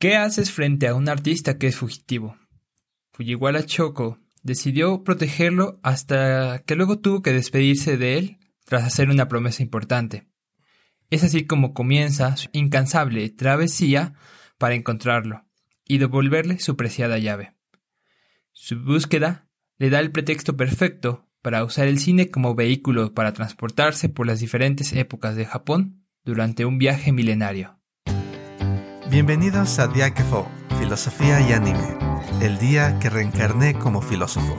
¿Qué 0.00 0.14
haces 0.14 0.52
frente 0.52 0.86
a 0.86 0.94
un 0.94 1.08
artista 1.08 1.58
que 1.58 1.66
es 1.66 1.74
fugitivo? 1.76 2.36
Fujiwara 3.10 3.66
Choco 3.66 4.20
decidió 4.44 5.02
protegerlo 5.02 5.80
hasta 5.82 6.62
que 6.64 6.76
luego 6.76 7.00
tuvo 7.00 7.20
que 7.20 7.32
despedirse 7.32 7.96
de 7.96 8.16
él 8.16 8.38
tras 8.64 8.84
hacer 8.84 9.10
una 9.10 9.26
promesa 9.26 9.64
importante. 9.64 10.28
Es 11.10 11.24
así 11.24 11.46
como 11.46 11.74
comienza 11.74 12.36
su 12.36 12.48
incansable 12.52 13.28
travesía 13.30 14.14
para 14.56 14.76
encontrarlo 14.76 15.44
y 15.84 15.98
devolverle 15.98 16.60
su 16.60 16.76
preciada 16.76 17.18
llave. 17.18 17.54
Su 18.52 18.80
búsqueda 18.80 19.48
le 19.78 19.90
da 19.90 19.98
el 19.98 20.12
pretexto 20.12 20.56
perfecto 20.56 21.26
para 21.42 21.64
usar 21.64 21.88
el 21.88 21.98
cine 21.98 22.30
como 22.30 22.54
vehículo 22.54 23.14
para 23.14 23.32
transportarse 23.32 24.08
por 24.08 24.28
las 24.28 24.38
diferentes 24.38 24.92
épocas 24.92 25.34
de 25.34 25.44
Japón 25.44 26.04
durante 26.24 26.64
un 26.64 26.78
viaje 26.78 27.10
milenario. 27.10 27.77
Bienvenidos 29.10 29.78
a 29.78 29.88
Diakefo, 29.88 30.46
Filosofía 30.78 31.40
y 31.40 31.54
Anime, 31.54 31.96
el 32.42 32.58
día 32.58 32.98
que 32.98 33.08
reencarné 33.08 33.72
como 33.72 34.02
filósofo. 34.02 34.54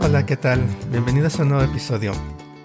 Hola, 0.00 0.26
¿qué 0.26 0.36
tal? 0.36 0.66
Bienvenidos 0.90 1.38
a 1.38 1.44
un 1.44 1.50
nuevo 1.50 1.62
episodio. 1.62 2.12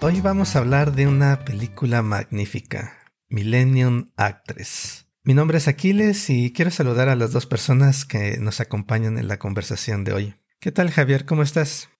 Hoy 0.00 0.20
vamos 0.20 0.56
a 0.56 0.58
hablar 0.58 0.90
de 0.90 1.06
una 1.06 1.44
película 1.44 2.02
magnífica, 2.02 2.98
Millennium 3.28 4.10
Actress. 4.16 5.11
Mi 5.24 5.34
nombre 5.34 5.58
es 5.58 5.68
Aquiles 5.68 6.30
y 6.30 6.52
quiero 6.52 6.72
saludar 6.72 7.08
a 7.08 7.14
las 7.14 7.30
dos 7.30 7.46
personas 7.46 8.04
que 8.04 8.38
nos 8.38 8.58
acompañan 8.60 9.18
en 9.18 9.28
la 9.28 9.38
conversación 9.38 10.02
de 10.02 10.12
hoy. 10.12 10.34
¿Qué 10.58 10.72
tal 10.72 10.90
Javier? 10.90 11.26
¿Cómo 11.26 11.44
estás? 11.44 11.90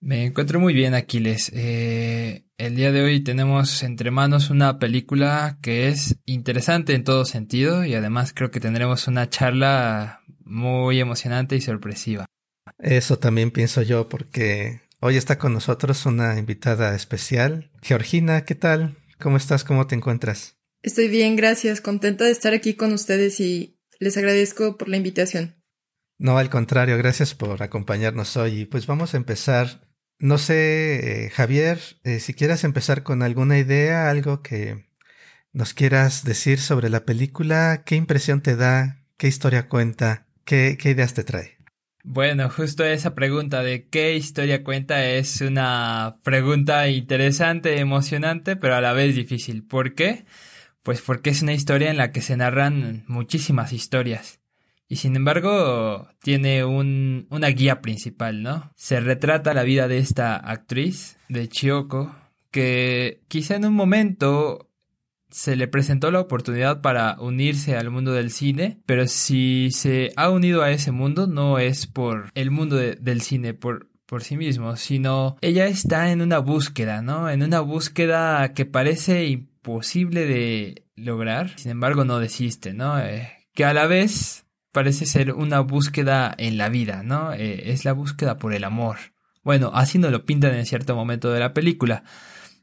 Me 0.00 0.26
encuentro 0.26 0.60
muy 0.60 0.74
bien, 0.74 0.92
Aquiles. 0.92 1.50
Eh, 1.54 2.44
el 2.58 2.76
día 2.76 2.92
de 2.92 3.00
hoy 3.00 3.20
tenemos 3.20 3.82
entre 3.82 4.10
manos 4.10 4.50
una 4.50 4.78
película 4.78 5.56
que 5.62 5.88
es 5.88 6.16
interesante 6.26 6.94
en 6.94 7.04
todo 7.04 7.24
sentido 7.24 7.86
y 7.86 7.94
además 7.94 8.34
creo 8.34 8.50
que 8.50 8.60
tendremos 8.60 9.08
una 9.08 9.30
charla 9.30 10.20
muy 10.44 11.00
emocionante 11.00 11.56
y 11.56 11.62
sorpresiva. 11.62 12.26
Eso 12.76 13.18
también 13.18 13.52
pienso 13.52 13.80
yo 13.80 14.10
porque 14.10 14.82
hoy 15.00 15.16
está 15.16 15.38
con 15.38 15.54
nosotros 15.54 16.04
una 16.04 16.38
invitada 16.38 16.94
especial. 16.94 17.70
Georgina, 17.80 18.44
¿qué 18.44 18.54
tal? 18.54 18.98
¿Cómo 19.18 19.38
estás? 19.38 19.64
¿Cómo 19.64 19.86
te 19.86 19.94
encuentras? 19.94 20.53
Estoy 20.84 21.08
bien, 21.08 21.34
gracias. 21.34 21.80
Contenta 21.80 22.26
de 22.26 22.30
estar 22.30 22.52
aquí 22.52 22.74
con 22.74 22.92
ustedes 22.92 23.40
y 23.40 23.80
les 24.00 24.18
agradezco 24.18 24.76
por 24.76 24.90
la 24.90 24.98
invitación. 24.98 25.56
No, 26.18 26.36
al 26.36 26.50
contrario, 26.50 26.98
gracias 26.98 27.34
por 27.34 27.62
acompañarnos 27.62 28.36
hoy. 28.36 28.66
Pues 28.66 28.86
vamos 28.86 29.14
a 29.14 29.16
empezar. 29.16 29.88
No 30.18 30.36
sé, 30.36 31.24
eh, 31.24 31.30
Javier, 31.30 31.80
eh, 32.04 32.20
si 32.20 32.34
quieras 32.34 32.64
empezar 32.64 33.02
con 33.02 33.22
alguna 33.22 33.58
idea, 33.58 34.10
algo 34.10 34.42
que 34.42 34.84
nos 35.54 35.72
quieras 35.72 36.22
decir 36.22 36.58
sobre 36.58 36.90
la 36.90 37.06
película, 37.06 37.82
qué 37.86 37.96
impresión 37.96 38.42
te 38.42 38.54
da, 38.54 39.06
qué 39.16 39.26
historia 39.26 39.68
cuenta, 39.68 40.26
qué, 40.44 40.76
qué 40.78 40.90
ideas 40.90 41.14
te 41.14 41.24
trae. 41.24 41.56
Bueno, 42.02 42.50
justo 42.50 42.84
esa 42.84 43.14
pregunta 43.14 43.62
de 43.62 43.88
qué 43.88 44.16
historia 44.16 44.62
cuenta 44.62 45.02
es 45.06 45.40
una 45.40 46.18
pregunta 46.22 46.90
interesante, 46.90 47.78
emocionante, 47.80 48.56
pero 48.56 48.74
a 48.74 48.82
la 48.82 48.92
vez 48.92 49.14
difícil. 49.14 49.66
¿Por 49.66 49.94
qué? 49.94 50.26
Pues 50.84 51.00
porque 51.00 51.30
es 51.30 51.42
una 51.42 51.54
historia 51.54 51.90
en 51.90 51.96
la 51.96 52.12
que 52.12 52.20
se 52.20 52.36
narran 52.36 53.04
muchísimas 53.08 53.72
historias. 53.72 54.38
Y 54.86 54.96
sin 54.96 55.16
embargo, 55.16 56.06
tiene 56.20 56.64
un, 56.64 57.26
una 57.30 57.48
guía 57.48 57.80
principal, 57.80 58.42
¿no? 58.42 58.70
Se 58.76 59.00
retrata 59.00 59.54
la 59.54 59.62
vida 59.62 59.88
de 59.88 59.96
esta 59.96 60.36
actriz, 60.36 61.16
de 61.30 61.48
Chioko, 61.48 62.14
que 62.50 63.22
quizá 63.28 63.56
en 63.56 63.64
un 63.64 63.72
momento 63.72 64.70
se 65.30 65.56
le 65.56 65.68
presentó 65.68 66.10
la 66.10 66.20
oportunidad 66.20 66.82
para 66.82 67.16
unirse 67.18 67.76
al 67.76 67.90
mundo 67.90 68.12
del 68.12 68.30
cine, 68.30 68.82
pero 68.84 69.08
si 69.08 69.70
se 69.72 70.12
ha 70.16 70.28
unido 70.28 70.62
a 70.62 70.70
ese 70.70 70.92
mundo 70.92 71.26
no 71.26 71.58
es 71.58 71.86
por 71.86 72.30
el 72.34 72.50
mundo 72.50 72.76
del 72.76 73.22
cine, 73.22 73.54
por, 73.54 73.88
por 74.06 74.22
sí 74.22 74.36
mismo, 74.36 74.76
sino 74.76 75.36
ella 75.40 75.66
está 75.66 76.12
en 76.12 76.20
una 76.20 76.38
búsqueda, 76.38 77.00
¿no? 77.00 77.30
En 77.30 77.42
una 77.42 77.60
búsqueda 77.60 78.52
que 78.52 78.66
parece 78.66 79.48
posible 79.64 80.26
de 80.26 80.84
lograr, 80.94 81.58
sin 81.58 81.72
embargo 81.72 82.04
no 82.04 82.20
desiste, 82.20 82.72
¿no? 82.72 83.00
Eh, 83.00 83.28
que 83.52 83.64
a 83.64 83.74
la 83.74 83.88
vez 83.88 84.44
parece 84.70 85.06
ser 85.06 85.32
una 85.32 85.60
búsqueda 85.60 86.32
en 86.38 86.58
la 86.58 86.68
vida, 86.68 87.02
¿no? 87.02 87.32
Eh, 87.32 87.72
es 87.72 87.84
la 87.84 87.92
búsqueda 87.92 88.38
por 88.38 88.54
el 88.54 88.62
amor. 88.62 88.98
Bueno, 89.42 89.72
así 89.74 89.98
nos 89.98 90.12
lo 90.12 90.24
pintan 90.24 90.54
en 90.54 90.66
cierto 90.66 90.94
momento 90.94 91.32
de 91.32 91.40
la 91.40 91.52
película. 91.54 92.04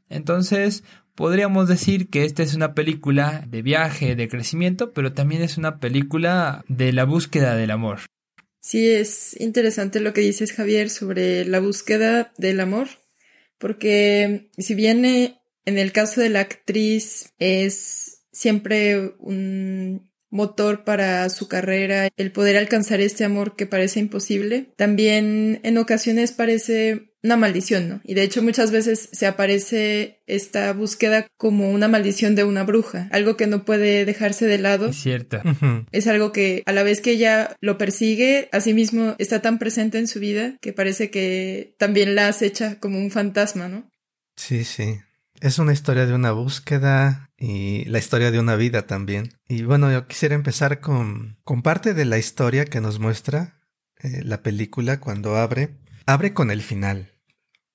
Entonces, 0.08 0.84
podríamos 1.14 1.68
decir 1.68 2.08
que 2.08 2.24
esta 2.24 2.42
es 2.42 2.54
una 2.54 2.74
película 2.74 3.44
de 3.46 3.62
viaje, 3.62 4.14
de 4.14 4.28
crecimiento, 4.28 4.92
pero 4.92 5.12
también 5.12 5.42
es 5.42 5.58
una 5.58 5.78
película 5.80 6.64
de 6.68 6.92
la 6.92 7.04
búsqueda 7.04 7.56
del 7.56 7.70
amor. 7.70 8.00
Sí, 8.60 8.88
es 8.88 9.38
interesante 9.40 10.00
lo 10.00 10.12
que 10.12 10.20
dices, 10.20 10.52
Javier, 10.52 10.88
sobre 10.88 11.44
la 11.44 11.60
búsqueda 11.60 12.32
del 12.38 12.60
amor, 12.60 12.88
porque 13.58 14.50
si 14.56 14.74
bien 14.74 15.04
en 15.64 15.78
el 15.78 15.92
caso 15.92 16.20
de 16.20 16.28
la 16.28 16.40
actriz 16.40 17.32
es 17.38 18.24
siempre 18.32 19.14
un 19.18 20.10
motor 20.32 20.82
para 20.84 21.28
su 21.28 21.46
carrera, 21.46 22.08
el 22.16 22.32
poder 22.32 22.56
alcanzar 22.56 23.00
este 23.00 23.24
amor 23.24 23.54
que 23.54 23.66
parece 23.66 24.00
imposible. 24.00 24.72
También 24.76 25.60
en 25.62 25.76
ocasiones 25.76 26.32
parece 26.32 27.12
una 27.22 27.36
maldición, 27.36 27.88
¿no? 27.88 28.00
Y 28.02 28.14
de 28.14 28.22
hecho 28.22 28.42
muchas 28.42 28.72
veces 28.72 29.10
se 29.12 29.26
aparece 29.26 30.22
esta 30.26 30.72
búsqueda 30.72 31.26
como 31.36 31.70
una 31.70 31.86
maldición 31.86 32.34
de 32.34 32.44
una 32.44 32.64
bruja, 32.64 33.08
algo 33.12 33.36
que 33.36 33.46
no 33.46 33.64
puede 33.64 34.06
dejarse 34.06 34.46
de 34.46 34.58
lado. 34.58 34.88
Es 34.88 34.96
cierto. 34.96 35.40
Es 35.92 36.06
algo 36.06 36.32
que 36.32 36.62
a 36.64 36.72
la 36.72 36.82
vez 36.82 37.02
que 37.02 37.12
ella 37.12 37.54
lo 37.60 37.76
persigue, 37.76 38.48
asimismo 38.52 39.14
está 39.18 39.42
tan 39.42 39.58
presente 39.58 39.98
en 39.98 40.08
su 40.08 40.18
vida 40.18 40.56
que 40.62 40.72
parece 40.72 41.10
que 41.10 41.74
también 41.78 42.14
la 42.14 42.28
acecha 42.28 42.80
como 42.80 42.98
un 42.98 43.10
fantasma, 43.10 43.68
¿no? 43.68 43.88
Sí, 44.36 44.64
sí. 44.64 44.96
Es 45.42 45.58
una 45.58 45.72
historia 45.72 46.06
de 46.06 46.14
una 46.14 46.30
búsqueda 46.30 47.32
y 47.36 47.84
la 47.86 47.98
historia 47.98 48.30
de 48.30 48.38
una 48.38 48.54
vida 48.54 48.86
también. 48.86 49.32
Y 49.48 49.64
bueno, 49.64 49.90
yo 49.90 50.06
quisiera 50.06 50.36
empezar 50.36 50.78
con, 50.78 51.36
parte 51.64 51.94
de 51.94 52.04
la 52.04 52.16
historia 52.16 52.64
que 52.64 52.80
nos 52.80 53.00
muestra 53.00 53.60
eh, 53.98 54.22
la 54.22 54.44
película 54.44 55.00
cuando 55.00 55.36
abre. 55.36 55.80
Abre 56.06 56.32
con 56.32 56.52
el 56.52 56.62
final 56.62 57.11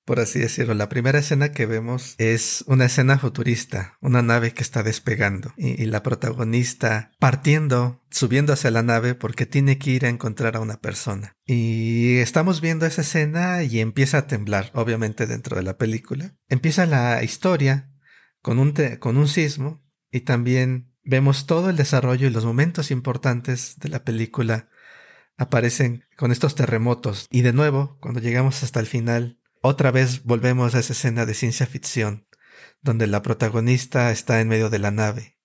por 0.08 0.20
así 0.20 0.38
decirlo. 0.38 0.72
La 0.72 0.88
primera 0.88 1.18
escena 1.18 1.52
que 1.52 1.66
vemos 1.66 2.14
es 2.16 2.64
una 2.66 2.86
escena 2.86 3.18
futurista, 3.18 3.98
una 4.00 4.22
nave 4.22 4.54
que 4.54 4.62
está 4.62 4.82
despegando 4.82 5.52
y, 5.58 5.84
la 5.84 6.02
protagonista 6.02 7.12
partiendo, 7.18 8.02
subiendo 8.08 8.54
hacia 8.54 8.70
la 8.70 8.82
nave 8.82 9.14
porque 9.14 9.44
tiene 9.44 9.76
que 9.76 9.90
ir 9.90 10.06
a 10.06 10.08
encontrar 10.08 10.56
a 10.56 10.60
una 10.60 10.80
persona. 10.80 11.36
Y 11.44 12.16
estamos 12.20 12.62
viendo 12.62 12.86
esa 12.86 13.02
escena 13.02 13.62
y 13.64 13.80
empieza 13.80 14.16
a 14.16 14.26
temblar, 14.26 14.70
obviamente 14.72 15.26
dentro 15.26 15.58
de 15.58 15.62
la 15.62 15.76
película. 15.76 16.34
Empieza 16.48 16.86
la 16.86 17.22
historia 17.22 17.92
con 18.40 18.58
un, 18.58 18.72
con 19.00 19.18
un 19.18 19.28
sismo 19.28 19.84
y 20.10 20.20
también 20.20 20.90
vemos 21.04 21.44
todo 21.44 21.68
el 21.68 21.76
desarrollo 21.76 22.26
y 22.26 22.30
los 22.30 22.46
momentos 22.46 22.90
importantes 22.90 23.78
de 23.78 23.90
la 23.90 24.04
película 24.04 24.70
aparecen 25.36 26.04
con 26.16 26.32
estos 26.32 26.54
terremotos. 26.54 27.26
Y 27.30 27.42
de 27.42 27.52
nuevo, 27.52 27.98
cuando 28.00 28.20
llegamos 28.20 28.62
hasta 28.62 28.80
el 28.80 28.86
final, 28.86 29.37
otra 29.62 29.90
vez 29.90 30.24
volvemos 30.24 30.74
a 30.74 30.80
esa 30.80 30.92
escena 30.92 31.26
de 31.26 31.34
ciencia 31.34 31.66
ficción, 31.66 32.26
donde 32.82 33.06
la 33.06 33.22
protagonista 33.22 34.10
está 34.10 34.40
en 34.40 34.48
medio 34.48 34.70
de 34.70 34.78
la 34.78 34.90
nave, 34.90 35.38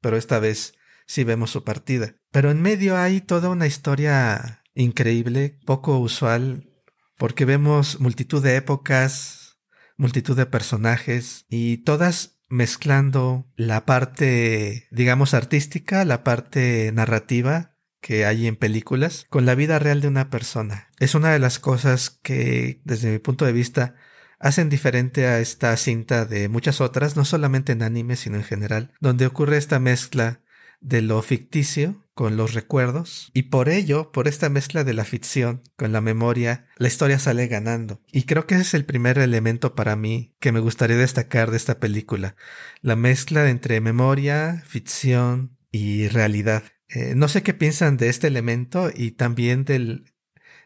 pero 0.00 0.16
esta 0.16 0.38
vez 0.38 0.74
sí 1.06 1.24
vemos 1.24 1.50
su 1.50 1.64
partida. 1.64 2.16
Pero 2.30 2.50
en 2.50 2.62
medio 2.62 2.96
hay 2.96 3.20
toda 3.20 3.48
una 3.48 3.66
historia 3.66 4.62
increíble, 4.74 5.58
poco 5.64 5.98
usual, 5.98 6.70
porque 7.16 7.44
vemos 7.44 8.00
multitud 8.00 8.42
de 8.42 8.56
épocas, 8.56 9.58
multitud 9.96 10.36
de 10.36 10.46
personajes 10.46 11.46
y 11.48 11.78
todas 11.78 12.40
mezclando 12.48 13.50
la 13.56 13.86
parte, 13.86 14.86
digamos, 14.90 15.34
artística, 15.34 16.04
la 16.04 16.22
parte 16.22 16.92
narrativa 16.92 17.75
que 18.06 18.24
hay 18.24 18.46
en 18.46 18.54
películas 18.54 19.26
con 19.30 19.46
la 19.46 19.56
vida 19.56 19.80
real 19.80 20.00
de 20.00 20.06
una 20.06 20.30
persona. 20.30 20.90
Es 21.00 21.16
una 21.16 21.32
de 21.32 21.40
las 21.40 21.58
cosas 21.58 22.20
que, 22.22 22.80
desde 22.84 23.10
mi 23.10 23.18
punto 23.18 23.44
de 23.44 23.52
vista, 23.52 23.96
hacen 24.38 24.68
diferente 24.68 25.26
a 25.26 25.40
esta 25.40 25.76
cinta 25.76 26.24
de 26.24 26.48
muchas 26.48 26.80
otras, 26.80 27.16
no 27.16 27.24
solamente 27.24 27.72
en 27.72 27.82
anime, 27.82 28.14
sino 28.14 28.36
en 28.36 28.44
general, 28.44 28.92
donde 29.00 29.26
ocurre 29.26 29.56
esta 29.56 29.80
mezcla 29.80 30.40
de 30.80 31.02
lo 31.02 31.20
ficticio 31.20 32.06
con 32.14 32.36
los 32.36 32.54
recuerdos 32.54 33.32
y 33.34 33.44
por 33.44 33.68
ello, 33.68 34.12
por 34.12 34.28
esta 34.28 34.50
mezcla 34.50 34.84
de 34.84 34.94
la 34.94 35.04
ficción 35.04 35.64
con 35.74 35.90
la 35.90 36.00
memoria, 36.00 36.68
la 36.76 36.86
historia 36.86 37.18
sale 37.18 37.48
ganando. 37.48 38.02
Y 38.12 38.22
creo 38.22 38.46
que 38.46 38.54
ese 38.54 38.62
es 38.62 38.74
el 38.74 38.84
primer 38.84 39.18
elemento 39.18 39.74
para 39.74 39.96
mí 39.96 40.36
que 40.38 40.52
me 40.52 40.60
gustaría 40.60 40.96
destacar 40.96 41.50
de 41.50 41.56
esta 41.56 41.80
película, 41.80 42.36
la 42.82 42.94
mezcla 42.94 43.50
entre 43.50 43.80
memoria, 43.80 44.62
ficción 44.64 45.58
y 45.72 46.06
realidad. 46.06 46.62
Eh, 46.88 47.14
no 47.16 47.28
sé 47.28 47.42
qué 47.42 47.54
piensan 47.54 47.96
de 47.96 48.08
este 48.08 48.26
elemento 48.28 48.90
y 48.94 49.12
también 49.12 49.64
del, 49.64 50.12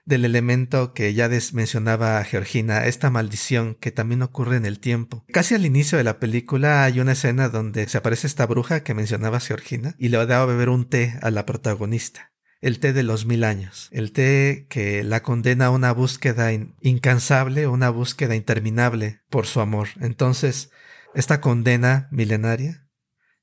del 0.04 0.24
elemento 0.24 0.92
que 0.92 1.14
ya 1.14 1.30
mencionaba 1.52 2.22
Georgina, 2.24 2.86
esta 2.86 3.10
maldición 3.10 3.74
que 3.74 3.90
también 3.90 4.22
ocurre 4.22 4.56
en 4.56 4.66
el 4.66 4.80
tiempo. 4.80 5.24
Casi 5.32 5.54
al 5.54 5.64
inicio 5.64 5.98
de 5.98 6.04
la 6.04 6.18
película 6.18 6.84
hay 6.84 7.00
una 7.00 7.12
escena 7.12 7.48
donde 7.48 7.88
se 7.88 7.98
aparece 7.98 8.26
esta 8.26 8.46
bruja 8.46 8.82
que 8.82 8.94
mencionaba 8.94 9.40
Georgina 9.40 9.94
y 9.98 10.08
le 10.08 10.24
da 10.26 10.42
a 10.42 10.46
beber 10.46 10.68
un 10.68 10.88
té 10.88 11.18
a 11.22 11.30
la 11.30 11.46
protagonista. 11.46 12.32
El 12.60 12.78
té 12.78 12.92
de 12.92 13.02
los 13.02 13.24
mil 13.24 13.44
años, 13.44 13.88
el 13.90 14.12
té 14.12 14.66
que 14.68 15.02
la 15.02 15.22
condena 15.22 15.66
a 15.66 15.70
una 15.70 15.92
búsqueda 15.92 16.52
incansable, 16.82 17.66
una 17.66 17.88
búsqueda 17.88 18.36
interminable 18.36 19.22
por 19.30 19.46
su 19.46 19.60
amor. 19.60 19.88
Entonces, 20.00 20.70
esta 21.14 21.40
condena 21.40 22.08
milenaria 22.10 22.86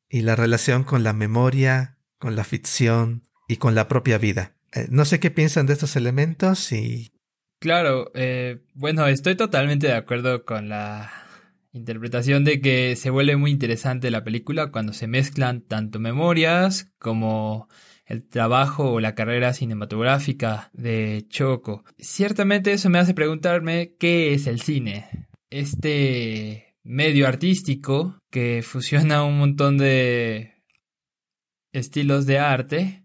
y 0.07 0.21
la 0.21 0.35
relación 0.35 0.83
con 0.83 1.03
la 1.03 1.13
memoria, 1.13 1.96
con 2.19 2.35
la 2.35 2.43
ficción 2.43 3.23
y 3.47 3.57
con 3.57 3.75
la 3.75 3.87
propia 3.87 4.17
vida. 4.17 4.55
Eh, 4.73 4.87
no 4.89 5.05
sé 5.05 5.19
qué 5.19 5.31
piensan 5.31 5.65
de 5.65 5.73
estos 5.73 5.95
elementos 5.95 6.71
y... 6.71 7.11
Claro, 7.59 8.11
eh, 8.13 8.59
bueno, 8.75 9.07
estoy 9.07 9.35
totalmente 9.35 9.87
de 9.87 9.93
acuerdo 9.93 10.45
con 10.45 10.69
la 10.69 11.11
interpretación 11.73 12.43
de 12.43 12.61
que 12.61 12.95
se 12.95 13.09
vuelve 13.09 13.35
muy 13.35 13.51
interesante 13.51 14.11
la 14.11 14.23
película 14.23 14.71
cuando 14.71 14.93
se 14.93 15.07
mezclan 15.07 15.61
tanto 15.61 15.99
memorias 15.99 16.91
como 16.99 17.67
el 18.05 18.27
trabajo 18.27 18.91
o 18.91 18.99
la 18.99 19.15
carrera 19.15 19.53
cinematográfica 19.53 20.69
de 20.73 21.25
Choco. 21.29 21.83
Ciertamente 21.97 22.71
eso 22.71 22.89
me 22.89 22.99
hace 22.99 23.13
preguntarme 23.13 23.95
qué 23.99 24.33
es 24.33 24.47
el 24.47 24.61
cine. 24.61 25.27
Este 25.49 26.75
medio 26.83 27.27
artístico 27.27 28.19
que 28.31 28.63
fusiona 28.63 29.23
un 29.23 29.37
montón 29.37 29.77
de 29.77 30.56
estilos 31.77 32.25
de 32.25 32.39
arte 32.39 33.03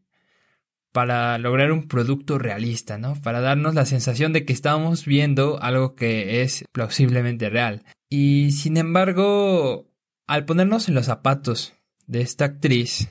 para 0.92 1.38
lograr 1.38 1.72
un 1.72 1.88
producto 1.88 2.38
realista, 2.38 2.98
¿no? 2.98 3.14
Para 3.22 3.40
darnos 3.40 3.74
la 3.74 3.86
sensación 3.86 4.32
de 4.32 4.44
que 4.44 4.52
estamos 4.52 5.06
viendo 5.06 5.60
algo 5.62 5.94
que 5.94 6.42
es 6.42 6.64
plausiblemente 6.72 7.48
real. 7.48 7.84
Y 8.10 8.52
sin 8.52 8.76
embargo, 8.76 9.90
al 10.26 10.44
ponernos 10.44 10.88
en 10.88 10.94
los 10.94 11.06
zapatos 11.06 11.74
de 12.06 12.20
esta 12.20 12.44
actriz 12.44 13.08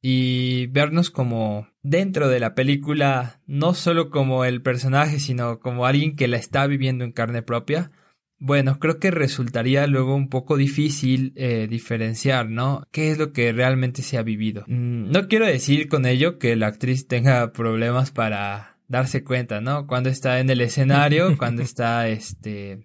y 0.00 0.66
vernos 0.68 1.10
como 1.10 1.68
dentro 1.82 2.28
de 2.28 2.40
la 2.40 2.54
película, 2.54 3.40
no 3.46 3.74
solo 3.74 4.10
como 4.10 4.44
el 4.44 4.62
personaje, 4.62 5.20
sino 5.20 5.58
como 5.58 5.84
alguien 5.84 6.16
que 6.16 6.28
la 6.28 6.38
está 6.38 6.66
viviendo 6.66 7.04
en 7.04 7.12
carne 7.12 7.42
propia, 7.42 7.90
bueno, 8.40 8.78
creo 8.78 8.98
que 8.98 9.10
resultaría 9.10 9.86
luego 9.86 10.14
un 10.14 10.28
poco 10.28 10.56
difícil 10.56 11.32
eh, 11.36 11.66
diferenciar, 11.68 12.48
¿no? 12.48 12.86
¿Qué 12.92 13.10
es 13.10 13.18
lo 13.18 13.32
que 13.32 13.52
realmente 13.52 14.02
se 14.02 14.16
ha 14.16 14.22
vivido? 14.22 14.64
Mm, 14.68 15.10
no 15.10 15.26
quiero 15.26 15.46
decir 15.46 15.88
con 15.88 16.06
ello 16.06 16.38
que 16.38 16.54
la 16.54 16.68
actriz 16.68 17.08
tenga 17.08 17.52
problemas 17.52 18.12
para 18.12 18.76
darse 18.86 19.24
cuenta, 19.24 19.60
¿no? 19.60 19.86
Cuando 19.86 20.08
está 20.08 20.38
en 20.38 20.50
el 20.50 20.60
escenario, 20.60 21.36
cuando 21.38 21.62
está, 21.62 22.08
este, 22.08 22.84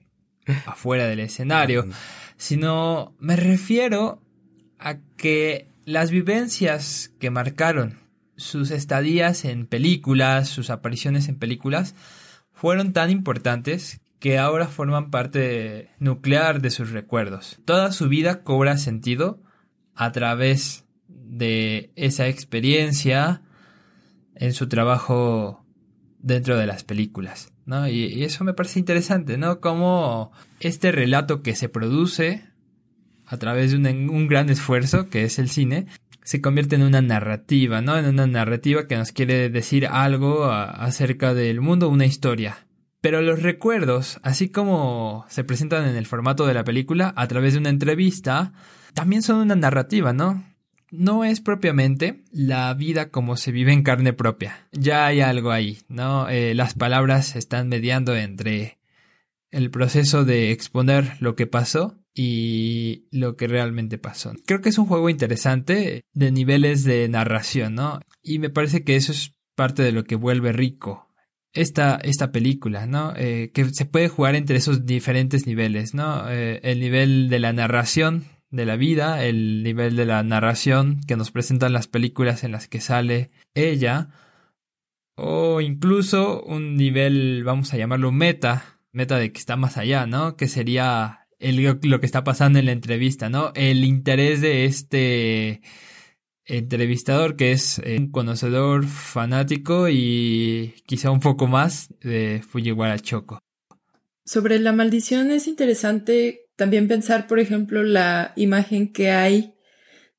afuera 0.66 1.06
del 1.06 1.20
escenario, 1.20 1.86
sino 2.38 3.16
me 3.20 3.36
refiero 3.36 4.22
a 4.80 4.98
que 5.18 5.68
las 5.86 6.12
vivencias 6.12 7.12
que 7.20 7.30
marcaron 7.30 8.00
sus 8.36 8.72
estadías 8.72 9.46
en 9.46 9.68
películas, 9.68 10.50
sus 10.50 10.70
apariciones 10.70 11.28
en 11.30 11.38
películas, 11.38 11.94
fueron 12.52 12.94
tan 12.94 13.10
importantes 13.10 14.02
que 14.24 14.40
ahora 14.40 14.70
forman 14.70 15.12
parte 15.12 15.90
nuclear 16.00 16.62
de 16.62 16.70
sus 16.70 16.92
recuerdos. 16.92 17.60
Toda 17.66 17.92
su 17.92 18.08
vida 18.08 18.42
cobra 18.42 18.78
sentido 18.78 19.44
a 19.96 20.14
través 20.14 20.86
de 21.10 21.92
esa 21.98 22.30
experiencia 22.30 23.42
en 24.36 24.54
su 24.54 24.70
trabajo 24.70 25.66
dentro 26.20 26.58
de 26.58 26.66
las 26.68 26.86
películas, 26.86 27.52
¿no? 27.66 27.90
Y, 27.90 28.24
eso 28.24 28.46
me 28.46 28.54
parece 28.54 28.80
interesante, 28.80 29.38
¿no? 29.38 29.60
Como 29.60 30.31
este 30.62 30.94
relato 30.94 31.42
que 31.42 31.54
se 31.54 31.68
produce 31.68 32.46
a 33.25 33.36
través 33.36 33.72
de 33.72 33.78
un, 33.78 34.10
un, 34.10 34.28
gran 34.30 34.50
esfuerzo, 34.50 35.10
que 35.10 35.25
es 35.25 35.38
el 35.38 35.50
cine, 35.50 35.88
se 36.24 36.40
convierte 36.40 36.78
en 36.78 36.84
una 36.84 37.02
narrativa, 37.02 37.81
¿no? 37.81 37.98
En 37.98 38.06
una 38.06 38.25
narrativa 38.25 38.88
que 38.88 38.96
nos 38.96 39.12
quiere 39.12 39.50
decir 39.50 39.86
algo 39.86 40.46
acerca 40.46 41.34
del 41.34 41.60
mundo, 41.60 41.90
una 41.90 42.06
historia. 42.06 42.68
Pero 43.04 43.22
los 43.22 43.44
recuerdos, 43.44 44.18
así 44.24 44.48
como 44.48 45.26
se 45.28 45.44
presentan 45.44 45.86
en 45.86 45.98
el 45.98 46.06
formato 46.06 46.46
de 46.46 46.54
la 46.54 46.64
película 46.64 47.14
a 47.18 47.28
través 47.28 47.52
de 47.52 47.60
una 47.60 47.68
entrevista, 47.68 48.54
también 48.94 49.22
son 49.24 49.40
una 49.40 49.58
narrativa, 49.58 50.14
¿no? 50.14 50.42
No 50.90 51.26
es 51.26 51.42
propiamente 51.42 52.24
la 52.32 52.74
vida 52.74 53.10
como 53.10 53.36
se 53.36 53.52
vive 53.52 53.74
en 53.74 53.84
carne 53.84 54.14
propia. 54.14 54.70
Ya 54.72 55.06
hay 55.06 55.20
algo 55.20 55.52
ahí, 55.52 55.80
¿no? 55.90 56.30
Eh, 56.30 56.56
las 56.56 56.76
palabras 56.76 57.36
están 57.36 57.68
mediando 57.68 58.16
entre 58.16 58.80
el 59.52 59.70
proceso 59.70 60.24
de 60.24 60.54
exponer 60.54 61.18
lo 61.20 61.36
que 61.36 61.46
pasó 61.46 62.00
y 62.14 63.10
lo 63.12 63.36
que 63.36 63.48
realmente 63.48 63.98
pasó. 63.98 64.32
Creo 64.46 64.62
que 64.62 64.70
es 64.70 64.78
un 64.78 64.86
juego 64.86 65.10
interesante 65.10 66.06
de 66.14 66.32
niveles 66.32 66.86
de 66.86 67.10
narración, 67.10 67.76
¿no? 67.76 68.00
Y 68.22 68.40
me 68.40 68.50
parece 68.50 68.86
que 68.86 68.96
eso 68.96 69.12
es 69.12 69.36
parte 69.56 69.84
de 69.84 69.92
lo 69.92 70.06
que 70.06 70.16
vuelve 70.16 70.54
rico 70.54 71.03
esta, 71.54 71.96
esta 72.04 72.32
película, 72.32 72.88
¿no? 72.88 73.14
Eh, 73.16 73.52
que 73.54 73.66
se 73.66 73.86
puede 73.86 74.10
jugar 74.10 74.36
entre 74.36 74.58
esos 74.58 74.86
diferentes 74.86 75.46
niveles, 75.46 75.94
¿no? 75.94 76.30
Eh, 76.30 76.60
el 76.64 76.80
nivel 76.80 77.30
de 77.30 77.40
la 77.40 77.54
narración 77.54 78.26
de 78.50 78.66
la 78.66 78.76
vida, 78.76 79.24
el 79.24 79.64
nivel 79.64 79.96
de 79.96 80.06
la 80.06 80.22
narración 80.24 81.02
que 81.08 81.16
nos 81.16 81.32
presentan 81.32 81.74
las 81.74 81.88
películas 81.88 82.44
en 82.44 82.52
las 82.52 82.68
que 82.68 82.82
sale 82.82 83.32
ella, 83.56 84.10
o 85.16 85.62
incluso 85.62 86.44
un 86.44 86.76
nivel, 86.76 87.44
vamos 87.44 87.74
a 87.74 87.78
llamarlo 87.78 88.12
meta, 88.12 88.80
meta 88.92 89.18
de 89.18 89.32
que 89.32 89.40
está 89.40 89.56
más 89.56 89.78
allá, 89.78 90.08
¿no? 90.08 90.36
Que 90.36 90.48
sería 90.48 91.28
el, 91.40 91.80
lo 91.84 92.00
que 92.00 92.06
está 92.06 92.24
pasando 92.24 92.60
en 92.60 92.66
la 92.66 92.72
entrevista, 92.72 93.30
¿no? 93.30 93.52
El 93.56 93.84
interés 93.84 94.42
de 94.42 94.66
este 94.66 95.62
entrevistador 96.45 97.36
que 97.36 97.51
es 97.51 97.80
eh, 97.80 97.98
un 97.98 98.12
conocedor 98.12 98.86
fanático 98.86 99.88
y 99.90 100.75
quizá 100.86 101.12
un 101.12 101.19
poco 101.19 101.48
más 101.48 101.94
de 102.01 102.42
Fujiwara 102.48 103.00
Choco. 103.00 103.40
Sobre 104.25 104.60
la 104.60 104.72
maldición 104.72 105.31
es 105.31 105.48
interesante 105.48 106.48
también 106.56 106.88
pensar, 106.88 107.28
por 107.28 107.40
ejemplo, 107.40 107.84
la 107.84 108.34
imagen 108.36 108.92
que 108.92 109.12
hay 109.12 109.56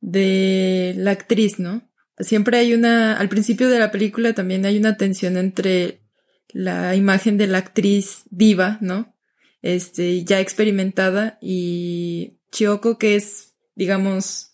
de 0.01 0.95
la 0.97 1.13
actriz, 1.13 1.59
¿no? 1.59 1.91
Siempre 2.19 2.59
hay 2.59 2.75
una, 2.75 3.17
al 3.17 3.29
principio 3.29 3.69
de 3.69 3.79
la 3.79 3.91
película 3.91 4.35
también 4.35 4.67
hay 4.67 4.77
una 4.77 4.97
tensión 4.97 5.37
entre 5.37 6.03
la 6.49 6.95
imagen 6.95 7.39
de 7.39 7.47
la 7.47 7.59
actriz 7.59 8.25
viva, 8.31 8.79
¿no? 8.81 9.17
Este, 9.63 10.25
ya 10.25 10.41
experimentada 10.41 11.39
y 11.41 12.39
Chioko 12.53 12.99
que 12.99 13.17
es, 13.17 13.55
digamos, 13.75 14.54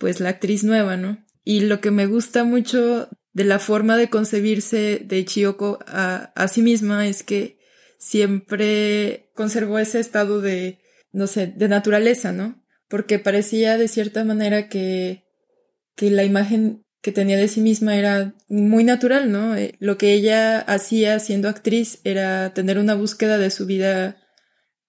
pues 0.00 0.18
la 0.18 0.30
actriz 0.30 0.64
nueva, 0.64 0.96
¿no? 0.96 1.24
Y 1.44 1.60
lo 1.60 1.80
que 1.82 1.90
me 1.90 2.06
gusta 2.06 2.42
mucho 2.42 3.10
de 3.34 3.44
la 3.44 3.58
forma 3.58 3.98
de 3.98 4.08
concebirse 4.08 5.02
de 5.04 5.24
Chiyoko 5.26 5.78
a, 5.86 6.32
a 6.34 6.48
sí 6.48 6.62
misma 6.62 7.06
es 7.06 7.22
que 7.22 7.58
siempre 7.98 9.30
conservó 9.34 9.78
ese 9.78 10.00
estado 10.00 10.40
de, 10.40 10.80
no 11.12 11.26
sé, 11.26 11.48
de 11.48 11.68
naturaleza, 11.68 12.32
¿no? 12.32 12.64
Porque 12.88 13.18
parecía 13.18 13.76
de 13.76 13.88
cierta 13.88 14.24
manera 14.24 14.68
que, 14.68 15.26
que 15.94 16.10
la 16.10 16.24
imagen 16.24 16.82
que 17.02 17.12
tenía 17.12 17.36
de 17.36 17.48
sí 17.48 17.60
misma 17.60 17.96
era 17.96 18.34
muy 18.48 18.84
natural, 18.84 19.30
¿no? 19.30 19.54
Eh, 19.54 19.74
lo 19.80 19.98
que 19.98 20.14
ella 20.14 20.60
hacía 20.60 21.18
siendo 21.20 21.48
actriz 21.48 22.00
era 22.04 22.54
tener 22.54 22.78
una 22.78 22.94
búsqueda 22.94 23.36
de 23.36 23.50
su 23.50 23.66
vida 23.66 24.16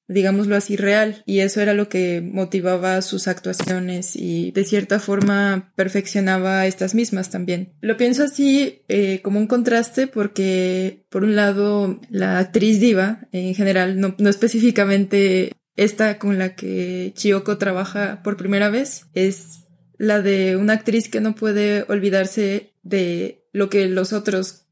digámoslo 0.07 0.55
así, 0.55 0.75
real. 0.75 1.23
Y 1.25 1.39
eso 1.39 1.61
era 1.61 1.73
lo 1.73 1.89
que 1.89 2.21
motivaba 2.21 3.01
sus 3.01 3.27
actuaciones 3.27 4.15
y 4.15 4.51
de 4.51 4.63
cierta 4.63 4.99
forma 4.99 5.71
perfeccionaba 5.75 6.65
estas 6.67 6.95
mismas 6.95 7.29
también. 7.29 7.73
Lo 7.81 7.97
pienso 7.97 8.23
así 8.23 8.83
eh, 8.87 9.21
como 9.21 9.39
un 9.39 9.47
contraste 9.47 10.07
porque, 10.07 11.05
por 11.09 11.23
un 11.23 11.35
lado, 11.35 11.99
la 12.09 12.39
actriz 12.39 12.79
diva, 12.79 13.27
en 13.31 13.55
general, 13.55 13.99
no, 13.99 14.15
no 14.17 14.29
específicamente 14.29 15.53
esta 15.75 16.19
con 16.19 16.37
la 16.37 16.55
que 16.55 17.13
Chiyoko 17.15 17.57
trabaja 17.57 18.21
por 18.23 18.37
primera 18.37 18.69
vez, 18.69 19.07
es 19.13 19.65
la 19.97 20.21
de 20.21 20.55
una 20.57 20.73
actriz 20.73 21.09
que 21.09 21.21
no 21.21 21.35
puede 21.35 21.85
olvidarse 21.87 22.73
de 22.83 23.45
lo 23.53 23.69
que 23.69 23.87
los 23.87 24.13
otros 24.13 24.65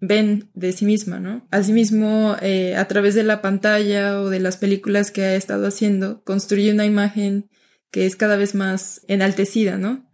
ven 0.00 0.50
de 0.54 0.72
sí 0.72 0.84
misma, 0.84 1.20
¿no? 1.20 1.46
Asimismo, 1.50 2.36
eh, 2.42 2.76
a 2.76 2.86
través 2.88 3.14
de 3.14 3.22
la 3.22 3.42
pantalla 3.42 4.20
o 4.20 4.30
de 4.30 4.40
las 4.40 4.56
películas 4.56 5.10
que 5.10 5.22
ha 5.22 5.34
estado 5.34 5.66
haciendo, 5.66 6.22
construye 6.24 6.72
una 6.72 6.84
imagen 6.84 7.48
que 7.90 8.06
es 8.06 8.16
cada 8.16 8.36
vez 8.36 8.54
más 8.54 9.02
enaltecida, 9.08 9.78
¿no? 9.78 10.10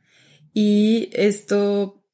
Y 0.52 1.10
esto, 1.12 2.04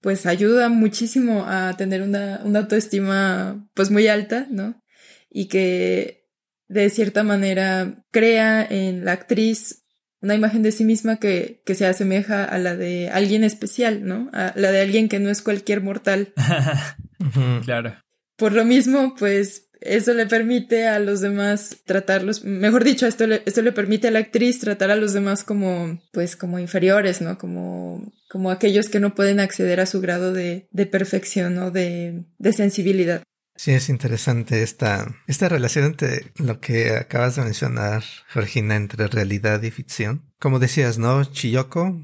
pues, 0.00 0.26
ayuda 0.26 0.68
muchísimo 0.68 1.44
a 1.46 1.76
tener 1.76 2.02
una, 2.02 2.40
una 2.44 2.60
autoestima, 2.60 3.68
pues, 3.74 3.90
muy 3.90 4.06
alta, 4.08 4.46
¿no? 4.50 4.82
Y 5.30 5.46
que, 5.46 6.28
de 6.68 6.90
cierta 6.90 7.22
manera, 7.22 8.04
crea 8.10 8.64
en 8.68 9.04
la 9.04 9.12
actriz 9.12 9.84
una 10.20 10.34
imagen 10.34 10.62
de 10.62 10.72
sí 10.72 10.84
misma 10.84 11.16
que, 11.16 11.62
que 11.64 11.74
se 11.74 11.86
asemeja 11.86 12.44
a 12.44 12.58
la 12.58 12.76
de 12.76 13.10
alguien 13.10 13.44
especial, 13.44 14.04
¿no? 14.04 14.30
A 14.32 14.52
la 14.56 14.72
de 14.72 14.80
alguien 14.80 15.08
que 15.08 15.18
no 15.18 15.30
es 15.30 15.42
cualquier 15.42 15.82
mortal. 15.82 16.32
claro. 17.64 17.96
Por 18.36 18.52
lo 18.52 18.64
mismo, 18.64 19.14
pues 19.18 19.68
eso 19.80 20.14
le 20.14 20.26
permite 20.26 20.86
a 20.86 20.98
los 20.98 21.20
demás 21.20 21.78
tratarlos, 21.84 22.44
mejor 22.44 22.84
dicho, 22.84 23.06
esto 23.06 23.26
le, 23.26 23.42
esto 23.46 23.62
le 23.62 23.72
permite 23.72 24.08
a 24.08 24.10
la 24.10 24.20
actriz 24.20 24.58
tratar 24.58 24.90
a 24.90 24.96
los 24.96 25.12
demás 25.12 25.44
como, 25.44 26.00
pues, 26.12 26.36
como 26.36 26.58
inferiores, 26.58 27.20
¿no? 27.20 27.38
Como, 27.38 28.12
como 28.28 28.50
aquellos 28.50 28.88
que 28.88 29.00
no 29.00 29.14
pueden 29.14 29.40
acceder 29.40 29.80
a 29.80 29.86
su 29.86 30.00
grado 30.00 30.32
de, 30.32 30.68
de 30.70 30.86
perfección 30.86 31.58
o 31.58 31.70
de, 31.70 32.24
de 32.38 32.52
sensibilidad. 32.52 33.22
Sí, 33.56 33.72
es 33.72 33.88
interesante 33.88 34.62
esta, 34.62 35.06
esta 35.26 35.48
relación 35.48 35.86
entre 35.86 36.30
lo 36.36 36.60
que 36.60 36.90
acabas 36.90 37.36
de 37.36 37.42
mencionar, 37.42 38.04
Georgina, 38.28 38.76
entre 38.76 39.06
realidad 39.08 39.62
y 39.62 39.70
ficción. 39.70 40.30
Como 40.38 40.58
decías, 40.58 40.98
¿no? 40.98 41.24
Chiyoko, 41.24 42.02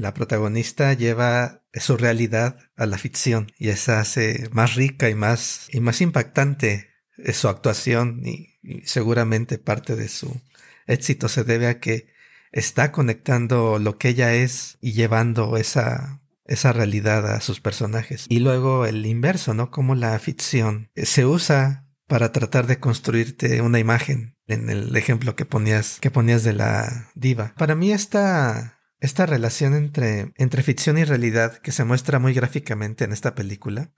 la 0.00 0.14
protagonista, 0.14 0.92
lleva 0.94 1.62
su 1.74 1.96
realidad 1.96 2.58
a 2.76 2.86
la 2.86 2.98
ficción 2.98 3.52
y 3.58 3.68
esa 3.68 4.00
hace 4.00 4.48
más 4.52 4.74
rica 4.74 5.08
y 5.08 5.14
más, 5.14 5.68
y 5.70 5.80
más 5.80 6.00
impactante 6.00 6.90
su 7.32 7.48
actuación 7.48 8.22
y, 8.24 8.50
seguramente 8.84 9.58
parte 9.58 9.96
de 9.96 10.08
su 10.08 10.40
éxito 10.86 11.28
se 11.28 11.42
debe 11.42 11.66
a 11.66 11.80
que 11.80 12.06
está 12.52 12.92
conectando 12.92 13.80
lo 13.80 13.98
que 13.98 14.10
ella 14.10 14.34
es 14.34 14.78
y 14.80 14.92
llevando 14.92 15.56
esa 15.56 16.20
esa 16.44 16.72
realidad 16.72 17.32
a 17.32 17.40
sus 17.40 17.60
personajes. 17.60 18.26
Y 18.28 18.40
luego 18.40 18.84
el 18.84 19.06
inverso, 19.06 19.54
¿no? 19.54 19.70
Como 19.70 19.94
la 19.94 20.18
ficción 20.18 20.90
se 20.96 21.24
usa 21.24 21.86
para 22.06 22.32
tratar 22.32 22.66
de 22.66 22.78
construirte 22.78 23.62
una 23.62 23.78
imagen 23.78 24.36
en 24.46 24.68
el 24.68 24.94
ejemplo 24.96 25.34
que 25.34 25.46
ponías, 25.46 25.98
que 26.00 26.10
ponías 26.10 26.44
de 26.44 26.52
la 26.52 27.10
diva. 27.14 27.54
Para 27.56 27.74
mí 27.74 27.92
esta, 27.92 28.80
esta 29.02 29.26
relación 29.26 29.74
entre, 29.74 30.32
entre 30.36 30.62
ficción 30.62 30.96
y 30.96 31.04
realidad 31.04 31.58
que 31.58 31.72
se 31.72 31.84
muestra 31.84 32.18
muy 32.18 32.34
gráficamente 32.34 33.04
en 33.04 33.12
esta 33.12 33.34
película 33.34 33.92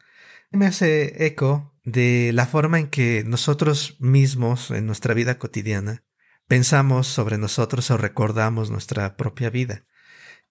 me 0.51 0.67
hace 0.67 1.27
eco 1.27 1.75
de 1.85 2.33
la 2.33 2.47
forma 2.47 2.79
en 2.79 2.89
que 2.89 3.25
nosotros 3.25 3.97
mismos 4.01 4.71
en 4.71 4.87
nuestra 4.87 5.15
vida 5.15 5.39
cotidiana 5.39 6.05
pensamos 6.47 7.07
sobre 7.07 7.39
nosotros 7.39 7.91
o 7.91 7.97
recordamos 7.97 8.71
nuestra 8.71 9.17
propia 9.17 9.51
vida. 9.51 9.85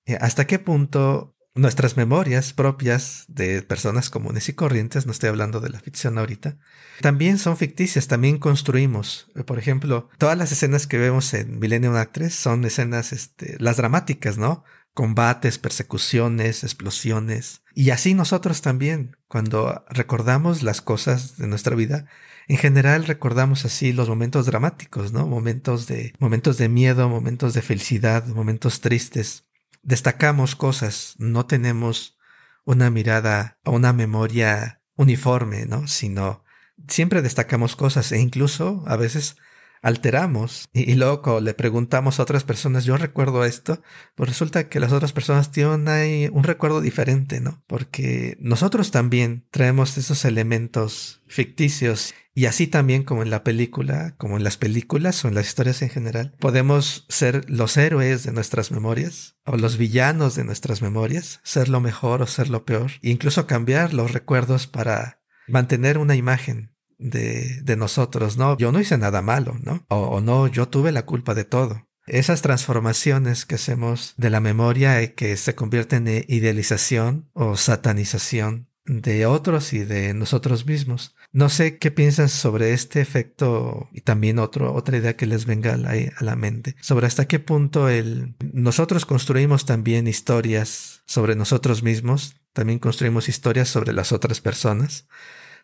Eh, 0.05 0.17
¿Hasta 0.19 0.45
qué 0.45 0.59
punto 0.59 1.32
nuestras 1.55 1.97
memorias 1.97 2.51
propias 2.53 3.25
de 3.27 3.61
personas 3.61 4.09
comunes 4.09 4.49
y 4.49 4.53
corrientes, 4.53 5.05
no 5.05 5.11
estoy 5.11 5.29
hablando 5.29 5.59
de 5.59 5.69
la 5.69 5.79
ficción 5.79 6.17
ahorita, 6.17 6.57
también 7.01 7.37
son 7.37 7.57
ficticias, 7.57 8.07
también 8.07 8.37
construimos. 8.39 9.27
Por 9.45 9.59
ejemplo, 9.59 10.09
todas 10.17 10.37
las 10.37 10.51
escenas 10.51 10.87
que 10.87 10.97
vemos 10.97 11.33
en 11.33 11.59
Millennium 11.59 11.95
Actress 11.95 12.33
son 12.33 12.65
escenas, 12.65 13.13
este, 13.13 13.57
las 13.59 13.77
dramáticas, 13.77 14.37
¿no? 14.37 14.63
Combates, 14.93 15.57
persecuciones, 15.59 16.63
explosiones. 16.63 17.61
Y 17.73 17.91
así 17.91 18.13
nosotros 18.13 18.61
también, 18.61 19.17
cuando 19.27 19.83
recordamos 19.89 20.63
las 20.63 20.81
cosas 20.81 21.37
de 21.37 21.47
nuestra 21.47 21.75
vida, 21.75 22.05
en 22.47 22.57
general 22.57 23.05
recordamos 23.05 23.63
así 23.65 23.93
los 23.93 24.09
momentos 24.09 24.45
dramáticos, 24.45 25.13
¿no? 25.13 25.27
Momentos 25.27 25.87
de, 25.87 26.13
momentos 26.19 26.57
de 26.57 26.69
miedo, 26.69 27.09
momentos 27.09 27.53
de 27.53 27.61
felicidad, 27.61 28.25
momentos 28.27 28.81
tristes 28.81 29.45
destacamos 29.83 30.55
cosas, 30.55 31.15
no 31.19 31.45
tenemos 31.45 32.17
una 32.65 32.89
mirada 32.89 33.59
o 33.63 33.71
una 33.71 33.93
memoria 33.93 34.81
uniforme, 34.95 35.65
¿no? 35.65 35.87
Sino 35.87 36.43
siempre 36.87 37.21
destacamos 37.21 37.75
cosas 37.75 38.11
e 38.11 38.19
incluso 38.19 38.83
a 38.87 38.95
veces 38.95 39.35
alteramos 39.81 40.69
y, 40.71 40.95
luego 40.95 41.41
le 41.41 41.53
preguntamos 41.53 42.17
a 42.17 42.23
otras 42.23 42.45
personas, 42.45 42.85
yo 42.85 42.95
recuerdo 42.95 43.43
esto, 43.43 43.81
pues 44.15 44.29
resulta 44.29 44.69
que 44.69 44.79
las 44.79 44.93
otras 44.93 45.11
personas 45.11 45.51
tienen 45.51 46.31
un 46.33 46.43
recuerdo 46.43 46.79
diferente, 46.79 47.41
¿no? 47.41 47.61
Porque 47.67 48.37
nosotros 48.39 48.91
también 48.91 49.45
traemos 49.51 49.97
esos 49.97 50.23
elementos 50.23 51.21
ficticios 51.27 52.13
y 52.35 52.45
así 52.45 52.67
también 52.67 53.03
como 53.03 53.21
en 53.21 53.29
la 53.29 53.43
película, 53.43 54.15
como 54.17 54.37
en 54.37 54.43
las 54.43 54.57
películas 54.57 55.23
o 55.23 55.27
en 55.27 55.35
las 55.35 55.47
historias 55.47 55.81
en 55.81 55.89
general, 55.89 56.35
podemos 56.39 57.05
ser 57.09 57.49
los 57.49 57.77
héroes 57.77 58.23
de 58.23 58.31
nuestras 58.31 58.71
memorias 58.71 59.35
o 59.45 59.57
los 59.57 59.77
villanos 59.77 60.35
de 60.35 60.43
nuestras 60.43 60.81
memorias, 60.81 61.39
ser 61.43 61.69
lo 61.69 61.79
mejor 61.79 62.21
o 62.21 62.27
ser 62.27 62.49
lo 62.49 62.65
peor, 62.65 62.91
e 63.01 63.11
incluso 63.11 63.45
cambiar 63.45 63.93
los 63.93 64.11
recuerdos 64.11 64.67
para 64.67 65.21
mantener 65.47 65.97
una 65.97 66.15
imagen 66.15 66.73
de, 66.97 67.61
de 67.61 67.75
nosotros, 67.75 68.37
¿no? 68.37 68.57
Yo 68.57 68.71
no 68.71 68.79
hice 68.79 68.97
nada 68.97 69.21
malo, 69.21 69.57
¿no? 69.61 69.85
O, 69.89 69.97
o 69.97 70.21
no, 70.21 70.47
yo 70.47 70.67
tuve 70.69 70.91
la 70.91 71.05
culpa 71.05 71.35
de 71.35 71.43
todo. 71.43 71.87
Esas 72.05 72.41
transformaciones 72.41 73.45
que 73.45 73.55
hacemos 73.55 74.13
de 74.17 74.29
la 74.29 74.39
memoria 74.39 75.01
y 75.01 75.09
que 75.09 75.37
se 75.37 75.55
convierten 75.55 76.07
en 76.07 76.25
idealización 76.27 77.29
o 77.33 77.55
satanización 77.55 78.69
de 78.85 79.25
otros 79.25 79.71
y 79.73 79.79
de 79.79 80.13
nosotros 80.13 80.65
mismos. 80.65 81.15
No 81.33 81.49
sé 81.49 81.77
qué 81.77 81.91
piensas 81.91 82.31
sobre 82.31 82.73
este 82.73 83.01
efecto 83.01 83.89
y 83.91 84.01
también 84.01 84.39
otro, 84.39 84.73
otra 84.73 84.97
idea 84.97 85.17
que 85.17 85.25
les 85.25 85.45
venga 85.45 85.73
a 85.73 85.77
la, 85.77 85.91
a 85.91 86.23
la, 86.23 86.35
mente, 86.35 86.75
sobre 86.79 87.07
hasta 87.07 87.27
qué 87.27 87.39
punto 87.39 87.89
el, 87.89 88.35
nosotros 88.53 89.05
construimos 89.05 89.65
también 89.65 90.07
historias 90.07 91.01
sobre 91.05 91.35
nosotros 91.35 91.83
mismos, 91.83 92.35
también 92.53 92.79
construimos 92.79 93.29
historias 93.29 93.67
sobre 93.67 93.93
las 93.93 94.11
otras 94.11 94.39
personas 94.39 95.07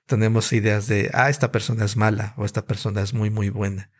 tenemos 0.10 0.52
ideas 0.54 0.88
de, 0.88 1.12
ah, 1.14 1.30
esta 1.30 1.52
persona 1.52 1.86
es 1.86 1.96
mala 1.96 2.34
o 2.36 2.44
esta 2.44 2.66
persona 2.66 3.02
es 3.02 3.14
muy, 3.14 3.30
muy 3.30 3.50
buena. 3.50 3.92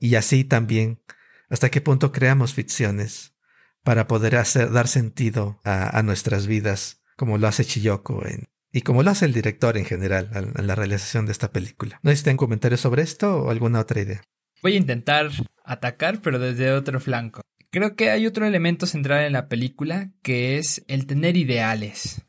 Y 0.00 0.16
así 0.16 0.44
también, 0.44 1.02
hasta 1.50 1.70
qué 1.70 1.80
punto 1.80 2.10
creamos 2.10 2.54
ficciones 2.54 3.36
para 3.84 4.08
poder 4.08 4.36
hacer, 4.36 4.72
dar 4.72 4.88
sentido 4.88 5.60
a, 5.62 5.96
a 5.96 6.02
nuestras 6.02 6.46
vidas, 6.46 7.02
como 7.16 7.36
lo 7.36 7.46
hace 7.46 7.64
Chiyoko 7.66 8.26
en, 8.26 8.48
y 8.72 8.82
como 8.82 9.02
lo 9.02 9.10
hace 9.10 9.26
el 9.26 9.32
director 9.32 9.76
en 9.76 9.84
general 9.84 10.30
en 10.34 10.66
la 10.66 10.74
realización 10.74 11.26
de 11.26 11.32
esta 11.32 11.52
película. 11.52 12.00
¿No 12.02 12.10
existen 12.10 12.36
comentarios 12.36 12.80
sobre 12.80 13.02
esto 13.02 13.44
o 13.44 13.50
alguna 13.50 13.80
otra 13.80 14.00
idea? 14.00 14.22
Voy 14.62 14.74
a 14.74 14.78
intentar 14.78 15.30
atacar, 15.64 16.20
pero 16.20 16.38
desde 16.38 16.72
otro 16.72 17.00
flanco. 17.00 17.42
Creo 17.70 17.96
que 17.96 18.10
hay 18.10 18.26
otro 18.26 18.46
elemento 18.46 18.86
central 18.86 19.24
en 19.24 19.32
la 19.32 19.48
película 19.48 20.10
que 20.22 20.58
es 20.58 20.84
el 20.88 21.06
tener 21.06 21.36
ideales. 21.36 22.22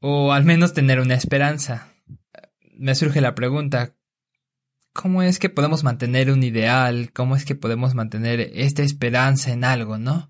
O 0.00 0.32
al 0.32 0.44
menos 0.44 0.74
tener 0.74 1.00
una 1.00 1.14
esperanza 1.14 1.94
me 2.76 2.94
surge 2.94 3.20
la 3.20 3.34
pregunta, 3.34 3.94
¿cómo 4.92 5.22
es 5.22 5.38
que 5.38 5.48
podemos 5.48 5.84
mantener 5.84 6.30
un 6.30 6.42
ideal? 6.42 7.10
¿Cómo 7.12 7.36
es 7.36 7.44
que 7.44 7.54
podemos 7.54 7.94
mantener 7.94 8.40
esta 8.54 8.82
esperanza 8.82 9.52
en 9.52 9.64
algo, 9.64 9.98
no? 9.98 10.28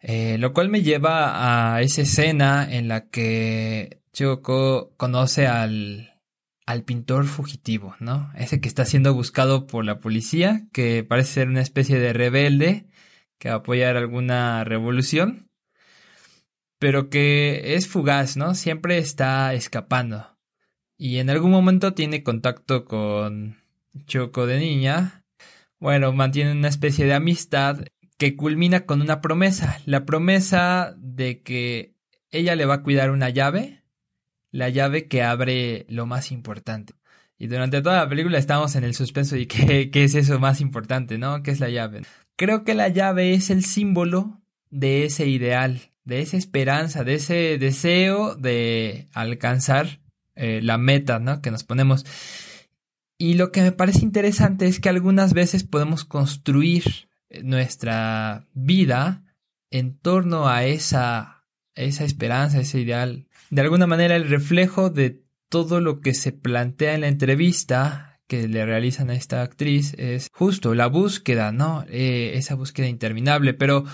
Eh, 0.00 0.38
lo 0.38 0.52
cual 0.52 0.68
me 0.68 0.82
lleva 0.82 1.74
a 1.74 1.82
esa 1.82 2.02
escena 2.02 2.66
en 2.70 2.88
la 2.88 3.08
que 3.08 3.97
Choko 4.12 4.94
conoce 4.96 5.46
al, 5.46 6.20
al 6.66 6.84
pintor 6.84 7.26
fugitivo, 7.26 7.96
¿no? 8.00 8.30
Ese 8.36 8.60
que 8.60 8.68
está 8.68 8.84
siendo 8.84 9.14
buscado 9.14 9.66
por 9.66 9.84
la 9.84 10.00
policía, 10.00 10.66
que 10.72 11.04
parece 11.04 11.32
ser 11.32 11.48
una 11.48 11.62
especie 11.62 11.98
de 11.98 12.12
rebelde 12.12 12.86
que 13.38 13.48
va 13.48 13.56
a 13.56 13.58
apoyar 13.58 13.96
alguna 13.96 14.64
revolución, 14.64 15.48
pero 16.78 17.08
que 17.10 17.74
es 17.74 17.88
fugaz, 17.88 18.36
¿no? 18.36 18.54
Siempre 18.54 18.98
está 18.98 19.54
escapando 19.54 20.38
y 20.98 21.18
en 21.18 21.30
algún 21.30 21.52
momento 21.52 21.94
tiene 21.94 22.24
contacto 22.24 22.84
con 22.84 23.56
Choco 24.06 24.46
de 24.46 24.58
niña. 24.58 25.24
Bueno, 25.78 26.12
mantiene 26.12 26.52
una 26.52 26.68
especie 26.68 27.06
de 27.06 27.14
amistad 27.14 27.84
que 28.18 28.34
culmina 28.34 28.84
con 28.84 29.00
una 29.00 29.20
promesa, 29.20 29.80
la 29.86 30.04
promesa 30.04 30.94
de 30.98 31.42
que 31.42 31.94
ella 32.30 32.56
le 32.56 32.66
va 32.66 32.74
a 32.74 32.82
cuidar 32.82 33.10
una 33.12 33.30
llave, 33.30 33.77
la 34.50 34.68
llave 34.68 35.08
que 35.08 35.22
abre 35.22 35.86
lo 35.88 36.06
más 36.06 36.32
importante. 36.32 36.94
Y 37.38 37.46
durante 37.46 37.82
toda 37.82 37.98
la 37.98 38.08
película 38.08 38.38
estamos 38.38 38.74
en 38.74 38.84
el 38.84 38.94
suspenso 38.94 39.36
de 39.36 39.46
qué, 39.48 39.90
qué 39.90 40.04
es 40.04 40.14
eso 40.14 40.38
más 40.38 40.60
importante, 40.60 41.18
¿no? 41.18 41.42
¿Qué 41.42 41.50
es 41.50 41.60
la 41.60 41.68
llave? 41.68 42.02
Creo 42.36 42.64
que 42.64 42.74
la 42.74 42.88
llave 42.88 43.34
es 43.34 43.50
el 43.50 43.64
símbolo 43.64 44.40
de 44.70 45.04
ese 45.04 45.26
ideal, 45.26 45.90
de 46.04 46.20
esa 46.20 46.36
esperanza, 46.36 47.04
de 47.04 47.14
ese 47.14 47.58
deseo 47.58 48.34
de 48.34 49.08
alcanzar 49.12 50.00
eh, 50.34 50.60
la 50.62 50.78
meta, 50.78 51.18
¿no? 51.18 51.42
Que 51.42 51.50
nos 51.50 51.64
ponemos. 51.64 52.06
Y 53.18 53.34
lo 53.34 53.50
que 53.50 53.62
me 53.62 53.72
parece 53.72 54.04
interesante 54.04 54.66
es 54.66 54.78
que 54.78 54.88
algunas 54.88 55.34
veces 55.34 55.64
podemos 55.64 56.04
construir 56.04 57.08
nuestra 57.42 58.46
vida 58.54 59.24
en 59.70 59.98
torno 59.98 60.48
a 60.48 60.64
esa, 60.64 61.37
esa 61.84 62.04
esperanza, 62.04 62.60
ese 62.60 62.80
ideal. 62.80 63.26
De 63.50 63.62
alguna 63.62 63.86
manera 63.86 64.16
el 64.16 64.28
reflejo 64.28 64.90
de 64.90 65.22
todo 65.48 65.80
lo 65.80 66.00
que 66.00 66.14
se 66.14 66.32
plantea 66.32 66.94
en 66.94 67.00
la 67.02 67.08
entrevista 67.08 68.20
que 68.26 68.46
le 68.46 68.66
realizan 68.66 69.10
a 69.10 69.14
esta 69.14 69.42
actriz 69.42 69.94
es 69.98 70.28
justo 70.32 70.74
la 70.74 70.86
búsqueda, 70.86 71.50
¿no? 71.50 71.84
Eh, 71.88 72.32
esa 72.34 72.54
búsqueda 72.54 72.86
interminable, 72.86 73.54
pero 73.54 73.84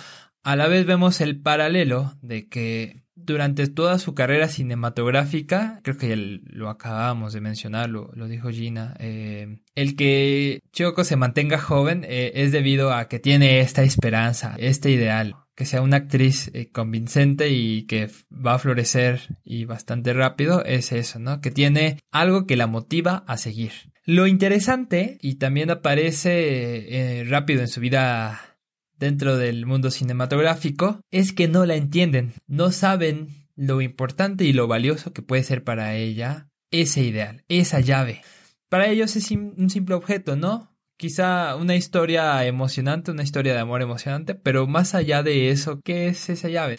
a 0.43 0.57
la 0.57 0.67
vez 0.67 0.85
vemos 0.87 1.21
el 1.21 1.41
paralelo 1.41 2.15
de 2.21 2.49
que 2.49 3.05
durante 3.15 3.69
toda 3.69 3.99
su 3.99 4.15
carrera 4.15 4.49
cinematográfica, 4.49 5.81
creo 5.83 5.97
que 5.97 6.09
ya 6.09 6.17
lo 6.17 6.69
acabamos 6.69 7.33
de 7.33 7.41
mencionar, 7.41 7.89
lo, 7.89 8.11
dijo 8.27 8.51
Gina, 8.51 8.95
eh, 8.99 9.61
el 9.75 9.97
que 9.97 10.61
Choco 10.73 11.05
se 11.05 11.17
mantenga 11.17 11.59
joven 11.59 12.05
eh, 12.07 12.33
es 12.35 12.53
debido 12.53 12.93
a 12.93 13.09
que 13.09 13.21
tiene 13.21 13.61
esta 13.61 13.83
esperanza, 13.83 14.57
este 14.59 14.91
ideal, 14.91 15.37
que 15.55 15.67
sea 15.67 15.83
una 15.83 15.99
actriz 15.99 16.51
eh, 16.55 16.71
convincente 16.71 17.51
y 17.51 17.87
que 17.87 18.11
va 18.31 18.55
a 18.55 18.59
florecer 18.59 19.39
y 19.45 19.65
bastante 19.65 20.13
rápido, 20.13 20.65
es 20.65 20.93
eso, 20.93 21.19
¿no? 21.19 21.41
Que 21.41 21.51
tiene 21.51 21.99
algo 22.11 22.47
que 22.47 22.57
la 22.57 22.67
motiva 22.67 23.25
a 23.27 23.37
seguir. 23.37 23.73
Lo 24.05 24.27
interesante, 24.27 25.19
y 25.23 25.37
también 25.37 25.71
aparece 25.71 27.25
rápido 27.27 27.63
en 27.63 27.69
su 27.69 27.81
vida 27.81 28.55
dentro 28.99 29.37
del 29.37 29.67
mundo 29.67 29.91
cinematográfico 29.91 31.01
es 31.11 31.33
que 31.33 31.49
no 31.49 31.67
la 31.67 31.77
entienden, 31.77 32.33
no 32.47 32.71
saben 32.71 33.49
lo 33.57 33.81
importante 33.81 34.45
y 34.45 34.53
lo 34.53 34.67
valioso 34.67 35.13
que 35.13 35.23
puede 35.23 35.43
ser 35.43 35.63
para 35.65 35.95
ella 35.95 36.49
ese 36.71 37.03
ideal, 37.03 37.45
esa 37.49 37.81
llave. 37.81 38.23
Para 38.69 38.89
ellos 38.89 39.15
es 39.17 39.31
un 39.31 39.71
simple 39.71 39.95
objeto, 39.95 40.37
¿no? 40.37 40.74
Quizá 40.97 41.57
una 41.57 41.75
historia 41.75 42.45
emocionante, 42.47 43.11
una 43.11 43.23
historia 43.23 43.53
de 43.53 43.61
amor 43.61 43.83
emocionante, 43.83 44.35
pero 44.35 44.67
más 44.67 44.95
allá 44.95 45.23
de 45.23 45.51
eso, 45.51 45.81
¿qué 45.83 46.09
es 46.09 46.31
esa 46.31 46.49
llave? 46.49 46.79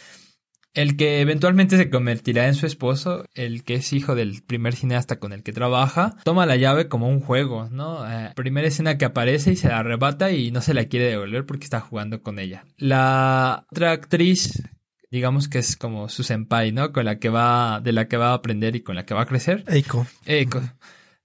El 0.75 0.97
que 0.97 1.21
eventualmente 1.21 1.77
se 1.77 1.89
convertirá 1.89 2.47
en 2.47 2.53
su 2.53 2.65
esposo, 2.65 3.25
el 3.33 3.63
que 3.63 3.75
es 3.75 3.93
hijo 3.93 4.13
del 4.13 4.43
primer 4.43 4.75
cineasta 4.75 5.19
con 5.19 5.31
el 5.31 5.41
que 5.41 5.53
trabaja, 5.53 6.17
toma 6.25 6.45
la 6.45 6.57
llave 6.57 6.89
como 6.89 7.07
un 7.07 7.21
juego, 7.21 7.69
¿no? 7.69 8.05
Eh, 8.09 8.31
primera 8.35 8.67
escena 8.67 8.97
que 8.97 9.05
aparece 9.05 9.53
y 9.53 9.55
se 9.55 9.69
la 9.69 9.79
arrebata 9.79 10.31
y 10.31 10.51
no 10.51 10.61
se 10.61 10.73
la 10.73 10.85
quiere 10.85 11.05
devolver 11.05 11.45
porque 11.45 11.63
está 11.63 11.79
jugando 11.79 12.21
con 12.21 12.39
ella. 12.39 12.65
La 12.77 13.65
otra 13.71 13.91
actriz, 13.91 14.63
digamos 15.09 15.47
que 15.47 15.59
es 15.59 15.77
como 15.77 16.09
su 16.09 16.23
senpai, 16.23 16.73
¿no? 16.73 16.91
Con 16.91 17.05
la 17.05 17.19
que 17.19 17.29
va, 17.29 17.79
de 17.81 17.93
la 17.93 18.09
que 18.09 18.17
va 18.17 18.31
a 18.31 18.33
aprender 18.33 18.75
y 18.75 18.81
con 18.81 18.95
la 18.95 19.05
que 19.05 19.13
va 19.13 19.21
a 19.21 19.27
crecer. 19.27 19.63
Eiko. 19.67 20.05
Eiko. 20.25 20.61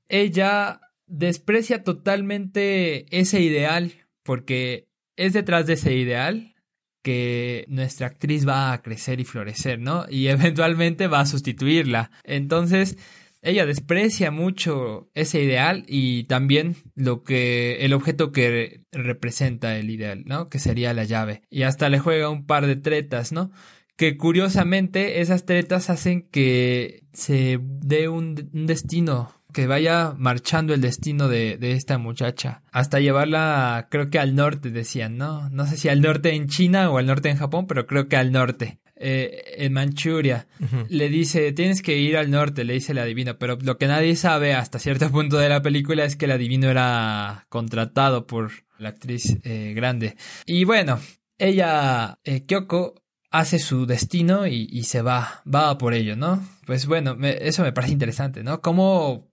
Ella 0.09 0.81
desprecia 1.11 1.83
totalmente 1.83 3.07
ese 3.17 3.41
ideal 3.41 3.93
porque 4.23 4.89
es 5.17 5.33
detrás 5.33 5.67
de 5.67 5.75
ese 5.75 5.95
ideal 5.95 6.55
que 7.03 7.65
nuestra 7.69 8.07
actriz 8.07 8.47
va 8.47 8.73
a 8.73 8.83
crecer 8.83 9.21
y 9.21 9.25
florecer, 9.25 9.79
¿no? 9.79 10.07
Y 10.09 10.29
eventualmente 10.29 11.09
va 11.09 11.21
a 11.21 11.27
sustituirla. 11.27 12.11
Entonces, 12.25 12.97
ella 13.43 13.67
desprecia 13.67 14.31
mucho 14.31 15.11
ese 15.15 15.43
ideal 15.43 15.85
y 15.89 16.25
también 16.25 16.77
lo 16.95 17.23
que 17.23 17.85
el 17.85 17.95
objeto 17.95 18.33
que 18.33 18.85
representa 18.93 19.77
el 19.77 19.91
ideal, 19.91 20.25
¿no? 20.27 20.49
Que 20.49 20.59
sería 20.59 20.95
la 20.95 21.05
llave. 21.05 21.43
Y 21.51 21.63
hasta 21.63 21.89
le 21.89 21.99
juega 21.99 22.29
un 22.29 22.47
par 22.47 22.67
de 22.67 22.77
tretas, 22.77 23.33
¿no? 23.33 23.51
Que 23.97 24.17
curiosamente 24.17 25.21
esas 25.21 25.45
tretas 25.45 25.91
hacen 25.91 26.23
que 26.31 27.05
se 27.13 27.59
dé 27.61 28.09
un, 28.09 28.51
un 28.53 28.67
destino 28.67 29.40
que 29.53 29.67
vaya 29.67 30.15
marchando 30.17 30.75
el 30.75 30.81
destino 30.81 31.29
de, 31.29 31.57
de, 31.59 31.73
esta 31.73 31.99
muchacha. 31.99 32.63
Hasta 32.73 33.01
llevarla, 33.01 33.89
creo 33.91 34.11
que 34.11 34.19
al 34.19 34.35
norte, 34.35 34.71
decían, 34.71 35.17
¿no? 35.17 35.49
No 35.51 35.67
sé 35.67 35.77
si 35.77 35.89
al 35.89 36.01
norte 36.01 36.35
en 36.35 36.49
China 36.49 36.91
o 36.91 36.99
al 36.99 37.07
norte 37.07 37.29
en 37.29 37.37
Japón, 37.37 37.67
pero 37.67 37.87
creo 37.87 38.09
que 38.09 38.17
al 38.17 38.33
norte. 38.33 38.81
Eh, 39.03 39.55
en 39.57 39.73
Manchuria. 39.73 40.47
Le 40.91 41.09
dice, 41.09 41.53
tienes 41.53 41.81
que 41.81 41.97
ir 41.97 42.19
al 42.19 42.31
norte, 42.31 42.65
le 42.65 42.75
dice 42.75 42.93
el 42.93 42.99
adivino. 42.99 43.39
Pero 43.39 43.57
lo 43.63 43.79
que 43.79 43.87
nadie 43.87 44.15
sabe 44.15 44.53
hasta 44.53 44.79
cierto 44.79 45.11
punto 45.11 45.39
de 45.39 45.49
la 45.49 45.63
película 45.63 46.05
es 46.05 46.17
que 46.17 46.27
el 46.27 46.33
adivino 46.33 46.69
era 46.69 47.47
contratado 47.49 48.27
por 48.27 48.51
la 48.79 48.91
actriz 48.91 49.39
eh, 49.43 49.73
grande. 49.75 50.17
Y 50.45 50.65
bueno, 50.65 51.01
ella, 51.39 52.19
eh, 52.25 52.45
Kyoko, 52.45 53.03
hace 53.31 53.59
su 53.59 53.87
destino 53.87 54.47
y, 54.47 54.69
y, 54.71 54.85
se 54.85 55.01
va, 55.01 55.43
va 55.53 55.79
por 55.79 55.95
ello, 55.95 56.15
¿no? 56.15 56.47
Pues 56.67 56.85
bueno, 56.87 57.17
eso 57.23 57.63
me 57.63 57.73
parece 57.73 57.95
interesante, 57.95 58.43
¿no? 58.43 58.61
Cómo 58.61 59.30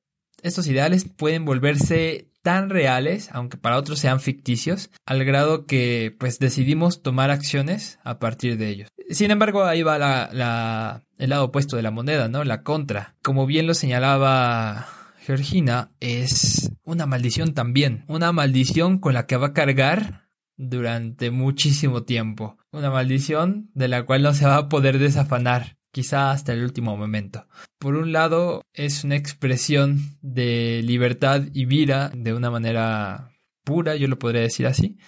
estos 0.47 0.67
ideales 0.67 1.05
pueden 1.05 1.45
volverse 1.45 2.29
tan 2.41 2.69
reales, 2.69 3.29
aunque 3.33 3.57
para 3.57 3.77
otros 3.77 3.99
sean 3.99 4.21
ficticios, 4.21 4.89
al 5.05 5.25
grado 5.25 5.65
que 5.65 6.15
pues 6.17 6.39
decidimos 6.39 7.01
tomar 7.01 7.29
acciones 7.29 7.99
a 8.03 8.19
partir 8.19 8.57
de 8.57 8.69
ellos. 8.69 8.89
Sin 9.09 9.31
embargo, 9.31 9.65
ahí 9.65 9.83
va 9.83 9.97
la, 9.97 11.03
el 11.17 11.29
lado 11.29 11.45
opuesto 11.45 11.75
de 11.75 11.81
la 11.81 11.91
moneda, 11.91 12.29
¿no? 12.29 12.43
La 12.43 12.63
contra. 12.63 13.15
Como 13.21 13.45
bien 13.45 13.67
lo 13.67 13.73
señalaba 13.73 14.87
Georgina, 15.19 15.91
es 15.99 16.71
una 16.83 17.05
maldición 17.05 17.53
también. 17.53 18.05
Una 18.07 18.31
maldición 18.31 18.99
con 18.99 19.13
la 19.13 19.25
que 19.25 19.37
va 19.37 19.47
a 19.47 19.53
cargar 19.53 20.27
durante 20.57 21.31
muchísimo 21.31 22.03
tiempo. 22.03 22.57
Una 22.71 22.89
maldición 22.89 23.69
de 23.73 23.87
la 23.87 24.03
cual 24.03 24.23
no 24.23 24.33
se 24.33 24.45
va 24.45 24.55
a 24.55 24.69
poder 24.69 24.99
desafanar 24.99 25.76
quizá 25.97 26.29
hasta 26.29 26.53
el 26.53 26.63
último 26.63 26.95
momento. 26.95 27.47
Por 27.79 27.95
un 27.95 28.11
lado, 28.11 28.61
es 28.75 29.03
una 29.03 29.15
expresión 29.15 29.99
de 30.21 30.81
libertad 30.83 31.45
y 31.53 31.65
vida 31.65 32.11
de 32.13 32.35
una 32.35 32.51
manera 32.51 33.31
pura, 33.63 33.95
yo 33.95 34.07
lo 34.07 34.19
podría 34.19 34.43
decir 34.43 34.67
así, 34.67 34.99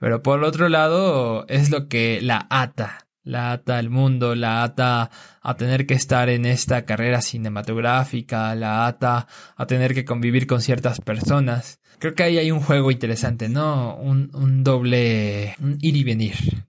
pero 0.00 0.22
por 0.22 0.42
otro 0.44 0.70
lado, 0.70 1.46
es 1.48 1.68
lo 1.68 1.86
que 1.88 2.20
la 2.22 2.46
ata, 2.48 3.08
la 3.24 3.52
ata 3.52 3.76
al 3.76 3.90
mundo, 3.90 4.34
la 4.34 4.62
ata 4.62 5.10
a 5.42 5.54
tener 5.58 5.86
que 5.86 5.92
estar 5.92 6.30
en 6.30 6.46
esta 6.46 6.86
carrera 6.86 7.20
cinematográfica, 7.20 8.54
la 8.54 8.86
ata 8.86 9.26
a 9.54 9.66
tener 9.66 9.92
que 9.92 10.06
convivir 10.06 10.46
con 10.46 10.62
ciertas 10.62 10.98
personas. 10.98 11.78
Creo 11.98 12.14
que 12.14 12.22
ahí 12.22 12.38
hay 12.38 12.50
un 12.50 12.60
juego 12.60 12.90
interesante, 12.90 13.50
¿no? 13.50 13.96
Un, 13.96 14.30
un 14.32 14.64
doble 14.64 15.56
un 15.60 15.76
ir 15.82 15.94
y 15.94 16.04
venir. 16.04 16.67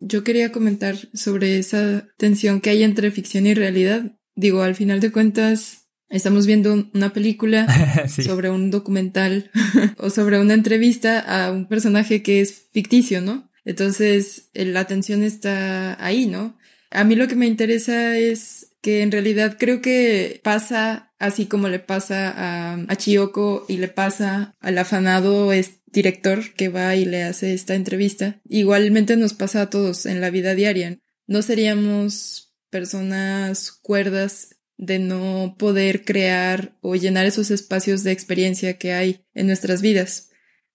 Yo 0.00 0.24
quería 0.24 0.52
comentar 0.52 0.96
sobre 1.14 1.58
esa 1.58 2.08
tensión 2.16 2.60
que 2.60 2.70
hay 2.70 2.82
entre 2.82 3.10
ficción 3.10 3.46
y 3.46 3.54
realidad. 3.54 4.16
Digo, 4.34 4.62
al 4.62 4.74
final 4.74 5.00
de 5.00 5.10
cuentas, 5.12 5.88
estamos 6.08 6.46
viendo 6.46 6.88
una 6.94 7.12
película 7.12 7.66
sobre 8.08 8.50
un 8.50 8.70
documental 8.70 9.50
o 9.98 10.10
sobre 10.10 10.40
una 10.40 10.54
entrevista 10.54 11.20
a 11.20 11.50
un 11.52 11.66
personaje 11.68 12.22
que 12.22 12.40
es 12.40 12.68
ficticio, 12.72 13.20
¿no? 13.20 13.50
Entonces, 13.64 14.50
la 14.54 14.86
tensión 14.86 15.22
está 15.22 16.02
ahí, 16.02 16.26
¿no? 16.26 16.56
A 16.90 17.04
mí 17.04 17.16
lo 17.16 17.28
que 17.28 17.36
me 17.36 17.46
interesa 17.46 18.16
es 18.16 18.76
que 18.80 19.02
en 19.02 19.12
realidad 19.12 19.56
creo 19.58 19.82
que 19.82 20.40
pasa 20.42 21.07
así 21.18 21.46
como 21.46 21.68
le 21.68 21.78
pasa 21.78 22.30
a, 22.30 22.74
a 22.74 22.96
Chiyoko 22.96 23.64
y 23.68 23.78
le 23.78 23.88
pasa 23.88 24.56
al 24.60 24.78
afanado 24.78 25.50
director 25.86 26.52
que 26.54 26.68
va 26.68 26.94
y 26.96 27.04
le 27.04 27.24
hace 27.24 27.54
esta 27.54 27.74
entrevista. 27.74 28.40
Igualmente 28.48 29.16
nos 29.16 29.34
pasa 29.34 29.62
a 29.62 29.70
todos 29.70 30.06
en 30.06 30.20
la 30.20 30.30
vida 30.30 30.54
diaria. 30.54 30.98
No 31.26 31.42
seríamos 31.42 32.54
personas 32.70 33.72
cuerdas 33.72 34.56
de 34.76 34.98
no 34.98 35.56
poder 35.58 36.04
crear 36.04 36.78
o 36.80 36.94
llenar 36.94 37.26
esos 37.26 37.50
espacios 37.50 38.04
de 38.04 38.12
experiencia 38.12 38.78
que 38.78 38.92
hay 38.92 39.24
en 39.34 39.46
nuestras 39.46 39.82
vidas. 39.82 40.30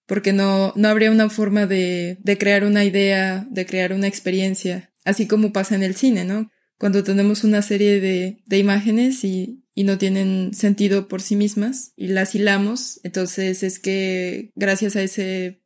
Porque 0.06 0.34
no, 0.34 0.74
no 0.76 0.88
habría 0.88 1.10
una 1.10 1.30
forma 1.30 1.66
de, 1.66 2.18
de 2.20 2.36
crear 2.36 2.64
una 2.64 2.84
idea, 2.84 3.46
de 3.50 3.64
crear 3.64 3.94
una 3.94 4.06
experiencia, 4.06 4.92
así 5.04 5.26
como 5.26 5.52
pasa 5.52 5.74
en 5.74 5.82
el 5.82 5.94
cine, 5.94 6.26
¿no? 6.26 6.50
Cuando 6.78 7.02
tenemos 7.04 7.44
una 7.44 7.62
serie 7.62 8.00
de, 8.00 8.42
de 8.46 8.58
imágenes 8.58 9.24
y 9.24 9.64
y 9.74 9.84
no 9.84 9.98
tienen 9.98 10.54
sentido 10.54 11.08
por 11.08 11.20
sí 11.20 11.36
mismas 11.36 11.92
y 11.96 12.08
las 12.08 12.34
hilamos. 12.34 13.00
Entonces 13.02 13.62
es 13.62 13.78
que 13.78 14.52
gracias 14.54 14.96
a 14.96 15.02
ese, 15.02 15.63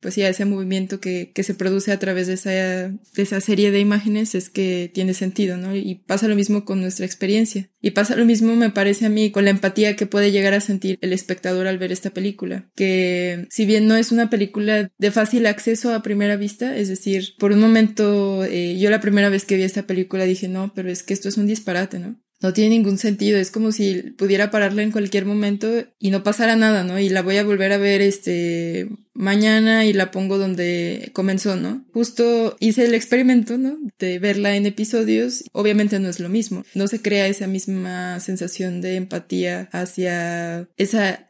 pues 0.00 0.14
sí, 0.14 0.22
a 0.22 0.28
ese 0.28 0.44
movimiento 0.44 0.98
que, 0.98 1.30
que 1.32 1.42
se 1.42 1.54
produce 1.54 1.92
a 1.92 1.98
través 1.98 2.26
de 2.26 2.34
esa, 2.34 2.50
de 2.50 2.98
esa 3.16 3.40
serie 3.40 3.70
de 3.70 3.80
imágenes 3.80 4.34
es 4.34 4.48
que 4.48 4.90
tiene 4.92 5.14
sentido, 5.14 5.56
¿no? 5.56 5.76
Y 5.76 5.96
pasa 6.06 6.26
lo 6.26 6.34
mismo 6.34 6.64
con 6.64 6.80
nuestra 6.80 7.04
experiencia. 7.04 7.68
Y 7.82 7.90
pasa 7.90 8.16
lo 8.16 8.24
mismo, 8.24 8.56
me 8.56 8.70
parece 8.70 9.06
a 9.06 9.10
mí, 9.10 9.30
con 9.30 9.44
la 9.44 9.50
empatía 9.50 9.96
que 9.96 10.06
puede 10.06 10.32
llegar 10.32 10.54
a 10.54 10.60
sentir 10.60 10.98
el 11.02 11.12
espectador 11.12 11.66
al 11.66 11.78
ver 11.78 11.92
esta 11.92 12.10
película. 12.10 12.70
Que 12.74 13.46
si 13.50 13.66
bien 13.66 13.86
no 13.86 13.96
es 13.96 14.10
una 14.10 14.30
película 14.30 14.90
de 14.96 15.10
fácil 15.10 15.46
acceso 15.46 15.94
a 15.94 16.02
primera 16.02 16.36
vista, 16.36 16.76
es 16.76 16.88
decir, 16.88 17.34
por 17.38 17.52
un 17.52 17.60
momento, 17.60 18.44
eh, 18.44 18.78
yo 18.78 18.90
la 18.90 19.00
primera 19.00 19.28
vez 19.28 19.44
que 19.44 19.56
vi 19.56 19.62
esta 19.62 19.86
película 19.86 20.24
dije, 20.24 20.48
no, 20.48 20.72
pero 20.74 20.90
es 20.90 21.02
que 21.02 21.14
esto 21.14 21.28
es 21.28 21.36
un 21.36 21.46
disparate, 21.46 21.98
¿no? 21.98 22.20
No 22.40 22.52
tiene 22.52 22.70
ningún 22.70 22.98
sentido. 22.98 23.38
Es 23.38 23.50
como 23.50 23.72
si 23.72 24.02
pudiera 24.16 24.50
pararla 24.50 24.82
en 24.82 24.92
cualquier 24.92 25.26
momento 25.26 25.68
y 25.98 26.10
no 26.10 26.22
pasara 26.22 26.56
nada, 26.56 26.84
¿no? 26.84 26.98
Y 26.98 27.08
la 27.08 27.22
voy 27.22 27.36
a 27.36 27.44
volver 27.44 27.72
a 27.72 27.78
ver 27.78 28.00
este 28.00 28.88
mañana 29.12 29.84
y 29.84 29.92
la 29.92 30.10
pongo 30.10 30.38
donde 30.38 31.10
comenzó, 31.12 31.56
¿no? 31.56 31.84
Justo 31.92 32.56
hice 32.58 32.86
el 32.86 32.94
experimento, 32.94 33.58
¿no? 33.58 33.78
De 33.98 34.18
verla 34.18 34.56
en 34.56 34.66
episodios. 34.66 35.44
Obviamente 35.52 35.98
no 35.98 36.08
es 36.08 36.20
lo 36.20 36.28
mismo. 36.28 36.64
No 36.74 36.88
se 36.88 37.02
crea 37.02 37.26
esa 37.26 37.46
misma 37.46 38.18
sensación 38.20 38.80
de 38.80 38.96
empatía 38.96 39.68
hacia 39.72 40.68
esa 40.76 41.26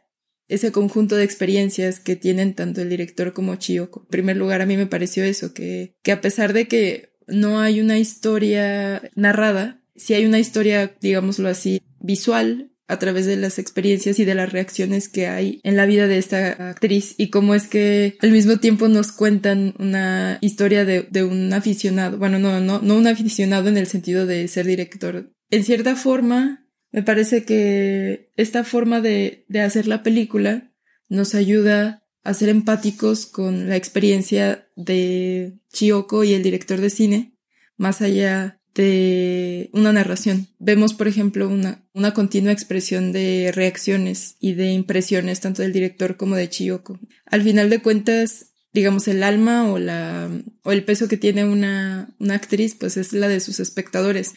ese 0.47 0.73
conjunto 0.73 1.15
de 1.15 1.23
experiencias 1.23 2.01
que 2.01 2.17
tienen 2.17 2.55
tanto 2.55 2.81
el 2.81 2.89
director 2.89 3.31
como 3.31 3.55
Chiyoko. 3.55 4.01
En 4.01 4.07
primer 4.07 4.35
lugar, 4.35 4.61
a 4.61 4.65
mí 4.65 4.75
me 4.75 4.85
pareció 4.85 5.23
eso, 5.23 5.53
que, 5.53 5.95
que 6.03 6.11
a 6.11 6.19
pesar 6.19 6.51
de 6.51 6.67
que 6.67 7.13
no 7.25 7.61
hay 7.61 7.79
una 7.79 7.97
historia 7.97 9.01
narrada, 9.15 9.80
si 10.01 10.15
hay 10.15 10.25
una 10.25 10.39
historia, 10.39 10.95
digámoslo 10.99 11.47
así, 11.47 11.83
visual, 11.99 12.71
a 12.87 12.97
través 12.97 13.27
de 13.27 13.37
las 13.37 13.59
experiencias 13.59 14.17
y 14.17 14.25
de 14.25 14.33
las 14.33 14.51
reacciones 14.51 15.07
que 15.07 15.27
hay 15.27 15.61
en 15.63 15.77
la 15.77 15.85
vida 15.85 16.07
de 16.07 16.17
esta 16.17 16.69
actriz 16.69 17.13
y 17.17 17.29
cómo 17.29 17.53
es 17.53 17.67
que 17.67 18.17
al 18.19 18.31
mismo 18.31 18.57
tiempo 18.57 18.87
nos 18.87 19.11
cuentan 19.11 19.75
una 19.77 20.39
historia 20.41 20.85
de, 20.85 21.03
de 21.03 21.23
un 21.23 21.53
aficionado, 21.53 22.17
bueno, 22.17 22.39
no, 22.39 22.59
no, 22.59 22.81
no 22.81 22.97
un 22.97 23.07
aficionado 23.07 23.69
en 23.69 23.77
el 23.77 23.85
sentido 23.85 24.25
de 24.25 24.47
ser 24.47 24.65
director. 24.65 25.31
En 25.51 25.63
cierta 25.63 25.95
forma, 25.95 26.67
me 26.91 27.03
parece 27.03 27.45
que 27.45 28.31
esta 28.35 28.63
forma 28.63 29.01
de, 29.01 29.45
de 29.47 29.61
hacer 29.61 29.87
la 29.87 30.01
película 30.01 30.73
nos 31.09 31.35
ayuda 31.35 32.03
a 32.23 32.33
ser 32.33 32.49
empáticos 32.49 33.27
con 33.27 33.69
la 33.69 33.75
experiencia 33.75 34.67
de 34.75 35.59
Chiyoko 35.71 36.23
y 36.23 36.33
el 36.33 36.43
director 36.43 36.81
de 36.81 36.89
cine, 36.89 37.37
más 37.77 38.01
allá 38.01 38.60
de 38.73 39.69
una 39.73 39.91
narración. 39.93 40.47
Vemos, 40.59 40.93
por 40.93 41.07
ejemplo, 41.07 41.47
una, 41.47 41.83
una 41.93 42.13
continua 42.13 42.53
expresión 42.53 43.11
de 43.11 43.51
reacciones 43.53 44.35
y 44.39 44.53
de 44.53 44.71
impresiones 44.71 45.41
tanto 45.41 45.61
del 45.61 45.73
director 45.73 46.17
como 46.17 46.35
de 46.35 46.49
Chiyoko. 46.49 46.99
Al 47.25 47.43
final 47.43 47.69
de 47.69 47.81
cuentas, 47.81 48.53
digamos, 48.73 49.07
el 49.07 49.23
alma 49.23 49.71
o 49.71 49.79
la, 49.79 50.29
o 50.63 50.71
el 50.71 50.83
peso 50.83 51.07
que 51.07 51.17
tiene 51.17 51.45
una, 51.45 52.13
una 52.19 52.35
actriz, 52.35 52.75
pues 52.75 52.97
es 52.97 53.13
la 53.13 53.27
de 53.27 53.39
sus 53.39 53.59
espectadores. 53.59 54.33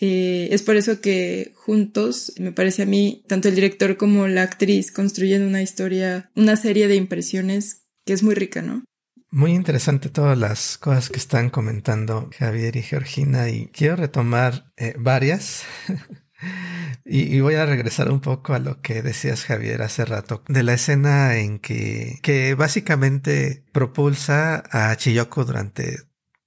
Eh, 0.00 0.48
es 0.50 0.62
por 0.62 0.76
eso 0.76 1.00
que 1.00 1.52
juntos, 1.54 2.32
me 2.38 2.52
parece 2.52 2.82
a 2.82 2.86
mí, 2.86 3.24
tanto 3.26 3.48
el 3.48 3.54
director 3.54 3.96
como 3.96 4.28
la 4.28 4.42
actriz 4.42 4.92
construyen 4.92 5.42
una 5.42 5.62
historia, 5.62 6.30
una 6.34 6.56
serie 6.56 6.88
de 6.88 6.96
impresiones 6.96 7.84
que 8.04 8.12
es 8.12 8.22
muy 8.22 8.34
rica, 8.34 8.62
¿no? 8.62 8.84
Muy 9.30 9.52
interesante 9.52 10.08
todas 10.08 10.38
las 10.38 10.78
cosas 10.78 11.10
que 11.10 11.18
están 11.18 11.50
comentando 11.50 12.30
Javier 12.38 12.76
y 12.76 12.82
Georgina 12.82 13.50
y 13.50 13.66
quiero 13.66 13.96
retomar 13.96 14.72
eh, 14.78 14.94
varias. 14.98 15.64
y, 17.04 17.38
voy 17.40 17.56
a 17.56 17.66
regresar 17.66 18.10
un 18.10 18.20
poco 18.20 18.54
a 18.54 18.58
lo 18.58 18.80
que 18.80 19.02
decías 19.02 19.44
Javier 19.44 19.82
hace 19.82 20.06
rato, 20.06 20.42
de 20.48 20.62
la 20.62 20.72
escena 20.72 21.36
en 21.36 21.58
que, 21.58 22.20
que 22.22 22.54
básicamente 22.54 23.64
propulsa 23.72 24.64
a 24.70 24.96
Chiyoko 24.96 25.44
durante 25.44 25.98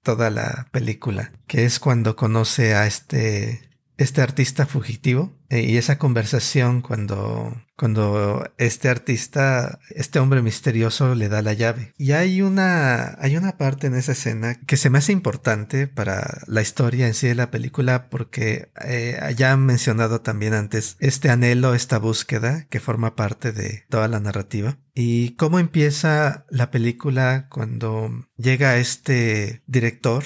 toda 0.01 0.31
la 0.31 0.67
película, 0.71 1.31
que 1.45 1.65
es 1.65 1.79
cuando 1.79 2.15
conoce 2.15 2.73
a 2.73 2.87
este, 2.87 3.70
este 4.01 4.21
artista 4.21 4.65
fugitivo 4.65 5.37
eh, 5.49 5.61
y 5.61 5.77
esa 5.77 5.97
conversación 5.97 6.81
cuando 6.81 7.55
cuando 7.81 8.47
este 8.59 8.89
artista, 8.89 9.79
este 9.89 10.19
hombre 10.19 10.43
misterioso 10.43 11.15
le 11.15 11.29
da 11.29 11.41
la 11.41 11.53
llave. 11.53 11.95
Y 11.97 12.11
hay 12.11 12.43
una, 12.43 13.17
hay 13.19 13.37
una 13.37 13.57
parte 13.57 13.87
en 13.87 13.95
esa 13.95 14.11
escena 14.11 14.53
que 14.67 14.77
se 14.77 14.91
me 14.91 14.99
hace 14.99 15.13
importante 15.13 15.87
para 15.87 16.43
la 16.45 16.61
historia 16.61 17.07
en 17.07 17.15
sí 17.15 17.25
de 17.25 17.33
la 17.33 17.49
película 17.49 18.07
porque 18.11 18.69
eh, 18.85 19.19
ya 19.35 19.51
han 19.51 19.65
mencionado 19.65 20.21
también 20.21 20.53
antes 20.53 20.95
este 20.99 21.31
anhelo, 21.31 21.73
esta 21.73 21.97
búsqueda 21.97 22.67
que 22.69 22.79
forma 22.79 23.15
parte 23.15 23.51
de 23.51 23.83
toda 23.89 24.07
la 24.07 24.19
narrativa. 24.19 24.77
Y 24.93 25.31
cómo 25.31 25.57
empieza 25.57 26.45
la 26.51 26.69
película 26.69 27.47
cuando 27.49 28.27
llega 28.37 28.77
este 28.77 29.63
director 29.65 30.23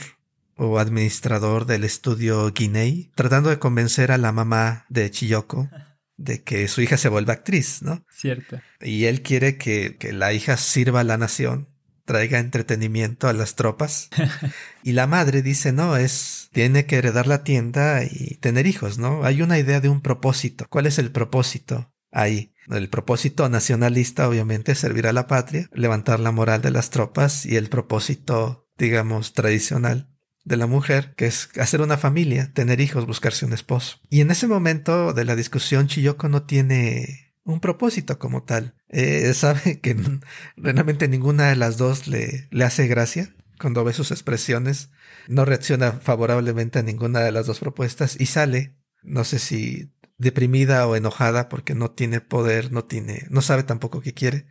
o 0.57 0.79
administrador 0.79 1.65
del 1.65 1.83
estudio 1.83 2.51
Guinea 2.51 3.09
tratando 3.15 3.49
de 3.49 3.59
convencer 3.59 4.11
a 4.11 4.17
la 4.17 4.31
mamá 4.31 4.85
de 4.89 5.11
Chiyoko 5.11 5.69
de 6.17 6.43
que 6.43 6.67
su 6.67 6.81
hija 6.81 6.97
se 6.97 7.09
vuelva 7.09 7.33
actriz, 7.33 7.81
¿no? 7.81 8.05
Cierto. 8.09 8.61
Y 8.81 9.05
él 9.05 9.21
quiere 9.21 9.57
que, 9.57 9.97
que 9.97 10.13
la 10.13 10.33
hija 10.33 10.57
sirva 10.57 11.01
a 11.01 11.03
la 11.03 11.17
nación, 11.17 11.67
traiga 12.05 12.39
entretenimiento 12.39 13.27
a 13.27 13.33
las 13.33 13.55
tropas. 13.55 14.09
y 14.83 14.93
la 14.93 15.07
madre 15.07 15.41
dice, 15.41 15.73
no, 15.73 15.97
es, 15.97 16.49
tiene 16.53 16.85
que 16.85 16.97
heredar 16.97 17.27
la 17.27 17.43
tienda 17.43 18.03
y 18.03 18.35
tener 18.35 18.67
hijos, 18.67 18.97
¿no? 18.97 19.25
Hay 19.25 19.41
una 19.41 19.59
idea 19.59 19.81
de 19.81 19.89
un 19.89 20.01
propósito. 20.01 20.65
¿Cuál 20.69 20.85
es 20.85 20.99
el 20.99 21.11
propósito 21.11 21.93
ahí? 22.11 22.53
El 22.69 22.89
propósito 22.89 23.49
nacionalista, 23.49 24.27
obviamente, 24.27 24.71
es 24.71 24.79
servir 24.79 25.07
a 25.07 25.13
la 25.13 25.27
patria, 25.27 25.69
levantar 25.73 26.19
la 26.19 26.31
moral 26.31 26.61
de 26.61 26.71
las 26.71 26.89
tropas 26.89 27.45
y 27.45 27.57
el 27.57 27.69
propósito, 27.69 28.69
digamos, 28.77 29.33
tradicional 29.33 30.14
de 30.45 30.57
la 30.57 30.67
mujer, 30.67 31.13
que 31.15 31.25
es 31.25 31.49
hacer 31.59 31.81
una 31.81 31.97
familia, 31.97 32.51
tener 32.53 32.79
hijos, 32.79 33.05
buscarse 33.05 33.45
un 33.45 33.53
esposo. 33.53 33.99
Y 34.09 34.21
en 34.21 34.31
ese 34.31 34.47
momento 34.47 35.11
de 35.11 35.25
la 35.25 35.35
discusión, 35.35 35.87
Chiyoko 35.87 36.29
no 36.29 36.43
tiene 36.43 37.33
un 37.43 37.59
propósito 37.59 38.19
como 38.19 38.43
tal. 38.43 38.75
Eh, 38.89 39.33
sabe 39.33 39.79
que 39.81 39.97
realmente 40.55 41.07
ninguna 41.07 41.49
de 41.49 41.55
las 41.55 41.77
dos 41.77 42.07
le, 42.07 42.47
le 42.51 42.63
hace 42.63 42.87
gracia. 42.87 43.35
Cuando 43.59 43.83
ve 43.83 43.93
sus 43.93 44.11
expresiones, 44.11 44.91
no 45.27 45.45
reacciona 45.45 45.93
favorablemente 45.93 46.79
a 46.79 46.83
ninguna 46.83 47.21
de 47.21 47.31
las 47.31 47.47
dos 47.47 47.59
propuestas 47.59 48.19
y 48.19 48.25
sale, 48.27 48.75
no 49.01 49.23
sé 49.23 49.39
si 49.39 49.93
deprimida 50.17 50.87
o 50.87 50.95
enojada 50.95 51.49
porque 51.49 51.73
no 51.73 51.91
tiene 51.91 52.21
poder, 52.21 52.71
no 52.71 52.85
tiene, 52.85 53.25
no 53.29 53.41
sabe 53.41 53.63
tampoco 53.63 54.01
qué 54.01 54.13
quiere. 54.13 54.45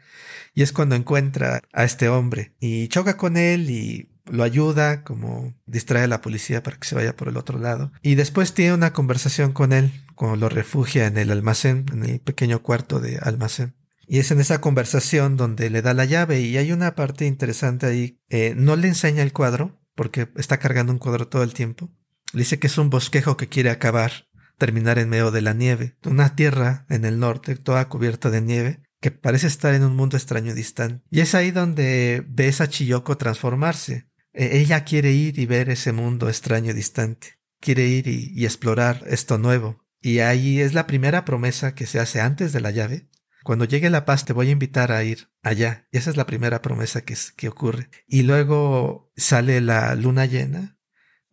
Y 0.54 0.62
es 0.62 0.72
cuando 0.72 0.94
encuentra 0.94 1.60
a 1.72 1.84
este 1.84 2.08
hombre 2.08 2.54
y 2.60 2.88
choca 2.88 3.16
con 3.16 3.36
él 3.36 3.70
y 3.70 4.13
lo 4.26 4.42
ayuda, 4.42 5.02
como 5.04 5.54
distrae 5.66 6.04
a 6.04 6.08
la 6.08 6.20
policía 6.20 6.62
para 6.62 6.76
que 6.78 6.86
se 6.86 6.94
vaya 6.94 7.16
por 7.16 7.28
el 7.28 7.36
otro 7.36 7.58
lado. 7.58 7.92
Y 8.02 8.14
después 8.14 8.54
tiene 8.54 8.74
una 8.74 8.92
conversación 8.92 9.52
con 9.52 9.72
él, 9.72 9.92
cuando 10.14 10.36
lo 10.36 10.48
refugia 10.48 11.06
en 11.06 11.18
el 11.18 11.30
almacén, 11.30 11.86
en 11.92 12.04
el 12.04 12.20
pequeño 12.20 12.62
cuarto 12.62 13.00
de 13.00 13.18
almacén. 13.18 13.74
Y 14.06 14.18
es 14.18 14.30
en 14.30 14.40
esa 14.40 14.60
conversación 14.60 15.36
donde 15.36 15.70
le 15.70 15.82
da 15.82 15.94
la 15.94 16.04
llave 16.04 16.40
y 16.40 16.56
hay 16.58 16.72
una 16.72 16.94
parte 16.94 17.26
interesante 17.26 17.86
ahí. 17.86 18.18
Eh, 18.28 18.54
no 18.56 18.76
le 18.76 18.88
enseña 18.88 19.22
el 19.22 19.32
cuadro, 19.32 19.80
porque 19.94 20.28
está 20.36 20.58
cargando 20.58 20.92
un 20.92 20.98
cuadro 20.98 21.28
todo 21.28 21.42
el 21.42 21.54
tiempo. 21.54 21.90
Le 22.32 22.40
dice 22.40 22.58
que 22.58 22.66
es 22.66 22.78
un 22.78 22.90
bosquejo 22.90 23.36
que 23.36 23.48
quiere 23.48 23.70
acabar, 23.70 24.26
terminar 24.58 24.98
en 24.98 25.08
medio 25.08 25.30
de 25.30 25.42
la 25.42 25.52
nieve. 25.52 25.96
Una 26.04 26.34
tierra 26.34 26.84
en 26.88 27.04
el 27.04 27.18
norte, 27.18 27.56
toda 27.56 27.88
cubierta 27.88 28.30
de 28.30 28.40
nieve, 28.40 28.82
que 29.00 29.10
parece 29.10 29.46
estar 29.46 29.74
en 29.74 29.84
un 29.84 29.96
mundo 29.96 30.16
extraño 30.16 30.52
y 30.52 30.54
distante. 30.54 31.04
Y 31.10 31.20
es 31.20 31.34
ahí 31.34 31.50
donde 31.50 32.24
ves 32.28 32.60
a 32.60 32.68
Chiyoko 32.68 33.16
transformarse. 33.16 34.08
E-, 34.34 34.58
ella 34.58 34.84
quiere 34.84 35.12
ir 35.12 35.38
y 35.38 35.46
ver 35.46 35.70
ese 35.70 35.92
mundo 35.92 36.28
extraño 36.28 36.72
y 36.72 36.74
distante. 36.74 37.38
Quiere 37.60 37.86
ir 37.86 38.08
y, 38.08 38.44
explorar 38.44 39.02
esto 39.06 39.38
nuevo. 39.38 39.84
Y 40.02 40.18
ahí 40.18 40.60
es 40.60 40.74
la 40.74 40.86
primera 40.86 41.24
promesa 41.24 41.74
que 41.74 41.86
se 41.86 41.98
hace 41.98 42.20
antes 42.20 42.52
de 42.52 42.60
la 42.60 42.70
llave. 42.70 43.08
Cuando 43.42 43.64
llegue 43.64 43.90
la 43.90 44.04
paz 44.04 44.24
te 44.24 44.32
voy 44.32 44.48
a 44.48 44.52
invitar 44.52 44.92
a 44.92 45.02
ir 45.04 45.28
allá. 45.42 45.88
Y 45.90 45.98
esa 45.98 46.10
es 46.10 46.16
la 46.16 46.26
primera 46.26 46.60
promesa 46.60 47.02
que, 47.02 47.16
que 47.36 47.48
ocurre. 47.48 47.88
Y 48.06 48.22
luego 48.22 49.12
sale 49.16 49.60
la 49.60 49.94
luna 49.94 50.26
llena 50.26 50.74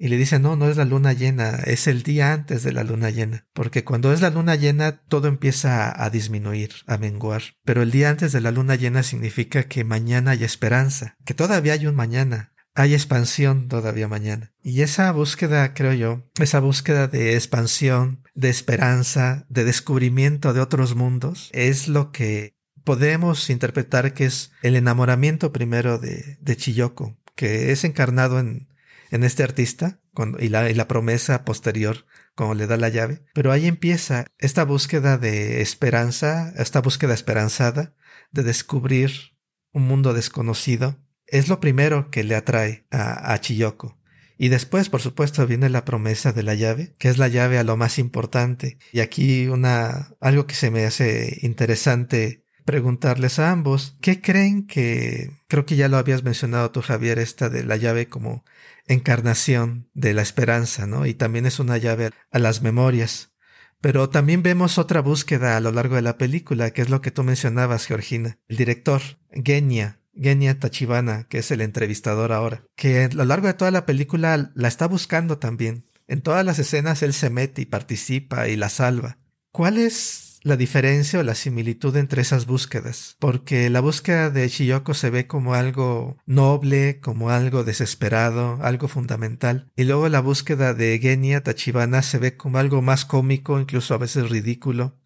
y 0.03 0.07
le 0.07 0.17
dice, 0.17 0.39
no, 0.39 0.55
no 0.55 0.67
es 0.67 0.77
la 0.77 0.85
luna 0.85 1.13
llena, 1.13 1.59
es 1.63 1.85
el 1.85 2.01
día 2.01 2.33
antes 2.33 2.63
de 2.63 2.71
la 2.71 2.83
luna 2.83 3.11
llena, 3.11 3.45
porque 3.53 3.83
cuando 3.83 4.11
es 4.11 4.19
la 4.19 4.31
luna 4.31 4.55
llena 4.55 5.03
todo 5.03 5.27
empieza 5.27 5.93
a, 6.03 6.09
disminuir, 6.09 6.71
a 6.87 6.97
menguar, 6.97 7.43
pero 7.63 7.83
el 7.83 7.91
día 7.91 8.09
antes 8.09 8.31
de 8.31 8.41
la 8.41 8.49
luna 8.49 8.73
llena 8.73 9.03
significa 9.03 9.65
que 9.65 9.83
mañana 9.83 10.31
hay 10.31 10.43
esperanza, 10.43 11.17
que 11.23 11.35
todavía 11.35 11.73
hay 11.73 11.85
un 11.85 11.93
mañana, 11.93 12.50
hay 12.73 12.93
expansión 12.93 13.67
todavía 13.67 14.07
mañana. 14.07 14.53
Y 14.63 14.81
esa 14.81 15.11
búsqueda, 15.11 15.73
creo 15.73 15.93
yo, 15.93 16.23
esa 16.39 16.59
búsqueda 16.59 17.07
de 17.07 17.35
expansión, 17.35 18.23
de 18.33 18.49
esperanza, 18.49 19.45
de 19.49 19.63
descubrimiento 19.63 20.53
de 20.53 20.61
otros 20.61 20.95
mundos, 20.95 21.49
es 21.53 21.87
lo 21.87 22.11
que 22.11 22.55
podemos 22.83 23.49
interpretar 23.49 24.13
que 24.13 24.25
es 24.25 24.51
el 24.61 24.75
enamoramiento 24.75 25.51
primero 25.51 25.97
de, 25.99 26.37
de 26.39 26.57
Chiyoko, 26.57 27.17
que 27.35 27.71
es 27.71 27.83
encarnado 27.83 28.39
en, 28.39 28.69
en 29.11 29.23
este 29.23 29.43
artista 29.43 29.99
y, 30.39 30.49
la, 30.49 30.69
y 30.69 30.73
la 30.73 30.87
promesa 30.87 31.45
posterior 31.45 32.05
como 32.35 32.53
le 32.53 32.67
da 32.67 32.77
la 32.77 32.89
llave. 32.89 33.23
Pero 33.33 33.51
ahí 33.51 33.67
empieza 33.67 34.25
esta 34.39 34.63
búsqueda 34.63 35.17
de 35.17 35.61
esperanza, 35.61 36.53
esta 36.57 36.81
búsqueda 36.81 37.13
esperanzada 37.13 37.93
de 38.31 38.43
descubrir 38.43 39.37
un 39.73 39.87
mundo 39.87 40.13
desconocido 40.13 40.97
es 41.31 41.47
lo 41.47 41.59
primero 41.59 42.11
que 42.11 42.23
le 42.23 42.35
atrae 42.35 42.85
a, 42.91 43.37
Chiyoko. 43.39 43.97
Y 44.37 44.49
después, 44.49 44.89
por 44.89 45.01
supuesto, 45.01 45.47
viene 45.47 45.69
la 45.69 45.85
promesa 45.85 46.33
de 46.33 46.43
la 46.43 46.55
llave, 46.55 46.93
que 46.99 47.09
es 47.09 47.17
la 47.17 47.29
llave 47.29 47.57
a 47.57 47.63
lo 47.63 47.77
más 47.77 47.97
importante. 47.99 48.77
Y 48.91 48.99
aquí 48.99 49.47
una, 49.47 50.09
algo 50.19 50.45
que 50.45 50.55
se 50.55 50.71
me 50.71 50.85
hace 50.85 51.39
interesante 51.41 52.43
preguntarles 52.65 53.39
a 53.39 53.51
ambos, 53.51 53.97
¿qué 54.01 54.21
creen 54.21 54.67
que, 54.67 55.31
creo 55.47 55.65
que 55.65 55.75
ya 55.75 55.87
lo 55.87 55.97
habías 55.97 56.23
mencionado 56.23 56.71
tú, 56.71 56.81
Javier, 56.81 57.17
esta 57.17 57.49
de 57.49 57.63
la 57.63 57.77
llave 57.77 58.07
como 58.07 58.43
encarnación 58.87 59.89
de 59.93 60.13
la 60.13 60.21
esperanza, 60.21 60.85
¿no? 60.85 61.05
Y 61.05 61.13
también 61.13 61.45
es 61.45 61.59
una 61.59 61.77
llave 61.77 62.11
a 62.31 62.39
las 62.39 62.61
memorias. 62.61 63.31
Pero 63.79 64.09
también 64.09 64.43
vemos 64.43 64.77
otra 64.77 65.01
búsqueda 65.01 65.57
a 65.57 65.59
lo 65.59 65.71
largo 65.71 65.95
de 65.95 66.03
la 66.03 66.17
película, 66.17 66.71
que 66.71 66.81
es 66.81 66.89
lo 66.89 67.01
que 67.01 67.11
tú 67.11 67.23
mencionabas, 67.23 67.87
Georgina. 67.87 68.37
El 68.47 68.57
director, 68.57 69.01
Genia, 69.31 70.00
Genia 70.13 70.59
Tachibana, 70.59 71.25
que 71.27 71.39
es 71.39 71.51
el 71.51 71.61
entrevistador 71.61 72.31
ahora, 72.31 72.63
que 72.75 73.03
a 73.03 73.09
lo 73.09 73.25
largo 73.25 73.47
de 73.47 73.53
toda 73.53 73.71
la 73.71 73.85
película 73.85 74.51
la 74.53 74.67
está 74.67 74.87
buscando 74.87 75.37
también. 75.37 75.85
En 76.07 76.21
todas 76.21 76.45
las 76.45 76.59
escenas 76.59 77.03
él 77.03 77.13
se 77.13 77.29
mete 77.29 77.61
y 77.61 77.65
participa 77.65 78.47
y 78.47 78.55
la 78.55 78.69
salva. 78.69 79.17
¿Cuál 79.51 79.77
es 79.77 80.39
la 80.43 80.57
diferencia 80.57 81.19
o 81.19 81.23
la 81.23 81.35
similitud 81.35 81.95
entre 81.95 82.21
esas 82.21 82.45
búsquedas? 82.45 83.15
Porque 83.19 83.69
la 83.69 83.79
búsqueda 83.79 84.29
de 84.29 84.49
Chiyoko 84.49 84.93
se 84.93 85.09
ve 85.09 85.27
como 85.27 85.53
algo 85.53 86.17
noble, 86.25 86.99
como 86.99 87.29
algo 87.29 87.63
desesperado, 87.63 88.59
algo 88.61 88.87
fundamental. 88.87 89.71
Y 89.75 89.83
luego 89.83 90.09
la 90.09 90.19
búsqueda 90.19 90.73
de 90.73 90.99
Genia 90.99 91.43
Tachibana 91.43 92.01
se 92.01 92.17
ve 92.17 92.37
como 92.37 92.57
algo 92.57 92.81
más 92.81 93.05
cómico, 93.05 93.59
incluso 93.59 93.93
a 93.93 93.97
veces 93.97 94.29
ridículo, 94.29 94.97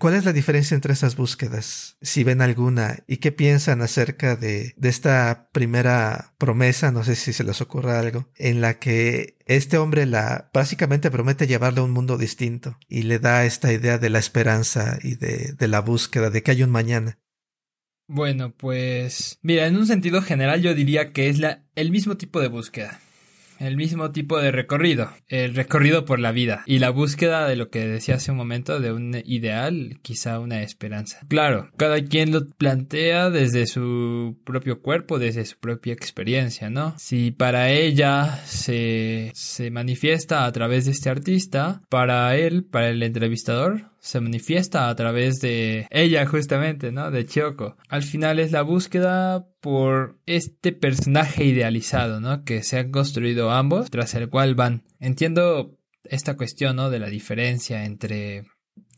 ¿Cuál 0.00 0.14
es 0.14 0.24
la 0.24 0.32
diferencia 0.32 0.74
entre 0.74 0.94
esas 0.94 1.14
búsquedas? 1.14 1.98
Si 2.00 2.24
ven 2.24 2.40
alguna 2.40 3.04
y 3.06 3.18
qué 3.18 3.32
piensan 3.32 3.82
acerca 3.82 4.34
de, 4.34 4.74
esta 4.80 5.50
primera 5.52 6.32
promesa, 6.38 6.90
no 6.90 7.04
sé 7.04 7.14
si 7.14 7.34
se 7.34 7.44
les 7.44 7.60
ocurra 7.60 8.00
algo, 8.00 8.30
en 8.36 8.62
la 8.62 8.78
que 8.78 9.36
este 9.44 9.76
hombre 9.76 10.06
la 10.06 10.50
básicamente 10.54 11.10
promete 11.10 11.46
llevarle 11.46 11.80
a 11.80 11.82
un 11.82 11.90
mundo 11.90 12.16
distinto 12.16 12.78
y 12.88 13.02
le 13.02 13.18
da 13.18 13.44
esta 13.44 13.74
idea 13.74 13.98
de 13.98 14.08
la 14.08 14.20
esperanza 14.20 14.98
y 15.02 15.16
de, 15.16 15.52
de 15.52 15.68
la 15.68 15.80
búsqueda, 15.80 16.30
de 16.30 16.42
que 16.42 16.52
hay 16.52 16.62
un 16.62 16.70
mañana. 16.70 17.18
Bueno, 18.08 18.54
pues 18.56 19.38
mira, 19.42 19.66
en 19.66 19.76
un 19.76 19.86
sentido 19.86 20.22
general 20.22 20.62
yo 20.62 20.74
diría 20.74 21.12
que 21.12 21.28
es 21.28 21.38
la, 21.38 21.66
el 21.74 21.90
mismo 21.90 22.16
tipo 22.16 22.40
de 22.40 22.48
búsqueda 22.48 23.00
el 23.60 23.76
mismo 23.76 24.10
tipo 24.10 24.40
de 24.40 24.50
recorrido, 24.50 25.10
el 25.28 25.54
recorrido 25.54 26.04
por 26.04 26.18
la 26.18 26.32
vida 26.32 26.62
y 26.66 26.78
la 26.78 26.90
búsqueda 26.90 27.46
de 27.46 27.56
lo 27.56 27.68
que 27.68 27.86
decía 27.86 28.16
hace 28.16 28.30
un 28.30 28.38
momento 28.38 28.80
de 28.80 28.92
un 28.92 29.22
ideal, 29.24 29.98
quizá 30.02 30.40
una 30.40 30.62
esperanza. 30.62 31.20
Claro, 31.28 31.70
cada 31.76 32.02
quien 32.02 32.32
lo 32.32 32.46
plantea 32.46 33.30
desde 33.30 33.66
su 33.66 34.38
propio 34.44 34.80
cuerpo, 34.80 35.18
desde 35.18 35.44
su 35.44 35.58
propia 35.58 35.92
experiencia, 35.92 36.70
¿no? 36.70 36.94
Si 36.98 37.30
para 37.30 37.70
ella 37.70 38.40
se, 38.46 39.30
se 39.34 39.70
manifiesta 39.70 40.46
a 40.46 40.52
través 40.52 40.86
de 40.86 40.92
este 40.92 41.10
artista, 41.10 41.82
para 41.90 42.34
él, 42.36 42.64
para 42.64 42.88
el 42.88 43.02
entrevistador, 43.02 43.90
se 44.00 44.20
manifiesta 44.20 44.88
a 44.88 44.94
través 44.96 45.40
de 45.40 45.86
ella 45.90 46.26
justamente, 46.26 46.90
¿no? 46.90 47.10
De 47.10 47.26
Choco. 47.26 47.76
Al 47.88 48.02
final 48.02 48.38
es 48.38 48.50
la 48.50 48.62
búsqueda 48.62 49.46
por 49.60 50.18
este 50.26 50.72
personaje 50.72 51.44
idealizado, 51.44 52.20
¿no? 52.20 52.44
Que 52.44 52.62
se 52.62 52.78
han 52.78 52.90
construido 52.90 53.50
ambos, 53.50 53.90
tras 53.90 54.14
el 54.14 54.28
cual 54.28 54.54
van. 54.54 54.84
Entiendo 54.98 55.78
esta 56.04 56.36
cuestión, 56.36 56.76
¿no? 56.76 56.90
De 56.90 56.98
la 56.98 57.08
diferencia 57.08 57.84
entre 57.84 58.44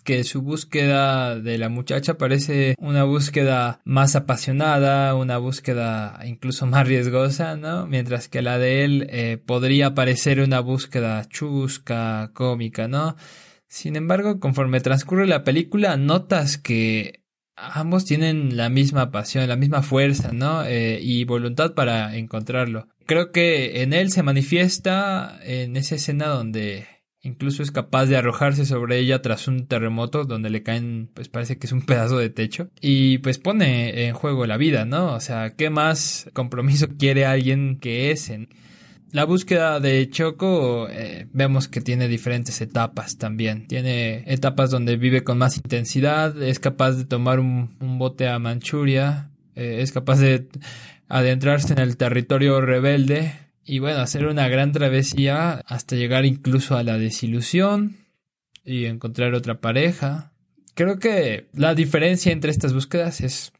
que 0.05 0.25
su 0.25 0.43
búsqueda 0.43 1.39
de 1.39 1.59
la 1.59 1.69
muchacha 1.69 2.15
parece 2.15 2.75
una 2.79 3.05
búsqueda 3.05 3.81
más 3.85 4.17
apasionada, 4.17 5.15
una 5.15 5.39
búsqueda 5.39 6.19
incluso 6.25 6.67
más 6.67 6.87
riesgosa, 6.87 7.57
¿no? 7.57 7.87
Mientras 7.87 8.29
que 8.29 8.43
la 8.43 8.59
de 8.59 8.85
él 8.85 9.07
eh, 9.11 9.39
podría 9.45 9.95
parecer 9.95 10.41
una 10.41 10.61
búsqueda 10.61 11.25
chusca, 11.29 12.31
cómica, 12.35 12.89
¿no? 12.89 13.17
Sin 13.73 13.97
embargo, 13.97 14.39
conforme 14.39 14.83
transcurre 14.83 15.27
la 15.27 15.45
película, 15.45 15.97
notas 15.97 16.59
que 16.59 17.23
ambos 17.57 18.05
tienen 18.05 18.55
la 18.59 18.69
misma 18.69 19.11
pasión, 19.11 19.49
la 19.49 19.57
misma 19.57 19.81
fuerza, 19.81 20.31
¿no? 20.31 20.63
Eh, 20.67 20.99
y 21.01 21.25
voluntad 21.25 21.73
para 21.73 22.15
encontrarlo. 22.19 22.87
Creo 23.07 23.33
que 23.33 23.81
en 23.81 23.95
él 23.95 24.11
se 24.11 24.23
manifiesta 24.23 25.41
en 25.43 25.79
esa 25.79 25.95
escena 25.95 26.27
donde 26.27 26.87
incluso 27.23 27.63
es 27.63 27.71
capaz 27.71 28.05
de 28.05 28.19
arrojarse 28.19 28.67
sobre 28.67 28.99
ella 28.99 29.23
tras 29.23 29.49
un 29.49 29.67
terremoto 29.67 30.27
donde 30.27 30.51
le 30.51 30.63
caen, 30.63 31.11
pues 31.15 31.31
parece 31.31 31.57
que 31.57 31.67
es 31.67 31.73
un 31.73 31.81
pedazo 31.81 32.19
de 32.19 32.29
techo 32.29 32.69
y 32.79 33.19
pues 33.19 33.39
pone 33.39 34.07
en 34.07 34.13
juego 34.13 34.45
la 34.45 34.59
vida, 34.59 34.85
¿no? 34.85 35.15
O 35.15 35.21
sea, 35.21 35.57
¿qué 35.57 35.71
más 35.71 36.29
compromiso 36.35 36.89
quiere 36.99 37.25
alguien 37.25 37.79
que 37.81 38.11
ese? 38.11 38.49
La 39.13 39.27
búsqueda 39.27 39.79
de 39.79 40.09
Choco 40.09 40.89
eh, 40.89 41.27
vemos 41.35 41.69
que 41.69 41.83
tiene 41.83 42.09
diferentes 42.09 42.63
etapas 42.63 43.19
también. 43.19 43.67
Tiene 43.67 44.25
etapas 44.27 44.71
donde 44.71 44.97
vive 44.97 45.23
con 45.23 45.37
más 45.37 45.59
intensidad, 45.59 46.43
es 46.43 46.59
capaz 46.59 46.93
de 46.93 47.05
tomar 47.05 47.39
un, 47.39 47.69
bote 47.79 48.27
a 48.27 48.39
Manchuria, 48.39 49.31
eh, 49.55 49.81
es 49.83 49.93
capaz 49.93 50.19
de 50.19 50.49
adentrarse 51.09 51.75
en 51.75 51.79
el 51.79 51.99
territorio 51.99 52.63
rebelde 52.63 53.35
y 53.67 53.81
bueno, 53.81 54.01
hacer 54.01 54.27
una 54.27 54.49
gran 54.49 54.73
travesía 54.73 55.61
hasta 55.67 55.95
llegar 55.95 56.25
incluso 56.25 56.79
a 56.79 56.83
la 56.83 56.97
desilusión 56.97 57.99
y 58.65 58.87
encontrar 58.87 59.35
otra 59.35 59.61
pareja. 59.61 60.33
Creo 60.73 60.99
que 60.99 61.49
la 61.53 61.75
diferencia 61.75 62.33
entre 62.33 62.51
estas 62.51 62.73
búsquedas 62.73 63.21
es 63.21 63.53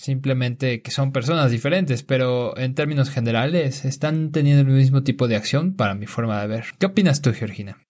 simplemente 0.00 0.80
que 0.80 0.90
son 0.90 1.12
personas 1.12 1.50
diferentes, 1.50 2.02
pero 2.02 2.56
en 2.56 2.74
términos 2.74 3.10
generales 3.10 3.84
están 3.84 4.32
teniendo 4.32 4.62
el 4.62 4.76
mismo 4.76 5.02
tipo 5.02 5.28
de 5.28 5.36
acción 5.36 5.76
para 5.76 5.94
mi 5.94 6.06
forma 6.06 6.40
de 6.40 6.48
ver. 6.48 6.64
¿Qué 6.78 6.86
opinas 6.86 7.20
tú, 7.20 7.32
Georgina? 7.32 7.86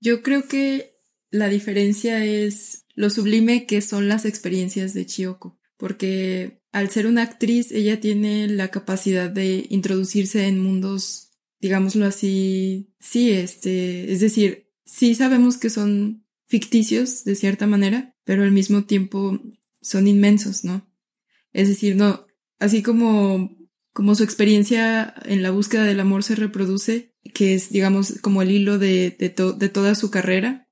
Yo 0.00 0.22
creo 0.22 0.46
que 0.46 0.96
la 1.30 1.48
diferencia 1.48 2.24
es 2.24 2.84
lo 2.94 3.08
sublime 3.08 3.66
que 3.66 3.80
son 3.80 4.08
las 4.08 4.24
experiencias 4.26 4.92
de 4.92 5.06
Chiyoko, 5.06 5.58
porque 5.76 6.60
al 6.72 6.90
ser 6.90 7.06
una 7.06 7.22
actriz 7.22 7.72
ella 7.72 8.00
tiene 8.00 8.46
la 8.48 8.68
capacidad 8.68 9.30
de 9.30 9.66
introducirse 9.70 10.46
en 10.46 10.58
mundos, 10.58 11.30
digámoslo 11.60 12.04
así, 12.04 12.92
sí, 12.98 13.30
este, 13.30 14.12
es 14.12 14.20
decir, 14.20 14.68
sí 14.84 15.14
sabemos 15.14 15.56
que 15.56 15.70
son 15.70 16.26
ficticios 16.46 17.24
de 17.24 17.34
cierta 17.34 17.66
manera, 17.66 18.14
pero 18.24 18.42
al 18.42 18.52
mismo 18.52 18.84
tiempo 18.84 19.40
son 19.80 20.06
inmensos, 20.06 20.64
¿no? 20.64 20.89
Es 21.52 21.68
decir, 21.68 21.96
no, 21.96 22.26
así 22.58 22.82
como, 22.82 23.56
como 23.92 24.14
su 24.14 24.22
experiencia 24.22 25.14
en 25.24 25.42
la 25.42 25.50
búsqueda 25.50 25.84
del 25.84 26.00
amor 26.00 26.22
se 26.22 26.36
reproduce, 26.36 27.14
que 27.34 27.54
es, 27.54 27.70
digamos, 27.70 28.18
como 28.22 28.42
el 28.42 28.50
hilo 28.50 28.78
de, 28.78 29.10
de, 29.10 29.28
de 29.28 29.68
toda 29.68 29.94
su 29.94 30.10
carrera, 30.10 30.68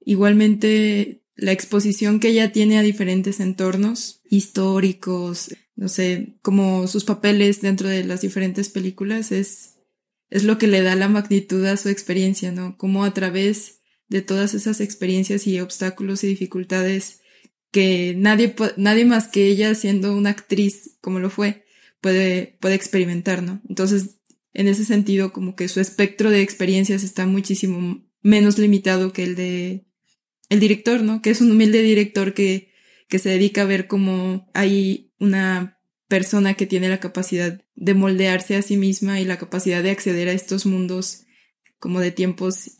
igualmente 0.00 1.24
la 1.36 1.52
exposición 1.52 2.20
que 2.20 2.28
ella 2.28 2.52
tiene 2.52 2.78
a 2.78 2.82
diferentes 2.82 3.40
entornos 3.40 4.20
históricos, 4.28 5.54
no 5.74 5.88
sé, 5.88 6.36
como 6.42 6.86
sus 6.86 7.04
papeles 7.04 7.62
dentro 7.62 7.88
de 7.88 8.04
las 8.04 8.20
diferentes 8.20 8.68
películas 8.68 9.32
es, 9.32 9.76
es 10.28 10.44
lo 10.44 10.58
que 10.58 10.66
le 10.66 10.82
da 10.82 10.94
la 10.96 11.08
magnitud 11.08 11.64
a 11.64 11.78
su 11.78 11.88
experiencia, 11.88 12.52
¿no? 12.52 12.76
Como 12.76 13.04
a 13.04 13.14
través 13.14 13.80
de 14.08 14.20
todas 14.20 14.52
esas 14.52 14.80
experiencias 14.80 15.46
y 15.46 15.60
obstáculos 15.60 16.22
y 16.22 16.26
dificultades 16.26 17.19
que 17.70 18.14
nadie, 18.16 18.54
nadie 18.76 19.04
más 19.04 19.28
que 19.28 19.46
ella 19.46 19.74
siendo 19.74 20.16
una 20.16 20.30
actriz 20.30 20.98
como 21.00 21.18
lo 21.18 21.30
fue 21.30 21.64
puede, 22.00 22.56
puede 22.60 22.74
experimentar, 22.74 23.42
¿no? 23.42 23.60
Entonces, 23.68 24.20
en 24.52 24.68
ese 24.68 24.84
sentido, 24.84 25.32
como 25.32 25.54
que 25.54 25.68
su 25.68 25.80
espectro 25.80 26.30
de 26.30 26.42
experiencias 26.42 27.04
está 27.04 27.26
muchísimo 27.26 28.04
menos 28.22 28.58
limitado 28.58 29.12
que 29.12 29.24
el 29.24 29.36
de 29.36 29.86
el 30.48 30.58
director, 30.58 31.02
¿no? 31.02 31.22
Que 31.22 31.30
es 31.30 31.40
un 31.40 31.52
humilde 31.52 31.80
director 31.82 32.34
que, 32.34 32.72
que 33.08 33.18
se 33.20 33.28
dedica 33.28 33.62
a 33.62 33.66
ver 33.66 33.86
cómo 33.86 34.50
hay 34.52 35.12
una 35.20 35.78
persona 36.08 36.54
que 36.54 36.66
tiene 36.66 36.88
la 36.88 36.98
capacidad 36.98 37.62
de 37.76 37.94
moldearse 37.94 38.56
a 38.56 38.62
sí 38.62 38.76
misma 38.76 39.20
y 39.20 39.24
la 39.24 39.38
capacidad 39.38 39.80
de 39.82 39.92
acceder 39.92 40.28
a 40.28 40.32
estos 40.32 40.66
mundos 40.66 41.22
como 41.78 42.00
de 42.00 42.10
tiempos 42.10 42.72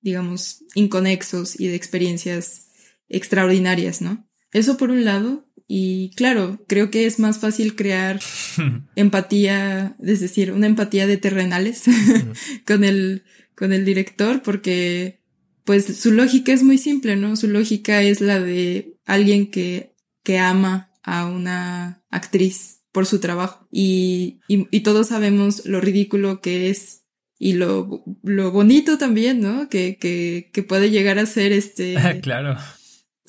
digamos, 0.00 0.64
inconexos 0.74 1.58
y 1.58 1.68
de 1.68 1.76
experiencias 1.76 2.63
extraordinarias, 3.08 4.00
¿no? 4.00 4.28
Eso 4.54 4.76
por 4.76 4.90
un 4.90 5.04
lado. 5.04 5.46
Y 5.66 6.12
claro, 6.14 6.62
creo 6.68 6.90
que 6.90 7.06
es 7.06 7.18
más 7.18 7.38
fácil 7.38 7.74
crear 7.74 8.20
empatía, 8.96 9.96
es 10.02 10.20
decir, 10.20 10.52
una 10.52 10.66
empatía 10.66 11.06
de 11.06 11.16
terrenales 11.16 11.84
con 12.66 12.84
el, 12.84 13.24
con 13.56 13.72
el 13.72 13.84
director, 13.84 14.42
porque 14.42 15.20
pues 15.64 15.86
su 15.98 16.12
lógica 16.12 16.52
es 16.52 16.62
muy 16.62 16.78
simple, 16.78 17.16
¿no? 17.16 17.36
Su 17.36 17.48
lógica 17.48 18.02
es 18.02 18.20
la 18.20 18.40
de 18.40 18.96
alguien 19.06 19.50
que, 19.50 19.94
que 20.22 20.38
ama 20.38 20.92
a 21.02 21.26
una 21.26 22.04
actriz 22.10 22.82
por 22.92 23.06
su 23.06 23.18
trabajo. 23.18 23.66
Y, 23.70 24.40
y, 24.46 24.68
y 24.70 24.80
todos 24.80 25.08
sabemos 25.08 25.64
lo 25.64 25.80
ridículo 25.80 26.40
que 26.40 26.70
es 26.70 27.04
y 27.38 27.54
lo, 27.54 28.04
lo 28.22 28.52
bonito 28.52 28.98
también, 28.98 29.40
¿no? 29.40 29.68
Que, 29.68 29.96
que, 29.96 30.50
que 30.52 30.62
puede 30.62 30.90
llegar 30.90 31.18
a 31.18 31.26
ser 31.26 31.52
este. 31.52 31.96
claro 32.22 32.56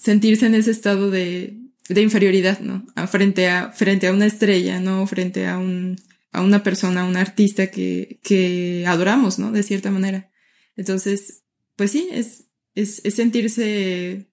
sentirse 0.05 0.45
en 0.45 0.53
ese 0.53 0.69
estado 0.69 1.09
de, 1.09 1.57
de 1.89 2.01
inferioridad, 2.01 2.59
¿no? 2.59 2.85
Frente 3.07 3.47
a, 3.47 3.71
frente 3.71 4.05
a 4.05 4.13
una 4.13 4.27
estrella, 4.27 4.79
¿no? 4.79 5.07
Frente 5.07 5.47
a 5.47 5.57
un, 5.57 5.95
a 6.31 6.41
una 6.43 6.61
persona, 6.61 7.01
a 7.01 7.05
un 7.05 7.17
artista 7.17 7.71
que, 7.71 8.19
que 8.23 8.85
adoramos, 8.87 9.39
¿no? 9.39 9.51
De 9.51 9.63
cierta 9.63 9.89
manera. 9.89 10.29
Entonces, 10.75 11.43
pues 11.75 11.89
sí, 11.89 12.07
es, 12.11 12.45
es, 12.75 13.01
es 13.03 13.15
sentirse 13.15 14.29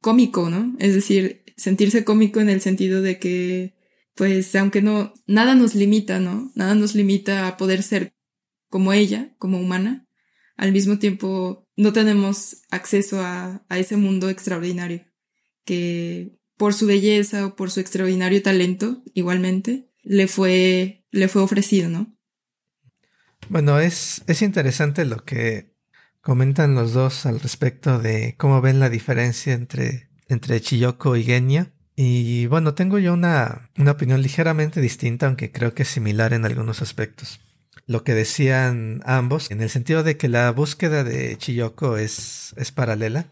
cómico, 0.00 0.50
¿no? 0.50 0.74
Es 0.80 0.92
decir, 0.92 1.44
sentirse 1.56 2.02
cómico 2.02 2.40
en 2.40 2.48
el 2.48 2.60
sentido 2.60 3.00
de 3.00 3.20
que, 3.20 3.76
pues, 4.16 4.56
aunque 4.56 4.82
no, 4.82 5.14
nada 5.28 5.54
nos 5.54 5.76
limita, 5.76 6.18
¿no? 6.18 6.50
Nada 6.56 6.74
nos 6.74 6.96
limita 6.96 7.46
a 7.46 7.56
poder 7.56 7.84
ser 7.84 8.12
como 8.68 8.92
ella, 8.92 9.36
como 9.38 9.60
humana. 9.60 10.08
Al 10.56 10.72
mismo 10.72 10.98
tiempo, 10.98 11.68
no 11.80 11.94
tenemos 11.94 12.58
acceso 12.70 13.22
a, 13.22 13.62
ese 13.70 13.96
mundo 13.96 14.28
extraordinario 14.28 15.06
que 15.64 16.38
por 16.58 16.74
su 16.74 16.86
belleza 16.86 17.46
o 17.46 17.56
por 17.56 17.70
su 17.70 17.80
extraordinario 17.80 18.42
talento, 18.42 19.02
igualmente, 19.14 19.90
le 20.02 20.28
fue, 20.28 21.06
le 21.10 21.28
fue 21.28 21.40
ofrecido, 21.40 21.88
¿no? 21.88 22.14
Bueno, 23.48 23.80
es, 23.80 24.22
es 24.26 24.42
interesante 24.42 25.06
lo 25.06 25.24
que 25.24 25.74
comentan 26.20 26.74
los 26.74 26.92
dos 26.92 27.24
al 27.24 27.40
respecto 27.40 27.98
de 27.98 28.34
cómo 28.36 28.60
ven 28.60 28.78
la 28.78 28.90
diferencia 28.90 29.54
entre, 29.54 30.10
entre 30.28 30.60
Chiyoko 30.60 31.16
y 31.16 31.24
Genya. 31.24 31.72
Y 31.96 32.44
bueno, 32.46 32.74
tengo 32.74 32.98
yo 32.98 33.14
una, 33.14 33.70
una 33.78 33.92
opinión 33.92 34.20
ligeramente 34.20 34.82
distinta, 34.82 35.26
aunque 35.26 35.50
creo 35.50 35.72
que 35.72 35.84
es 35.84 35.88
similar 35.88 36.34
en 36.34 36.44
algunos 36.44 36.82
aspectos 36.82 37.40
lo 37.90 38.04
que 38.04 38.14
decían 38.14 39.02
ambos, 39.04 39.50
en 39.50 39.60
el 39.62 39.68
sentido 39.68 40.04
de 40.04 40.16
que 40.16 40.28
la 40.28 40.52
búsqueda 40.52 41.02
de 41.02 41.36
Chiyoko 41.36 41.96
es, 41.96 42.54
es 42.56 42.70
paralela. 42.70 43.26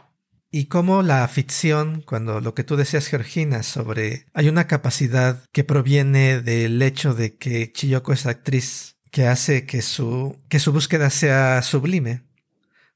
y 0.50 0.64
cómo 0.64 1.04
la 1.04 1.28
ficción, 1.28 2.02
cuando 2.04 2.40
lo 2.40 2.54
que 2.54 2.64
tú 2.64 2.74
decías, 2.74 3.06
Georgina, 3.06 3.62
sobre 3.62 4.26
hay 4.34 4.48
una 4.48 4.66
capacidad 4.66 5.44
que 5.52 5.62
proviene 5.62 6.40
del 6.40 6.82
hecho 6.82 7.14
de 7.14 7.36
que 7.36 7.70
Chiyoko 7.70 8.12
es 8.12 8.26
actriz, 8.26 8.96
que 9.12 9.28
hace 9.28 9.64
que 9.64 9.80
su, 9.80 10.40
que 10.48 10.58
su 10.58 10.72
búsqueda 10.72 11.08
sea 11.10 11.62
sublime, 11.62 12.24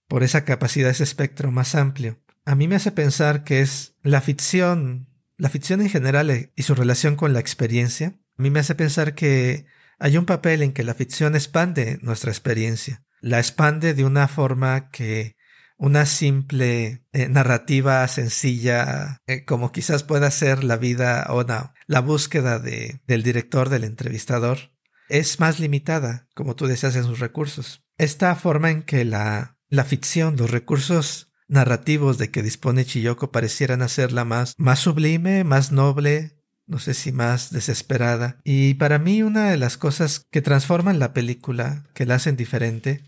por 0.08 0.24
esa 0.24 0.44
capacidad, 0.44 0.90
ese 0.90 1.04
espectro 1.04 1.52
más 1.52 1.76
amplio. 1.76 2.18
A 2.44 2.56
mí 2.56 2.66
me 2.66 2.74
hace 2.74 2.90
pensar 2.90 3.44
que 3.44 3.60
es 3.60 3.94
la 4.02 4.20
ficción, 4.20 5.06
la 5.36 5.48
ficción 5.48 5.80
en 5.80 5.90
general 5.90 6.28
eh, 6.30 6.50
y 6.56 6.64
su 6.64 6.74
relación 6.74 7.14
con 7.14 7.32
la 7.32 7.38
experiencia. 7.38 8.14
A 8.36 8.42
mí 8.42 8.50
me 8.50 8.58
hace 8.58 8.74
pensar 8.74 9.14
que 9.14 9.66
hay 10.02 10.16
un 10.16 10.26
papel 10.26 10.62
en 10.62 10.72
que 10.72 10.82
la 10.82 10.94
ficción 10.94 11.36
expande 11.36 12.00
nuestra 12.02 12.32
experiencia. 12.32 13.04
La 13.20 13.38
expande 13.38 13.94
de 13.94 14.04
una 14.04 14.26
forma 14.26 14.90
que 14.90 15.36
una 15.76 16.06
simple 16.06 17.04
eh, 17.12 17.28
narrativa 17.28 18.06
sencilla, 18.08 19.22
eh, 19.28 19.44
como 19.44 19.70
quizás 19.70 20.02
pueda 20.02 20.28
ser 20.32 20.64
la 20.64 20.76
vida 20.76 21.26
o 21.30 21.44
la 21.86 22.00
búsqueda 22.00 22.58
de, 22.58 23.00
del 23.06 23.22
director, 23.22 23.68
del 23.68 23.84
entrevistador, 23.84 24.72
es 25.08 25.38
más 25.38 25.60
limitada, 25.60 26.26
como 26.34 26.56
tú 26.56 26.66
decías, 26.66 26.96
en 26.96 27.04
sus 27.04 27.20
recursos. 27.20 27.84
Esta 27.96 28.34
forma 28.34 28.72
en 28.72 28.82
que 28.82 29.04
la, 29.04 29.56
la 29.68 29.84
ficción, 29.84 30.34
los 30.36 30.50
recursos 30.50 31.30
narrativos 31.46 32.18
de 32.18 32.32
que 32.32 32.42
dispone 32.42 32.84
Chiyoko 32.84 33.30
parecieran 33.30 33.82
hacerla 33.82 34.24
más, 34.24 34.54
más 34.58 34.80
sublime, 34.80 35.44
más 35.44 35.70
noble, 35.70 36.41
no 36.66 36.78
sé 36.78 36.94
si 36.94 37.12
más 37.12 37.50
desesperada. 37.50 38.40
Y 38.44 38.74
para 38.74 38.98
mí 38.98 39.22
una 39.22 39.50
de 39.50 39.56
las 39.56 39.76
cosas 39.76 40.26
que 40.30 40.42
transforman 40.42 40.98
la 40.98 41.12
película, 41.12 41.84
que 41.94 42.06
la 42.06 42.16
hacen 42.16 42.36
diferente, 42.36 43.02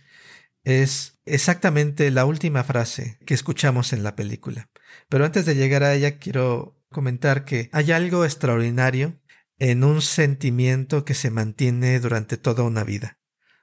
es 0.65 1.19
exactamente 1.27 2.11
la 2.11 2.25
última 2.25 2.65
frase 2.65 3.19
que 3.27 3.35
escuchamos 3.35 3.93
en 3.93 4.03
la 4.03 4.17
película. 4.17 4.69
Pero 5.09 5.25
antes 5.25 5.47
de 5.47 5.55
llegar 5.55 5.83
a 5.83 5.95
ella 5.95 6.19
quiero 6.19 6.81
comentar 6.91 7.45
que 7.45 7.69
hay 7.73 7.93
algo 7.93 8.25
extraordinario 8.25 9.21
en 9.59 9.85
un 9.85 10.03
sentimiento 10.03 11.05
que 11.05 11.15
se 11.15 11.31
mantiene 11.31 12.01
durante 12.01 12.37
toda 12.37 12.63
una 12.65 12.85
vida. 12.85 13.19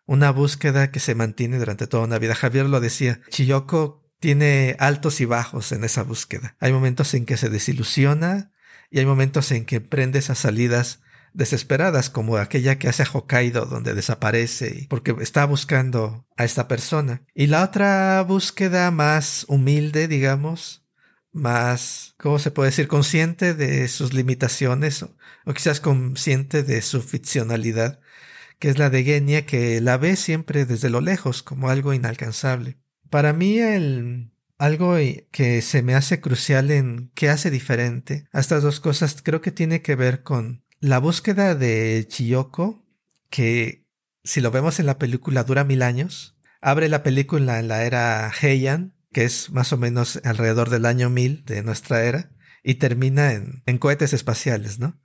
Una 0.06 0.32
búsqueda 0.32 0.91
que 0.91 0.99
se 0.99 1.15
mantiene 1.15 1.58
durante 1.58 1.88
toda 1.88 2.06
una 2.06 2.19
vida. 2.19 2.36
Javier 2.36 2.65
lo 2.65 2.80
decía, 2.80 3.21
Chiyoko 3.30 4.01
tiene 4.19 4.75
altos 4.80 5.21
y 5.21 5.25
bajos 5.25 5.71
en 5.71 5.84
esa 5.84 6.04
búsqueda. 6.04 6.56
Hay 6.60 6.71
momentos 6.71 7.13
en 7.13 7.25
que 7.25 7.38
se 7.38 7.49
desilusiona 7.49 8.50
y 8.91 8.99
hay 8.99 9.06
momentos 9.06 9.51
en 9.51 9.65
que 9.65 9.77
emprende 9.77 10.19
esas 10.19 10.38
salidas 10.38 10.99
desesperadas 11.34 12.10
como 12.10 12.36
aquella 12.36 12.77
que 12.77 12.89
hace 12.89 13.04
a 13.04 13.10
Hokkaido 13.12 13.65
donde 13.65 13.93
desaparece 13.93 14.86
porque 14.89 15.15
está 15.21 15.45
buscando 15.45 16.27
a 16.36 16.43
esta 16.43 16.67
persona. 16.67 17.23
Y 17.34 17.47
la 17.47 17.63
otra 17.63 18.21
búsqueda 18.21 18.91
más 18.91 19.45
humilde, 19.47 20.10
digamos, 20.10 20.86
más, 21.32 22.15
¿cómo 22.17 22.38
se 22.38 22.51
puede 22.51 22.69
decir? 22.71 22.89
Consciente 22.89 23.54
de 23.54 23.88
sus 23.88 24.13
limitaciones 24.13 25.04
o, 25.04 25.15
quizás 25.54 25.80
consciente 25.80 26.63
de 26.63 26.82
su 26.82 27.01
ficcionalidad, 27.01 28.01
que 28.60 28.69
es 28.69 28.77
la 28.77 28.89
de 28.89 29.04
Genia, 29.06 29.45
que 29.45 29.80
la 29.80 29.97
ve 29.97 30.17
siempre 30.17 30.65
desde 30.65 30.89
lo 30.89 30.99
lejos 30.99 31.43
como 31.43 31.69
algo 31.69 31.93
inalcanzable. 31.93 32.77
Para 33.10 33.32
mí 33.32 33.58
el, 33.60 34.31
algo 34.62 34.95
que 35.32 35.63
se 35.63 35.82
me 35.82 35.95
hace 35.95 36.21
crucial 36.21 36.69
en 36.69 37.12
qué 37.15 37.30
hace 37.30 37.50
diferente 37.50 38.28
a 38.32 38.39
estas 38.39 38.62
dos 38.62 38.80
cosas 38.80 39.19
creo 39.24 39.41
que 39.41 39.52
tiene 39.52 39.82
que 39.82 39.95
ver 39.95 40.21
con 40.21 40.63
la 40.80 41.00
búsqueda 41.00 41.56
de 41.56 42.06
Chiyoko, 42.08 42.86
que 43.32 43.88
si 44.24 44.39
lo 44.39 44.52
vemos 44.52 44.80
en 44.80 44.86
la 44.86 45.00
película 45.00 45.43
dura 45.43 45.63
mil 45.63 45.82
años, 45.82 46.38
abre 46.62 46.89
la 46.89 47.02
película 47.02 47.58
en 47.58 47.69
la 47.69 47.86
era 47.86 48.32
Heian, 48.39 48.93
que 49.12 49.24
es 49.24 49.50
más 49.50 49.74
o 49.74 49.78
menos 49.78 50.21
alrededor 50.24 50.69
del 50.69 50.86
año 50.86 51.10
mil 51.10 51.43
de 51.45 51.63
nuestra 51.63 52.04
era, 52.04 52.30
y 52.63 52.76
termina 52.76 53.34
en, 53.34 53.63
en 53.65 53.80
cohetes 53.80 54.13
espaciales, 54.13 54.78
¿no? 54.78 55.00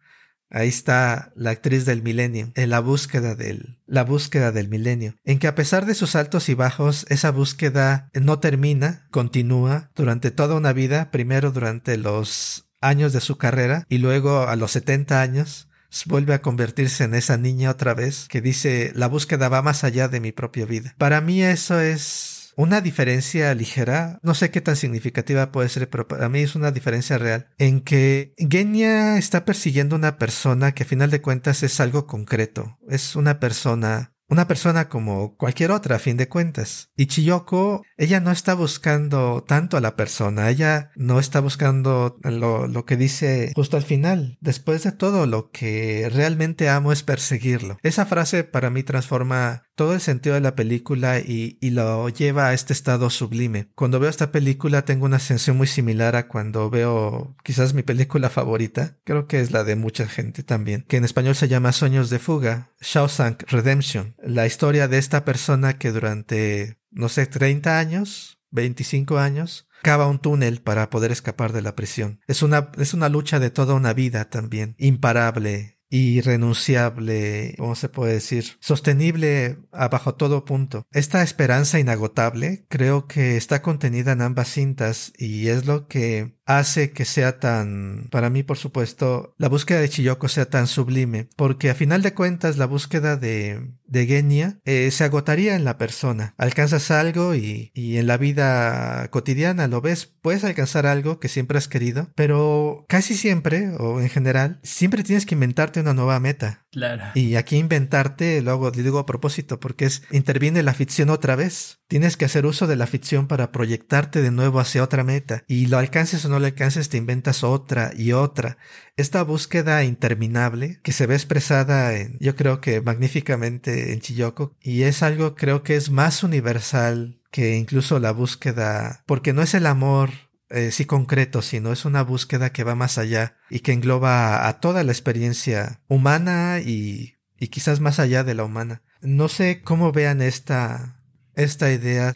Ahí 0.51 0.69
está 0.69 1.33
la 1.35 1.51
actriz 1.51 1.85
del 1.85 2.03
milenio, 2.03 2.53
en 2.55 2.71
la 2.71 2.81
búsqueda 2.81 3.35
del, 3.35 3.81
la 3.87 4.05
búsqueda 4.05 4.53
del 4.53 4.69
milenio, 4.69 5.17
en 5.25 5.39
que 5.39 5.49
a 5.49 5.55
pesar 5.55 5.87
de 5.87 5.95
sus 5.95 6.15
altos 6.15 6.49
y 6.49 6.55
bajos, 6.55 7.05
esa 7.09 7.31
búsqueda 7.31 8.11
no 8.15 8.39
termina, 8.39 9.07
continúa 9.11 9.91
durante 9.97 10.31
toda 10.31 10.55
una 10.55 10.73
vida, 10.73 11.11
primero 11.11 11.51
durante 11.51 11.97
los 11.97 12.69
años 12.81 13.13
de 13.13 13.21
su 13.21 13.37
carrera 13.39 13.85
y 13.89 13.99
luego 13.99 14.43
a 14.43 14.57
los 14.57 14.73
70 14.73 15.21
años 15.21 15.69
vuelve 16.05 16.35
a 16.35 16.43
convertirse 16.43 17.05
en 17.05 17.15
esa 17.15 17.37
niña 17.37 17.71
otra 17.71 17.95
vez 17.95 18.29
que 18.29 18.41
dice 18.41 18.93
la 18.95 19.09
búsqueda 19.09 19.49
va 19.49 19.63
más 19.63 19.83
allá 19.83 20.09
de 20.09 20.21
mi 20.21 20.33
propia 20.33 20.67
vida. 20.67 20.95
Para 20.99 21.21
mí 21.21 21.43
eso 21.43 21.81
es 21.81 22.36
una 22.57 22.81
diferencia 22.81 23.55
ligera, 23.55 24.19
no 24.23 24.35
sé 24.35 24.51
qué 24.51 24.61
tan 24.61 24.77
significativa 24.77 25.53
puede 25.53 25.69
ser, 25.69 25.89
pero 25.91 26.09
para 26.09 26.29
mí 26.29 26.41
es 26.41 26.55
una 26.55 26.73
diferencia 26.73 27.19
real, 27.19 27.49
en 27.59 27.81
que 27.81 28.35
Genia 28.39 29.19
está 29.19 29.45
persiguiendo 29.45 29.95
una 29.95 30.19
persona 30.19 30.73
que 30.73 30.83
a 30.83 30.87
final 30.87 31.11
de 31.11 31.23
cuentas 31.23 31.63
es 31.63 31.79
algo 31.81 32.07
concreto, 32.07 32.79
es 32.89 33.15
una 33.15 33.39
persona 33.39 34.13
una 34.29 34.49
persona 34.49 34.89
como 34.89 35.37
cualquier 35.37 35.71
otra 35.71 35.97
a 35.97 36.01
fin 36.01 36.17
de 36.17 36.29
cuentas. 36.29 36.91
Y 36.97 37.07
Chiyoko, 37.07 37.83
ella 37.97 38.21
no 38.21 38.33
está 38.33 38.55
buscando 38.55 39.45
tanto 39.47 39.77
a 39.77 39.81
la 39.81 39.97
persona, 39.97 40.51
ella 40.51 40.91
no 40.97 41.21
está 41.21 41.41
buscando 41.41 42.19
lo, 42.23 42.67
lo, 42.67 42.85
que 42.85 42.97
dice 42.97 43.53
justo 43.55 43.77
al 43.77 43.85
final. 43.85 44.37
Después 44.41 44.83
de 44.83 44.93
todo, 44.93 45.27
lo 45.27 45.51
que 45.51 46.11
realmente 46.13 46.69
amo 46.69 46.93
es 46.93 47.03
perseguirlo. 47.03 47.79
Esa 47.83 48.07
frase 48.07 48.45
para 48.45 48.71
mí 48.71 48.83
transforma 48.83 49.66
todo 49.77 49.95
el 49.95 50.01
sentido 50.01 50.35
de 50.35 50.41
la 50.41 50.57
película 50.57 51.21
y, 51.21 51.59
y, 51.61 51.71
lo 51.71 52.09
lleva 52.09 52.49
a 52.49 52.55
este 52.55 52.73
estado 52.73 53.11
sublime. 53.11 53.69
Cuando 53.75 54.01
veo 54.01 54.11
esta 54.11 54.33
película 54.33 54.85
tengo 54.85 55.05
una 55.05 55.19
sensación 55.19 55.59
muy 55.59 55.67
similar 55.67 56.17
a 56.17 56.29
cuando 56.29 56.71
veo 56.71 57.37
quizás 57.45 57.75
mi 57.75 57.83
película 57.83 58.31
favorita, 58.31 58.97
creo 59.05 59.29
que 59.29 59.41
es 59.41 59.53
la 59.53 59.63
de 59.65 59.77
mucha 59.77 60.09
gente 60.09 60.43
también, 60.43 60.85
que 60.89 60.97
en 60.97 61.05
español 61.05 61.37
se 61.37 61.49
llama 61.49 61.73
Sueños 61.73 62.11
de 62.11 62.19
Fuga, 62.19 62.73
Shawshank 62.81 63.45
Redemption, 63.51 64.17
la 64.23 64.47
historia 64.47 64.89
de 64.89 64.99
esta 64.99 65.25
persona 65.25 65.79
que 65.79 65.93
durante, 65.93 66.79
no 66.91 67.09
sé, 67.09 67.27
30 67.27 67.79
años, 67.79 68.39
25 68.51 69.19
años, 69.19 69.69
cava 69.83 70.07
un 70.07 70.19
túnel 70.19 70.63
para 70.63 70.91
poder 70.91 71.13
escapar 71.13 71.53
de 71.53 71.63
la 71.63 71.77
prisión. 71.77 72.21
Es 72.27 72.43
una, 72.43 72.71
es 72.79 72.95
una 72.95 73.09
lucha 73.09 73.39
de 73.39 73.51
toda 73.51 73.75
una 73.75 73.93
vida 73.93 74.31
también, 74.31 74.75
imparable, 74.79 75.76
irrenunciable, 75.89 77.55
¿cómo 77.59 77.75
se 77.75 77.89
puede 77.89 78.15
decir? 78.15 78.57
Sostenible 78.61 79.59
bajo 79.71 80.15
todo 80.15 80.45
punto. 80.45 80.85
Esta 80.93 81.23
esperanza 81.23 81.79
inagotable 81.79 82.67
creo 82.69 83.07
que 83.07 83.37
está 83.37 83.63
contenida 83.63 84.13
en 84.13 84.23
ambas 84.23 84.49
cintas 84.49 85.13
y 85.17 85.49
es 85.49 85.67
lo 85.67 85.87
que 85.87 86.36
hace 86.47 86.93
que 86.93 87.05
sea 87.05 87.39
tan, 87.39 88.09
para 88.11 88.31
mí 88.31 88.43
por 88.43 88.57
supuesto, 88.57 89.35
la 89.37 89.49
búsqueda 89.49 89.81
de 89.81 89.89
Chiyoko 89.89 90.29
sea 90.29 90.49
tan 90.49 90.67
sublime, 90.67 91.29
porque 91.37 91.71
a 91.71 91.75
final 91.75 92.03
de 92.03 92.15
cuentas 92.15 92.57
la 92.57 92.67
búsqueda 92.67 93.17
de, 93.17 93.73
de 93.87 94.07
Genia 94.07 94.59
eh, 94.65 94.91
se 94.91 95.05
agotaría 95.05 95.57
en 95.57 95.65
la 95.65 95.77
persona. 95.77 96.35
Alcanzas 96.39 96.91
algo 96.91 97.35
y, 97.35 97.73
y 97.75 97.99
en 97.99 98.07
la 98.07 98.17
vida 98.17 99.09
cotidiana 99.11 99.69
lo 99.69 99.81
ves, 99.81 100.07
puedes 100.07 100.45
alcanzar 100.45 100.87
algo 100.87 101.19
que 101.19 101.29
siempre 101.29 101.59
has 101.59 101.69
querido, 101.69 102.11
pero 102.15 102.85
casi 102.89 103.15
siempre, 103.15 103.71
o 103.79 104.01
en 104.01 104.09
general, 104.09 104.61
siempre 104.63 105.03
tienes 105.03 105.27
que 105.27 105.35
inventarte 105.35 105.81
una 105.81 105.95
nueva 105.95 106.21
meta. 106.21 106.66
Claro. 106.77 107.05
Y 107.15 107.37
aquí 107.37 107.57
inventarte, 107.57 108.43
lo 108.43 108.51
hago, 108.51 108.71
digo 108.71 108.99
a 108.99 109.07
propósito, 109.07 109.59
porque 109.59 109.87
es, 109.87 110.03
interviene 110.11 110.63
la 110.63 110.75
ficción 110.75 111.09
otra 111.09 111.35
vez. 111.35 111.79
Tienes 111.89 112.19
que 112.19 112.27
hacer 112.27 112.45
uso 112.45 112.67
de 112.67 112.77
la 112.77 112.87
ficción 112.87 113.29
para 113.29 113.51
proyectarte 113.51 114.21
de 114.21 114.31
nuevo 114.31 114.61
hacia 114.61 114.83
otra 114.83 115.03
meta. 115.03 115.43
Y 115.49 115.69
lo 115.69 115.79
alcances 115.79 116.23
o 116.27 116.29
no 116.29 116.39
lo 116.39 116.45
alcances, 116.45 116.91
te 116.91 116.99
inventas 116.99 117.45
otra 117.45 117.93
y 117.97 118.13
otra. 118.13 118.59
Esta 118.99 119.23
búsqueda 119.23 119.85
interminable 119.85 120.79
que 120.83 120.93
se 120.93 121.07
ve 121.07 121.15
expresada 121.15 121.97
en, 121.97 122.19
yo 122.21 122.37
creo 122.37 122.61
que 122.61 122.83
magníficamente 122.83 123.95
en 123.95 124.01
Chiyoko. 124.01 124.55
Y 124.61 124.83
es 124.83 125.03
algo 125.03 125.35
creo 125.35 125.63
que 125.63 125.77
es 125.77 125.91
más 125.91 126.23
universal 126.23 127.23
que 127.31 127.57
incluso 127.57 128.01
la 128.01 128.13
búsqueda, 128.13 129.03
porque 129.07 129.33
no 129.33 129.41
es 129.41 129.55
el 129.55 129.65
amor 129.65 130.11
eh, 130.51 130.71
sí 130.71 130.85
concreto, 130.85 131.43
sino 131.43 131.73
es 131.73 131.85
una 131.85 132.03
búsqueda 132.03 132.51
que 132.51 132.65
va 132.65 132.75
más 132.75 132.99
allá 132.99 133.37
y 133.51 133.61
que 133.61 133.73
engloba 133.73 134.49
a, 134.49 134.61
toda 134.61 134.85
la 134.85 134.93
experiencia 134.93 135.81
humana 135.89 136.61
y, 136.61 137.17
y 137.39 137.49
quizás 137.49 137.81
más 137.81 137.99
allá 137.99 138.25
de 138.25 138.35
la 138.35 138.45
humana. 138.45 138.83
No 139.01 139.29
sé 139.29 139.63
cómo 139.63 139.93
vean 139.93 140.23
esta, 140.23 141.03
esta 141.35 141.73
idea. 141.73 142.15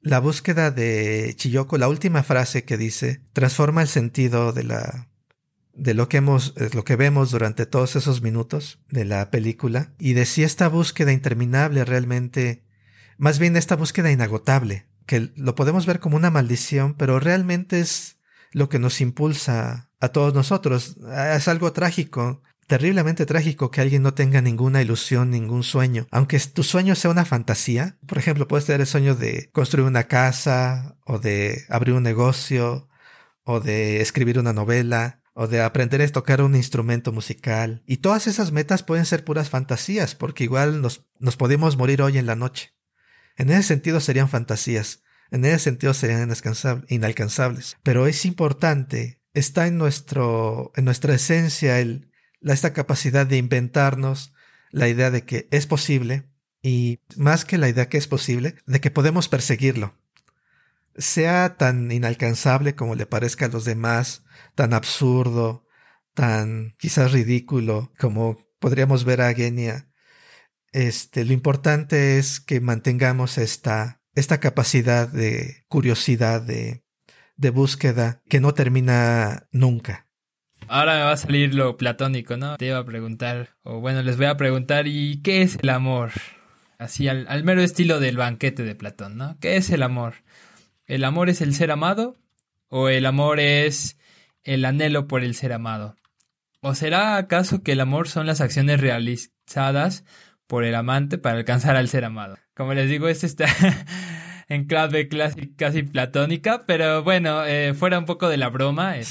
La 0.00 0.18
búsqueda 0.20 0.70
de 0.70 1.34
Chiyoko, 1.36 1.78
la 1.78 1.88
última 1.88 2.22
frase 2.22 2.64
que 2.64 2.76
dice, 2.76 3.22
transforma 3.32 3.82
el 3.82 3.88
sentido 3.88 4.52
de 4.52 4.64
la 4.64 5.10
de 5.80 5.94
lo 5.94 6.08
que 6.08 6.18
hemos, 6.18 6.54
eh, 6.56 6.68
lo 6.74 6.84
que 6.84 6.96
vemos 6.96 7.30
durante 7.30 7.64
todos 7.64 7.96
esos 7.96 8.20
minutos 8.22 8.80
de 8.90 9.04
la 9.04 9.30
película 9.30 9.94
y 9.98 10.12
de 10.12 10.26
si 10.26 10.42
esta 10.42 10.68
búsqueda 10.68 11.12
interminable 11.12 11.84
realmente, 11.86 12.64
más 13.16 13.38
bien 13.38 13.56
esta 13.56 13.76
búsqueda 13.76 14.10
inagotable, 14.10 14.86
que 15.10 15.32
lo 15.34 15.56
podemos 15.56 15.86
ver 15.86 15.98
como 15.98 16.16
una 16.16 16.30
maldición, 16.30 16.94
pero 16.94 17.18
realmente 17.18 17.80
es 17.80 18.18
lo 18.52 18.68
que 18.68 18.78
nos 18.78 19.00
impulsa 19.00 19.90
a 19.98 20.10
todos 20.10 20.34
nosotros. 20.34 20.98
Es 21.34 21.48
algo 21.48 21.72
trágico, 21.72 22.42
terriblemente 22.68 23.26
trágico 23.26 23.72
que 23.72 23.80
alguien 23.80 24.04
no 24.04 24.14
tenga 24.14 24.40
ninguna 24.40 24.82
ilusión, 24.82 25.32
ningún 25.32 25.64
sueño. 25.64 26.06
Aunque 26.12 26.38
tu 26.38 26.62
sueño 26.62 26.94
sea 26.94 27.10
una 27.10 27.24
fantasía, 27.24 27.98
por 28.06 28.18
ejemplo, 28.18 28.46
puedes 28.46 28.66
tener 28.66 28.82
el 28.82 28.86
sueño 28.86 29.16
de 29.16 29.50
construir 29.50 29.84
una 29.84 30.04
casa 30.04 30.96
o 31.04 31.18
de 31.18 31.64
abrir 31.68 31.96
un 31.96 32.04
negocio 32.04 32.88
o 33.42 33.58
de 33.58 34.00
escribir 34.02 34.38
una 34.38 34.52
novela, 34.52 35.22
o 35.32 35.48
de 35.48 35.60
aprender 35.60 36.02
a 36.02 36.08
tocar 36.08 36.40
un 36.40 36.54
instrumento 36.54 37.10
musical. 37.10 37.82
Y 37.84 37.96
todas 37.96 38.28
esas 38.28 38.52
metas 38.52 38.84
pueden 38.84 39.06
ser 39.06 39.24
puras 39.24 39.50
fantasías, 39.50 40.14
porque 40.14 40.44
igual 40.44 40.82
nos, 40.82 41.04
nos 41.18 41.36
podemos 41.36 41.76
morir 41.76 42.00
hoy 42.00 42.18
en 42.18 42.26
la 42.26 42.36
noche. 42.36 42.74
En 43.40 43.48
ese 43.48 43.62
sentido 43.62 44.00
serían 44.00 44.28
fantasías, 44.28 45.02
en 45.30 45.46
ese 45.46 45.60
sentido 45.60 45.94
serían 45.94 46.30
inalcanzables. 46.88 47.78
Pero 47.82 48.06
es 48.06 48.26
importante, 48.26 49.18
está 49.32 49.66
en, 49.66 49.78
nuestro, 49.78 50.72
en 50.76 50.84
nuestra 50.84 51.14
esencia 51.14 51.80
el, 51.80 52.12
esta 52.42 52.74
capacidad 52.74 53.26
de 53.26 53.38
inventarnos 53.38 54.34
la 54.72 54.88
idea 54.88 55.10
de 55.10 55.24
que 55.24 55.48
es 55.52 55.66
posible 55.66 56.28
y 56.60 57.00
más 57.16 57.46
que 57.46 57.56
la 57.56 57.70
idea 57.70 57.88
que 57.88 57.96
es 57.96 58.06
posible, 58.06 58.56
de 58.66 58.78
que 58.82 58.90
podemos 58.90 59.28
perseguirlo. 59.28 59.94
Sea 60.98 61.56
tan 61.56 61.90
inalcanzable 61.90 62.74
como 62.74 62.94
le 62.94 63.06
parezca 63.06 63.46
a 63.46 63.48
los 63.48 63.64
demás, 63.64 64.22
tan 64.54 64.74
absurdo, 64.74 65.66
tan 66.12 66.74
quizás 66.76 67.12
ridículo 67.12 67.90
como 67.98 68.36
podríamos 68.58 69.06
ver 69.06 69.22
a 69.22 69.32
Genia. 69.32 69.89
Este, 70.72 71.24
lo 71.24 71.32
importante 71.32 72.18
es 72.18 72.40
que 72.40 72.60
mantengamos 72.60 73.38
esta, 73.38 74.00
esta 74.14 74.38
capacidad 74.38 75.08
de 75.08 75.64
curiosidad, 75.68 76.42
de, 76.42 76.84
de 77.36 77.50
búsqueda 77.50 78.22
que 78.28 78.40
no 78.40 78.54
termina 78.54 79.48
nunca. 79.50 80.06
Ahora 80.68 80.94
me 80.94 81.02
va 81.02 81.12
a 81.12 81.16
salir 81.16 81.54
lo 81.54 81.76
platónico, 81.76 82.36
¿no? 82.36 82.56
Te 82.56 82.66
iba 82.66 82.78
a 82.78 82.84
preguntar, 82.84 83.56
o 83.62 83.80
bueno, 83.80 84.02
les 84.02 84.16
voy 84.16 84.26
a 84.26 84.36
preguntar, 84.36 84.86
¿y 84.86 85.20
qué 85.22 85.42
es 85.42 85.58
el 85.60 85.68
amor? 85.70 86.12
Así 86.78 87.08
al, 87.08 87.26
al 87.28 87.42
mero 87.42 87.62
estilo 87.62 87.98
del 87.98 88.16
banquete 88.16 88.62
de 88.62 88.76
Platón, 88.76 89.16
¿no? 89.16 89.36
¿Qué 89.40 89.56
es 89.56 89.70
el 89.70 89.82
amor? 89.82 90.14
¿El 90.86 91.04
amor 91.04 91.28
es 91.28 91.40
el 91.40 91.54
ser 91.54 91.72
amado? 91.72 92.16
¿O 92.68 92.88
el 92.88 93.06
amor 93.06 93.40
es 93.40 93.98
el 94.44 94.64
anhelo 94.64 95.08
por 95.08 95.24
el 95.24 95.34
ser 95.34 95.52
amado? 95.52 95.96
¿O 96.60 96.74
será 96.74 97.16
acaso 97.16 97.62
que 97.62 97.72
el 97.72 97.80
amor 97.80 98.08
son 98.08 98.26
las 98.26 98.40
acciones 98.40 98.80
realizadas 98.80 100.04
por 100.50 100.64
el 100.64 100.74
amante 100.74 101.16
para 101.16 101.38
alcanzar 101.38 101.76
al 101.76 101.88
ser 101.88 102.04
amado? 102.04 102.36
Como 102.56 102.74
les 102.74 102.90
digo, 102.90 103.06
este 103.08 103.26
está 103.26 103.46
en 104.48 104.64
clave 104.66 105.08
casi 105.56 105.84
platónica, 105.84 106.64
pero 106.66 107.04
bueno, 107.04 107.44
eh, 107.46 107.72
fuera 107.72 108.00
un 108.00 108.04
poco 108.04 108.28
de 108.28 108.36
la 108.36 108.48
broma. 108.48 108.98
Eh. 108.98 109.04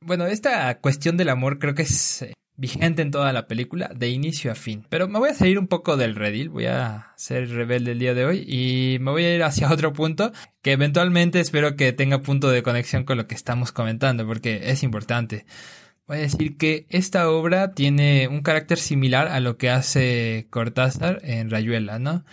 Bueno, 0.00 0.26
esta 0.26 0.78
cuestión 0.78 1.16
del 1.16 1.30
amor 1.30 1.58
creo 1.58 1.74
que 1.74 1.82
es 1.82 2.22
eh, 2.22 2.32
vigente 2.56 3.02
en 3.02 3.10
toda 3.10 3.32
la 3.32 3.48
película, 3.48 3.90
de 3.92 4.10
inicio 4.10 4.52
a 4.52 4.54
fin. 4.54 4.86
Pero 4.88 5.08
me 5.08 5.18
voy 5.18 5.30
a 5.30 5.34
salir 5.34 5.58
un 5.58 5.66
poco 5.66 5.96
del 5.96 6.14
redil, 6.14 6.48
voy 6.48 6.66
a 6.66 7.12
ser 7.16 7.48
rebelde 7.50 7.90
el 7.90 7.98
día 7.98 8.14
de 8.14 8.24
hoy 8.24 8.44
y 8.46 8.98
me 9.00 9.10
voy 9.10 9.24
a 9.24 9.34
ir 9.34 9.42
hacia 9.42 9.68
otro 9.72 9.92
punto 9.92 10.30
que 10.62 10.70
eventualmente 10.70 11.40
espero 11.40 11.74
que 11.74 11.92
tenga 11.92 12.20
punto 12.20 12.50
de 12.50 12.62
conexión 12.62 13.02
con 13.02 13.16
lo 13.16 13.26
que 13.26 13.34
estamos 13.34 13.72
comentando, 13.72 14.24
porque 14.28 14.70
es 14.70 14.84
importante. 14.84 15.44
Voy 16.12 16.18
a 16.18 16.24
decir 16.24 16.58
que 16.58 16.84
esta 16.90 17.30
obra 17.30 17.72
tiene 17.72 18.28
un 18.28 18.42
carácter 18.42 18.76
similar 18.76 19.28
a 19.28 19.40
lo 19.40 19.56
que 19.56 19.70
hace 19.70 20.46
Cortázar 20.50 21.20
en 21.24 21.48
Rayuela, 21.48 21.98
¿no? 21.98 22.26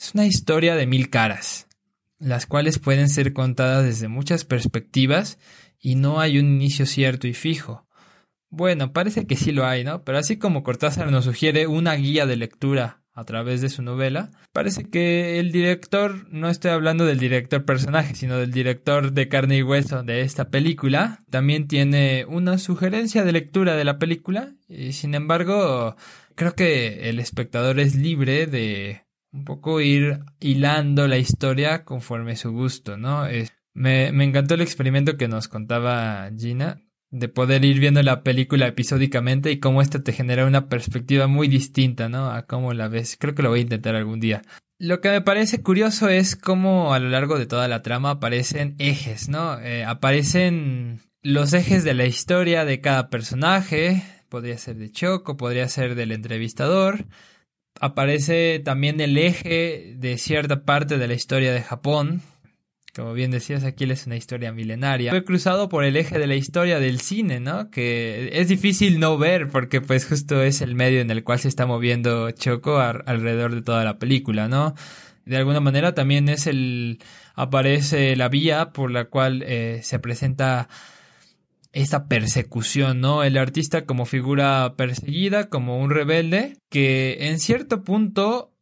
Es 0.00 0.14
una 0.14 0.24
historia 0.24 0.76
de 0.76 0.86
mil 0.86 1.10
caras 1.10 1.68
las 2.18 2.46
cuales 2.46 2.78
pueden 2.78 3.10
ser 3.10 3.34
contadas 3.34 3.84
desde 3.84 4.08
muchas 4.08 4.46
perspectivas 4.46 5.38
y 5.78 5.96
no 5.96 6.20
hay 6.20 6.38
un 6.38 6.46
inicio 6.46 6.86
cierto 6.86 7.26
y 7.26 7.34
fijo. 7.34 7.86
Bueno, 8.48 8.94
parece 8.94 9.26
que 9.26 9.36
sí 9.36 9.52
lo 9.52 9.66
hay, 9.66 9.84
¿no? 9.84 10.04
Pero 10.04 10.16
así 10.16 10.38
como 10.38 10.62
Cortázar 10.62 11.10
nos 11.10 11.26
sugiere 11.26 11.66
una 11.66 11.96
guía 11.96 12.24
de 12.24 12.36
lectura 12.36 13.02
a 13.18 13.24
través 13.24 13.60
de 13.60 13.68
su 13.68 13.82
novela, 13.82 14.30
parece 14.52 14.88
que 14.88 15.40
el 15.40 15.50
director, 15.50 16.28
no 16.30 16.48
estoy 16.48 16.70
hablando 16.70 17.04
del 17.04 17.18
director 17.18 17.64
personaje, 17.64 18.14
sino 18.14 18.38
del 18.38 18.52
director 18.52 19.12
de 19.12 19.28
carne 19.28 19.56
y 19.56 19.62
hueso 19.64 20.04
de 20.04 20.20
esta 20.20 20.50
película, 20.50 21.18
también 21.28 21.66
tiene 21.66 22.24
una 22.28 22.58
sugerencia 22.58 23.24
de 23.24 23.32
lectura 23.32 23.74
de 23.74 23.84
la 23.84 23.98
película 23.98 24.54
y 24.68 24.92
sin 24.92 25.16
embargo 25.16 25.96
creo 26.36 26.54
que 26.54 27.08
el 27.08 27.18
espectador 27.18 27.80
es 27.80 27.96
libre 27.96 28.46
de 28.46 29.02
un 29.32 29.44
poco 29.44 29.80
ir 29.80 30.20
hilando 30.38 31.08
la 31.08 31.18
historia 31.18 31.84
conforme 31.84 32.36
su 32.36 32.52
gusto, 32.52 32.96
¿no? 32.96 33.24
me, 33.74 34.12
me 34.12 34.24
encantó 34.24 34.54
el 34.54 34.60
experimento 34.60 35.16
que 35.16 35.26
nos 35.26 35.48
contaba 35.48 36.30
Gina 36.38 36.80
de 37.10 37.28
poder 37.28 37.64
ir 37.64 37.80
viendo 37.80 38.02
la 38.02 38.22
película 38.22 38.66
episódicamente 38.66 39.50
y 39.50 39.60
cómo 39.60 39.82
esto 39.82 40.02
te 40.02 40.12
genera 40.12 40.46
una 40.46 40.68
perspectiva 40.68 41.26
muy 41.26 41.48
distinta, 41.48 42.08
¿no? 42.08 42.30
A 42.30 42.46
cómo 42.46 42.72
la 42.74 42.88
ves. 42.88 43.16
Creo 43.18 43.34
que 43.34 43.42
lo 43.42 43.50
voy 43.50 43.60
a 43.60 43.62
intentar 43.62 43.94
algún 43.94 44.20
día. 44.20 44.42
Lo 44.78 45.00
que 45.00 45.10
me 45.10 45.20
parece 45.20 45.62
curioso 45.62 46.08
es 46.08 46.36
cómo 46.36 46.94
a 46.94 46.98
lo 46.98 47.08
largo 47.08 47.38
de 47.38 47.46
toda 47.46 47.66
la 47.66 47.82
trama 47.82 48.10
aparecen 48.10 48.76
ejes, 48.78 49.28
¿no? 49.28 49.58
Eh, 49.60 49.84
aparecen 49.84 51.00
los 51.22 51.52
ejes 51.52 51.82
de 51.84 51.94
la 51.94 52.06
historia 52.06 52.64
de 52.64 52.80
cada 52.80 53.10
personaje. 53.10 54.02
Podría 54.28 54.58
ser 54.58 54.76
de 54.76 54.90
Choco, 54.90 55.36
podría 55.36 55.68
ser 55.68 55.94
del 55.94 56.12
entrevistador 56.12 57.06
aparece 57.80 58.60
también 58.64 59.00
el 59.00 59.16
eje 59.16 59.94
de 59.96 60.18
cierta 60.18 60.64
parte 60.64 60.98
de 60.98 61.08
la 61.08 61.14
historia 61.14 61.52
de 61.52 61.62
Japón. 61.62 62.22
Como 62.94 63.12
bien 63.12 63.30
decías, 63.30 63.64
aquí 63.64 63.84
es 63.84 64.06
una 64.06 64.16
historia 64.16 64.52
milenaria. 64.52 65.10
Fue 65.10 65.24
cruzado 65.24 65.68
por 65.68 65.84
el 65.84 65.96
eje 65.96 66.18
de 66.18 66.26
la 66.26 66.34
historia 66.34 66.80
del 66.80 67.00
cine, 67.00 67.38
¿no? 67.38 67.70
Que 67.70 68.30
es 68.32 68.48
difícil 68.48 68.98
no 68.98 69.18
ver 69.18 69.50
porque 69.50 69.80
pues 69.80 70.06
justo 70.06 70.42
es 70.42 70.62
el 70.62 70.74
medio 70.74 71.00
en 71.00 71.10
el 71.10 71.22
cual 71.22 71.38
se 71.38 71.48
está 71.48 71.66
moviendo 71.66 72.30
Choco 72.32 72.78
alrededor 72.78 73.54
de 73.54 73.62
toda 73.62 73.84
la 73.84 73.98
película, 73.98 74.48
¿no? 74.48 74.74
De 75.24 75.36
alguna 75.36 75.60
manera 75.60 75.94
también 75.94 76.28
es 76.28 76.46
el... 76.46 76.98
aparece 77.34 78.16
la 78.16 78.28
vía 78.28 78.72
por 78.72 78.90
la 78.90 79.04
cual 79.04 79.44
eh, 79.46 79.80
se 79.82 79.98
presenta 79.98 80.68
esta 81.72 82.08
persecución, 82.08 83.00
¿no? 83.00 83.22
El 83.22 83.36
artista 83.36 83.84
como 83.84 84.06
figura 84.06 84.74
perseguida, 84.76 85.48
como 85.48 85.78
un 85.78 85.90
rebelde, 85.90 86.56
que 86.70 87.28
en 87.28 87.38
cierto 87.38 87.84
punto 87.84 88.52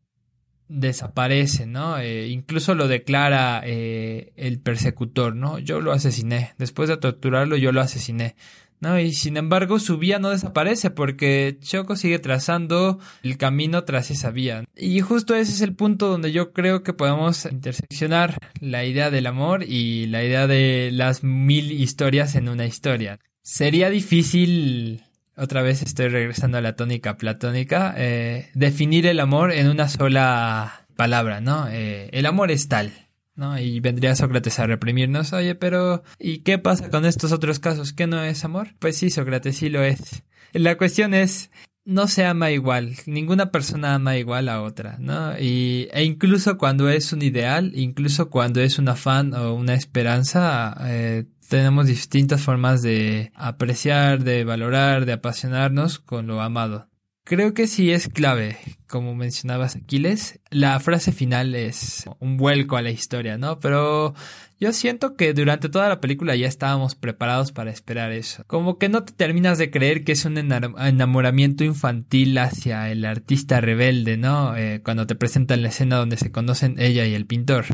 desaparece, 0.69 1.67
¿no? 1.67 1.99
Eh, 1.99 2.29
incluso 2.29 2.75
lo 2.75 2.89
declara 2.89 3.62
eh, 3.64 4.33
el 4.37 4.59
persecutor, 4.61 5.35
¿no? 5.35 5.59
Yo 5.59 5.81
lo 5.81 5.93
asesiné. 5.93 6.55
Después 6.59 6.89
de 6.89 6.97
torturarlo, 6.97 7.57
yo 7.57 7.73
lo 7.73 7.81
asesiné. 7.81 8.37
¿no? 8.81 8.99
Y 8.99 9.12
sin 9.12 9.37
embargo 9.37 9.79
su 9.79 9.99
vía 9.99 10.19
no 10.19 10.31
desaparece 10.31 10.91
porque 10.91 11.59
Choco 11.61 11.97
sigue 11.97 12.19
trazando 12.19 12.99
el 13.23 13.39
camino 13.39 13.85
tras 13.85 14.11
esa 14.11 14.31
vía. 14.31 14.64
Y 14.77 15.01
justo 15.01 15.35
ese 15.35 15.53
es 15.53 15.61
el 15.61 15.75
punto 15.75 16.09
donde 16.09 16.33
yo 16.33 16.53
creo 16.53 16.83
que 16.83 16.93
podemos 16.93 17.47
interseccionar 17.47 18.39
la 18.61 18.85
idea 18.85 19.11
del 19.11 19.27
amor 19.27 19.64
y 19.64 20.07
la 20.07 20.23
idea 20.25 20.47
de 20.47 20.91
las 20.93 21.25
mil 21.25 21.73
historias 21.73 22.35
en 22.35 22.49
una 22.49 22.67
historia. 22.67 23.19
Sería 23.43 23.91
difícil, 23.91 25.05
otra 25.37 25.62
vez 25.62 25.82
estoy 25.82 26.09
regresando 26.09 26.59
a 26.59 26.61
la 26.61 26.74
tónica 26.74 27.16
platónica, 27.16 27.95
eh, 27.97 28.51
definir 28.55 29.07
el 29.07 29.20
amor 29.20 29.53
en 29.53 29.68
una 29.68 29.89
sola 29.89 30.87
palabra, 30.97 31.41
¿no? 31.41 31.68
Eh, 31.68 32.09
el 32.12 32.26
amor 32.26 32.51
es 32.51 32.68
tal. 32.68 32.93
¿no? 33.34 33.59
Y 33.59 33.80
vendría 33.80 34.16
Sócrates 34.16 34.59
a 34.59 34.66
reprimirnos, 34.66 35.34
oye, 35.34 35.55
pero 35.55 36.03
¿y 36.18 36.39
qué 36.39 36.59
pasa 36.59 36.89
con 36.89 37.05
estos 37.05 37.32
otros 37.32 37.59
casos? 37.59 37.93
¿Qué 37.93 38.07
no 38.07 38.24
es 38.24 38.45
amor? 38.47 38.68
Pues 38.78 38.97
sí, 38.97 39.11
Sócrates 39.11 39.59
sí 39.59 39.68
lo 39.68 39.82
es. 39.82 40.22
La 40.53 40.78
cuestión 40.78 41.12
es, 41.12 41.51
no 41.87 42.09
se 42.09 42.26
ama 42.26 42.51
igual, 42.51 42.97
ninguna 43.07 43.51
persona 43.53 43.95
ama 43.95 44.16
igual 44.16 44.49
a 44.49 44.61
otra, 44.61 44.97
¿no? 44.99 45.39
Y, 45.39 45.89
e 45.93 46.05
incluso 46.05 46.59
cuando 46.59 46.91
es 46.91 47.12
un 47.12 47.22
ideal, 47.22 47.72
incluso 47.74 48.28
cuando 48.28 48.61
es 48.61 48.78
un 48.78 48.89
afán 48.89 49.32
o 49.34 49.55
una 49.55 49.74
esperanza, 49.74 50.76
eh, 50.84 51.26
tenemos 51.49 51.87
distintas 51.87 52.43
formas 52.43 52.82
de 52.82 53.30
apreciar, 53.37 54.24
de 54.24 54.45
valorar, 54.45 55.07
de 55.07 55.12
apasionarnos 55.12 56.01
con 56.01 56.26
lo 56.26 56.43
amado. 56.43 56.89
Creo 57.29 57.55
que 57.55 57.66
sí 57.66 57.91
es 57.91 58.09
clave, 58.09 58.57
como 58.87 59.16
mencionabas 59.16 59.74
Aquiles. 59.74 60.39
La 60.49 60.79
frase 60.79 61.11
final 61.11 61.57
es 61.57 62.05
un 62.20 62.37
vuelco 62.37 62.77
a 62.77 62.83
la 62.83 62.93
historia, 62.93 63.37
¿no? 63.37 63.59
Pero 63.59 64.14
yo 64.61 64.72
siento 64.72 65.16
que 65.16 65.35
durante 65.35 65.68
toda 65.68 65.89
la 65.89 66.01
película 66.01 66.37
ya 66.37 66.47
estábamos 66.47 66.95
preparados 66.95 67.51
para 67.51 67.72
esperar 67.72 68.12
eso. 68.12 68.45
Como 68.47 68.79
que 68.79 68.89
no 68.89 69.03
te 69.03 69.12
terminas 69.12 69.59
de 69.59 69.72
creer 69.72 70.05
que 70.05 70.12
es 70.12 70.24
un 70.24 70.39
enamoramiento 70.39 71.64
infantil 71.64 72.39
hacia 72.39 72.93
el 72.93 73.05
artista 73.05 73.61
rebelde, 73.61 74.16
¿no? 74.16 74.57
Eh, 74.57 74.81
cuando 74.85 75.09
te 75.09 75.16
presentan 75.16 75.62
la 75.62 75.70
escena 75.70 75.97
donde 75.97 76.18
se 76.18 76.31
conocen 76.31 76.77
ella 76.79 77.07
y 77.07 77.14
el 77.14 77.27
pintor. 77.27 77.64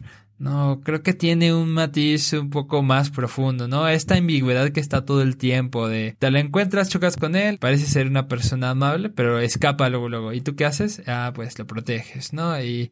No, 0.42 0.80
creo 0.82 1.04
que 1.04 1.14
tiene 1.14 1.54
un 1.54 1.70
matiz 1.70 2.32
un 2.32 2.50
poco 2.50 2.82
más 2.82 3.10
profundo, 3.10 3.68
¿no? 3.68 3.86
Esta 3.86 4.16
ambigüedad 4.16 4.70
que 4.70 4.80
está 4.80 5.04
todo 5.04 5.22
el 5.22 5.36
tiempo 5.36 5.86
de 5.86 6.16
te 6.18 6.32
la 6.32 6.40
encuentras, 6.40 6.88
chocas 6.88 7.16
con 7.16 7.36
él, 7.36 7.58
parece 7.58 7.86
ser 7.86 8.08
una 8.08 8.26
persona 8.26 8.70
amable, 8.70 9.08
pero 9.08 9.38
escapa 9.38 9.88
luego, 9.88 10.08
luego. 10.08 10.32
¿Y 10.32 10.40
tú 10.40 10.56
qué 10.56 10.64
haces? 10.64 11.00
Ah, 11.06 11.30
pues 11.32 11.56
lo 11.60 11.66
proteges, 11.68 12.32
¿no? 12.32 12.60
Y 12.60 12.90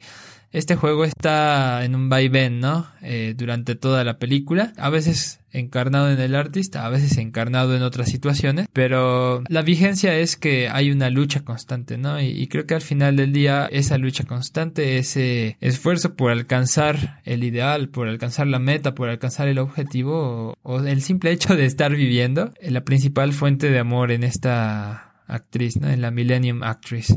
este 0.53 0.75
juego 0.75 1.05
está 1.05 1.85
en 1.85 1.95
un 1.95 2.09
vaivén, 2.09 2.61
¿no? 2.61 2.89
Eh, 3.03 3.35
durante 3.37 3.77
toda 3.77 4.03
la 4.05 4.19
película, 4.19 4.73
a 4.77 4.91
veces 4.91 5.41
encarnado 5.53 6.11
en 6.11 6.21
el 6.21 6.35
artista, 6.35 6.87
a 6.87 6.91
veces 6.91 7.17
encarnado 7.19 7.77
en 7.77 7.83
otras 7.83 8.09
situaciones, 8.09 8.67
pero 8.73 9.43
la 9.49 9.63
vigencia 9.63 10.17
es 10.17 10.37
que 10.37 10.69
hay 10.69 10.91
una 10.91 11.11
lucha 11.11 11.45
constante, 11.45 11.99
¿no? 11.99 12.21
Y, 12.21 12.47
creo 12.49 12.67
que 12.67 12.75
al 12.75 12.83
final 12.83 13.17
del 13.17 13.33
día 13.33 13.69
esa 13.71 13.97
lucha 13.99 14.25
constante, 14.25 14.99
ese 14.99 15.57
esfuerzo 15.61 16.15
por 16.15 16.33
alcanzar 16.33 17.21
el 17.25 17.45
ideal, 17.45 17.89
por 17.89 18.09
alcanzar 18.09 18.47
la 18.47 18.59
meta, 18.59 18.95
por 18.95 19.09
alcanzar 19.09 19.49
el 19.49 19.59
objetivo, 19.59 20.55
o, 20.63 20.81
el 20.81 21.03
simple 21.03 21.31
hecho 21.33 21.55
de 21.57 21.67
estar 21.67 21.95
viviendo, 21.95 22.53
la 22.61 22.83
principal 22.83 23.33
fuente 23.33 23.71
de 23.71 23.79
amor 23.79 24.11
en 24.11 24.25
esta 24.25 25.15
actriz, 25.27 25.77
¿no? 25.77 25.89
En 25.89 26.01
la 26.01 26.11
Millennium 26.11 26.63
Actress. 26.63 27.17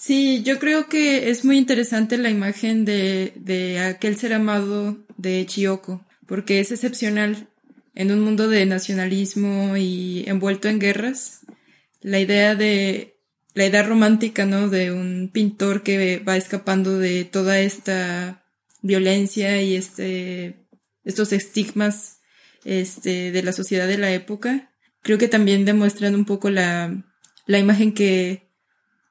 Sí, 0.00 0.42
yo 0.44 0.58
creo 0.58 0.88
que 0.88 1.28
es 1.28 1.44
muy 1.44 1.58
interesante 1.58 2.16
la 2.16 2.30
imagen 2.30 2.86
de, 2.86 3.34
de 3.36 3.80
aquel 3.80 4.16
ser 4.16 4.32
amado 4.32 4.96
de 5.18 5.44
Chiyoko, 5.44 6.06
porque 6.26 6.58
es 6.58 6.72
excepcional 6.72 7.50
en 7.94 8.10
un 8.10 8.20
mundo 8.20 8.48
de 8.48 8.64
nacionalismo 8.64 9.76
y 9.76 10.24
envuelto 10.26 10.68
en 10.68 10.78
guerras. 10.78 11.40
La 12.00 12.18
idea 12.18 12.54
de 12.54 13.18
la 13.52 13.66
idea 13.66 13.82
romántica, 13.82 14.46
¿no? 14.46 14.70
De 14.70 14.90
un 14.90 15.28
pintor 15.34 15.82
que 15.82 16.18
va 16.26 16.38
escapando 16.38 16.98
de 16.98 17.26
toda 17.26 17.60
esta 17.60 18.42
violencia 18.80 19.60
y 19.60 19.76
este 19.76 20.64
estos 21.04 21.34
estigmas 21.34 22.20
este 22.64 23.32
de 23.32 23.42
la 23.42 23.52
sociedad 23.52 23.86
de 23.86 23.98
la 23.98 24.10
época. 24.14 24.72
Creo 25.02 25.18
que 25.18 25.28
también 25.28 25.66
demuestran 25.66 26.14
un 26.14 26.24
poco 26.24 26.48
la 26.48 27.04
la 27.44 27.58
imagen 27.58 27.92
que 27.92 28.49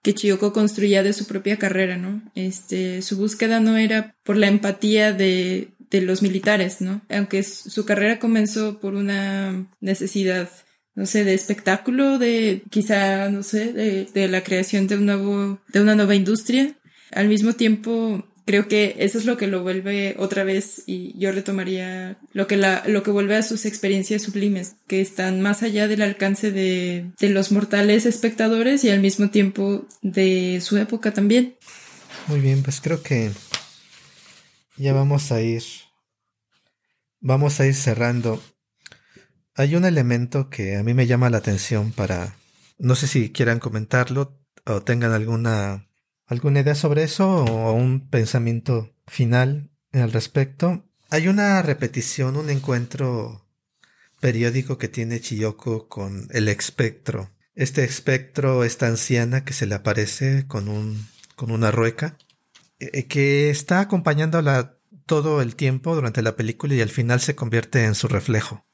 que 0.10 0.16
Chiyoko 0.16 0.54
construía 0.54 1.04
de 1.04 1.14
su 1.14 1.28
propia 1.28 1.58
carrera, 1.58 1.96
¿no? 1.96 2.24
Este, 2.34 3.04
su 3.04 3.16
búsqueda 3.18 3.60
no 3.60 3.78
era 3.78 4.16
por 4.24 4.38
la 4.38 4.48
empatía 4.48 5.14
de, 5.14 5.68
de 5.92 6.02
los 6.02 6.24
militares, 6.24 6.82
¿no? 6.82 7.02
Aunque 7.10 7.44
su 7.44 7.86
carrera 7.86 8.18
comenzó 8.18 8.80
por 8.80 8.96
una 8.96 9.68
necesidad, 9.82 10.50
no 10.96 11.06
sé, 11.06 11.26
de 11.26 11.36
espectáculo, 11.36 12.18
de 12.18 12.64
quizá, 12.72 13.30
no 13.30 13.44
sé, 13.44 13.72
de, 13.72 14.08
de 14.12 14.28
la 14.28 14.42
creación 14.44 14.88
de 14.88 14.96
un 14.96 15.06
nuevo, 15.06 15.62
de 15.68 15.80
una 15.80 15.94
nueva 15.94 16.16
industria. 16.16 16.76
Al 17.12 17.28
mismo 17.28 17.54
tiempo, 17.54 18.28
creo 18.50 18.68
que 18.68 18.96
eso 18.98 19.20
es 19.20 19.26
lo 19.26 19.38
que 19.38 19.46
lo 19.46 19.62
vuelve 19.62 20.16
otra 20.18 20.44
vez 20.44 20.82
y 20.88 21.16
yo 21.20 21.32
retomaría 21.32 22.18
lo 22.34 22.48
que 22.48 22.58
lo 22.58 23.04
que 23.04 23.12
vuelve 23.12 23.36
a 23.36 23.44
sus 23.44 23.68
experiencias 23.68 24.24
sublimes, 24.24 24.74
que 24.88 25.02
están 25.02 25.40
más 25.40 25.62
allá 25.62 25.88
del 25.88 26.02
alcance 26.02 26.52
de, 26.52 27.12
de 27.20 27.30
los 27.30 27.52
mortales 27.52 28.08
espectadores 28.08 28.84
y 28.84 28.90
al 28.90 29.02
mismo 29.02 29.30
tiempo 29.30 29.86
de 30.02 30.62
su 30.62 30.80
época 30.80 31.14
también. 31.14 31.58
Muy 32.26 32.40
bien, 32.40 32.64
pues 32.64 32.82
creo 32.82 33.04
que 33.04 33.30
ya 34.78 34.94
vamos 34.94 35.32
a 35.32 35.42
ir, 35.42 35.62
vamos 37.20 37.60
a 37.60 37.68
ir 37.68 37.76
cerrando. 37.76 38.42
Hay 39.54 39.76
un 39.76 39.86
elemento 39.86 40.50
que 40.50 40.76
a 40.76 40.82
mí 40.82 40.96
me 40.96 41.06
llama 41.06 41.30
la 41.30 41.38
atención 41.38 41.92
para, 41.92 42.36
no 42.80 42.96
sé 42.96 43.06
si 43.06 43.30
quieran 43.30 43.60
comentarlo 43.60 44.42
o 44.66 44.82
tengan 44.82 45.12
alguna 45.12 45.89
¿Alguna 46.30 46.60
idea 46.60 46.76
sobre 46.76 47.02
eso 47.04 47.44
o 47.44 47.74
un 47.74 48.08
pensamiento 48.08 48.94
final 49.08 49.72
al 49.92 50.12
respecto? 50.12 50.86
Hay 51.10 51.28
una 51.28 51.60
repetición, 51.64 52.38
un 52.38 52.52
encuentro 52.52 53.48
periódico 54.20 54.78
que 54.78 54.90
tiene 54.90 55.22
Chiyoko 55.22 55.90
con 55.90 56.28
el 56.30 56.48
espectro. 56.48 57.32
Este 57.56 57.84
espectro, 57.84 58.64
esta 58.64 58.86
anciana 58.86 59.44
que 59.44 59.54
se 59.54 59.66
le 59.66 59.74
aparece 59.74 60.46
con 60.48 60.70
un, 60.70 61.08
con 61.36 61.50
una 61.50 61.72
rueca, 61.72 62.16
eh, 62.80 63.08
que 63.08 63.50
está 63.50 63.80
acompañándola 63.80 64.78
todo 65.08 65.42
el 65.42 65.56
tiempo 65.56 65.96
durante 65.96 66.22
la 66.22 66.36
película 66.36 66.76
y 66.76 66.82
al 66.82 66.90
final 66.90 67.22
se 67.22 67.34
convierte 67.34 67.86
en 67.86 67.96
su 67.96 68.08
reflejo. 68.08 68.68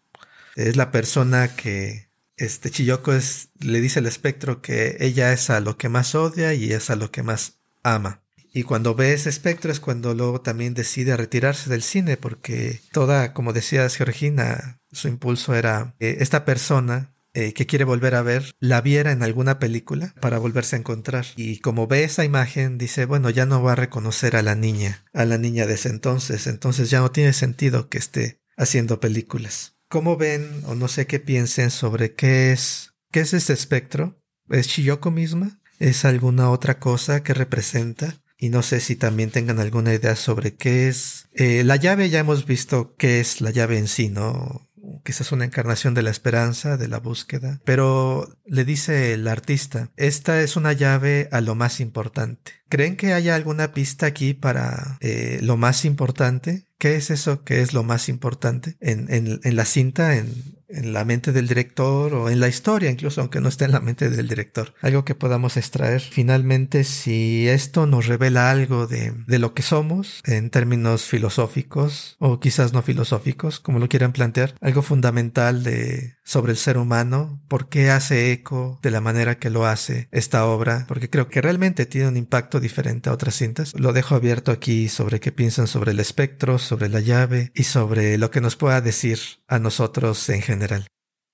Es 0.57 0.75
la 0.75 0.91
persona 0.91 1.55
que 1.55 2.09
este 2.37 2.69
Chiyoko 2.69 3.13
es, 3.13 3.49
le 3.59 3.81
dice 3.81 3.99
al 3.99 4.05
espectro 4.05 4.61
que 4.61 4.97
ella 4.99 5.31
es 5.33 5.49
a 5.49 5.59
lo 5.59 5.77
que 5.77 5.89
más 5.89 6.15
odia 6.15 6.53
y 6.53 6.71
es 6.71 6.89
a 6.89 6.95
lo 6.95 7.11
que 7.11 7.23
más 7.23 7.59
ama. 7.83 8.23
Y 8.53 8.63
cuando 8.63 8.95
ve 8.95 9.13
ese 9.13 9.29
espectro 9.29 9.71
es 9.71 9.79
cuando 9.79 10.13
luego 10.13 10.39
también 10.41 10.73
decide 10.73 11.17
retirarse 11.17 11.69
del 11.69 11.81
cine 11.81 12.15
porque 12.15 12.79
toda, 12.91 13.33
como 13.33 13.51
decías 13.51 13.95
Georgina, 13.97 14.79
su 14.91 15.09
impulso 15.09 15.55
era 15.55 15.93
que 15.99 16.17
esta 16.21 16.45
persona 16.45 17.15
eh, 17.33 17.51
que 17.51 17.65
quiere 17.65 17.83
volver 17.83 18.15
a 18.15 18.21
ver 18.21 18.55
la 18.61 18.79
viera 18.79 19.11
en 19.11 19.21
alguna 19.21 19.59
película 19.59 20.15
para 20.21 20.39
volverse 20.39 20.77
a 20.77 20.79
encontrar. 20.79 21.25
Y 21.35 21.59
como 21.59 21.85
ve 21.85 22.05
esa 22.05 22.23
imagen, 22.23 22.77
dice, 22.77 23.05
bueno, 23.05 23.29
ya 23.29 23.45
no 23.45 23.61
va 23.61 23.73
a 23.73 23.75
reconocer 23.75 24.37
a 24.37 24.41
la 24.41 24.55
niña, 24.55 25.03
a 25.11 25.25
la 25.25 25.37
niña 25.37 25.67
de 25.67 25.73
ese 25.73 25.89
entonces, 25.89 26.47
entonces 26.47 26.89
ya 26.89 27.01
no 27.01 27.11
tiene 27.11 27.33
sentido 27.33 27.89
que 27.89 27.97
esté 27.97 28.39
haciendo 28.55 29.01
películas. 29.01 29.74
¿Cómo 29.87 30.17
ven 30.17 30.63
o 30.65 30.75
no 30.75 30.87
sé 30.87 31.05
qué 31.07 31.19
piensen 31.19 31.71
sobre 31.71 32.13
qué 32.13 32.51
es, 32.51 32.93
qué 33.11 33.21
es 33.21 33.33
este 33.33 33.53
espectro? 33.53 34.19
¿Es 34.49 34.67
Chiyoko 34.67 35.11
misma? 35.11 35.59
¿Es 35.79 36.05
alguna 36.05 36.49
otra 36.49 36.79
cosa 36.79 37.23
que 37.23 37.33
representa? 37.33 38.21
Y 38.37 38.49
no 38.49 38.63
sé 38.63 38.79
si 38.79 38.95
también 38.95 39.31
tengan 39.31 39.59
alguna 39.59 39.93
idea 39.93 40.15
sobre 40.15 40.55
qué 40.55 40.87
es. 40.87 41.27
Eh, 41.33 41.63
la 41.63 41.77
llave 41.77 42.09
ya 42.09 42.19
hemos 42.19 42.45
visto 42.45 42.95
qué 42.97 43.19
es 43.19 43.41
la 43.41 43.51
llave 43.51 43.77
en 43.77 43.87
sí, 43.87 44.09
¿no? 44.09 44.69
Quizás 45.03 45.31
una 45.31 45.45
encarnación 45.45 45.93
de 45.93 46.03
la 46.03 46.11
esperanza, 46.11 46.77
de 46.77 46.87
la 46.87 46.99
búsqueda. 46.99 47.61
Pero 47.65 48.37
le 48.45 48.65
dice 48.65 49.13
el 49.13 49.27
artista, 49.27 49.91
esta 49.97 50.41
es 50.41 50.55
una 50.55 50.73
llave 50.73 51.29
a 51.31 51.41
lo 51.41 51.55
más 51.55 51.79
importante. 51.79 52.53
¿Creen 52.69 52.95
que 52.95 53.13
haya 53.13 53.35
alguna 53.35 53.73
pista 53.73 54.05
aquí 54.05 54.33
para 54.33 54.97
eh, 55.01 55.39
lo 55.41 55.57
más 55.57 55.85
importante? 55.85 56.67
¿Qué 56.77 56.95
es 56.95 57.11
eso 57.11 57.43
que 57.43 57.61
es 57.61 57.73
lo 57.73 57.83
más 57.83 58.09
importante 58.09 58.75
en, 58.79 59.11
en, 59.13 59.39
en 59.43 59.55
la 59.55 59.65
cinta, 59.65 60.17
en, 60.17 60.55
en 60.75 60.93
la 60.93 61.05
mente 61.05 61.31
del 61.31 61.47
director 61.47 62.13
o 62.13 62.29
en 62.29 62.39
la 62.39 62.47
historia, 62.47 62.91
incluso 62.91 63.21
aunque 63.21 63.41
no 63.41 63.49
esté 63.49 63.65
en 63.65 63.71
la 63.71 63.79
mente 63.79 64.09
del 64.09 64.27
director. 64.27 64.73
Algo 64.81 65.05
que 65.05 65.15
podamos 65.15 65.57
extraer. 65.57 66.01
Finalmente, 66.01 66.83
si 66.83 67.47
esto 67.47 67.87
nos 67.87 68.07
revela 68.07 68.51
algo 68.51 68.87
de, 68.87 69.13
de 69.27 69.39
lo 69.39 69.53
que 69.53 69.63
somos 69.63 70.21
en 70.25 70.49
términos 70.49 71.03
filosóficos 71.03 72.17
o 72.19 72.39
quizás 72.39 72.73
no 72.73 72.81
filosóficos, 72.81 73.59
como 73.59 73.79
lo 73.79 73.89
quieran 73.89 74.13
plantear, 74.13 74.55
algo 74.61 74.81
fundamental 74.81 75.63
de 75.63 76.14
sobre 76.25 76.51
el 76.51 76.57
ser 76.57 76.77
humano, 76.77 77.39
por 77.47 77.69
qué 77.69 77.91
hace 77.91 78.31
eco 78.31 78.79
de 78.81 78.91
la 78.91 78.99
manera 78.99 79.37
que 79.37 79.51
lo 79.51 79.65
hace 79.65 80.09
esta 80.11 80.45
obra, 80.45 80.85
porque 80.87 81.09
creo 81.09 81.29
que 81.29 81.41
realmente 81.41 81.85
tiene 81.85 82.09
un 82.09 82.17
impacto 82.17 82.59
diferente 82.59 83.09
a 83.09 83.13
otras 83.13 83.35
cintas. 83.35 83.73
Lo 83.79 83.93
dejo 83.93 84.15
abierto 84.15 84.51
aquí 84.51 84.89
sobre 84.89 85.19
qué 85.19 85.31
piensan 85.31 85.67
sobre 85.67 85.91
el 85.91 85.99
espectro, 85.99 86.57
sobre 86.57 86.89
la 86.89 86.99
llave 86.99 87.51
y 87.53 87.63
sobre 87.63 88.17
lo 88.17 88.31
que 88.31 88.41
nos 88.41 88.55
pueda 88.55 88.81
decir 88.81 89.19
a 89.47 89.59
nosotros 89.59 90.27
en 90.29 90.41
general. 90.41 90.87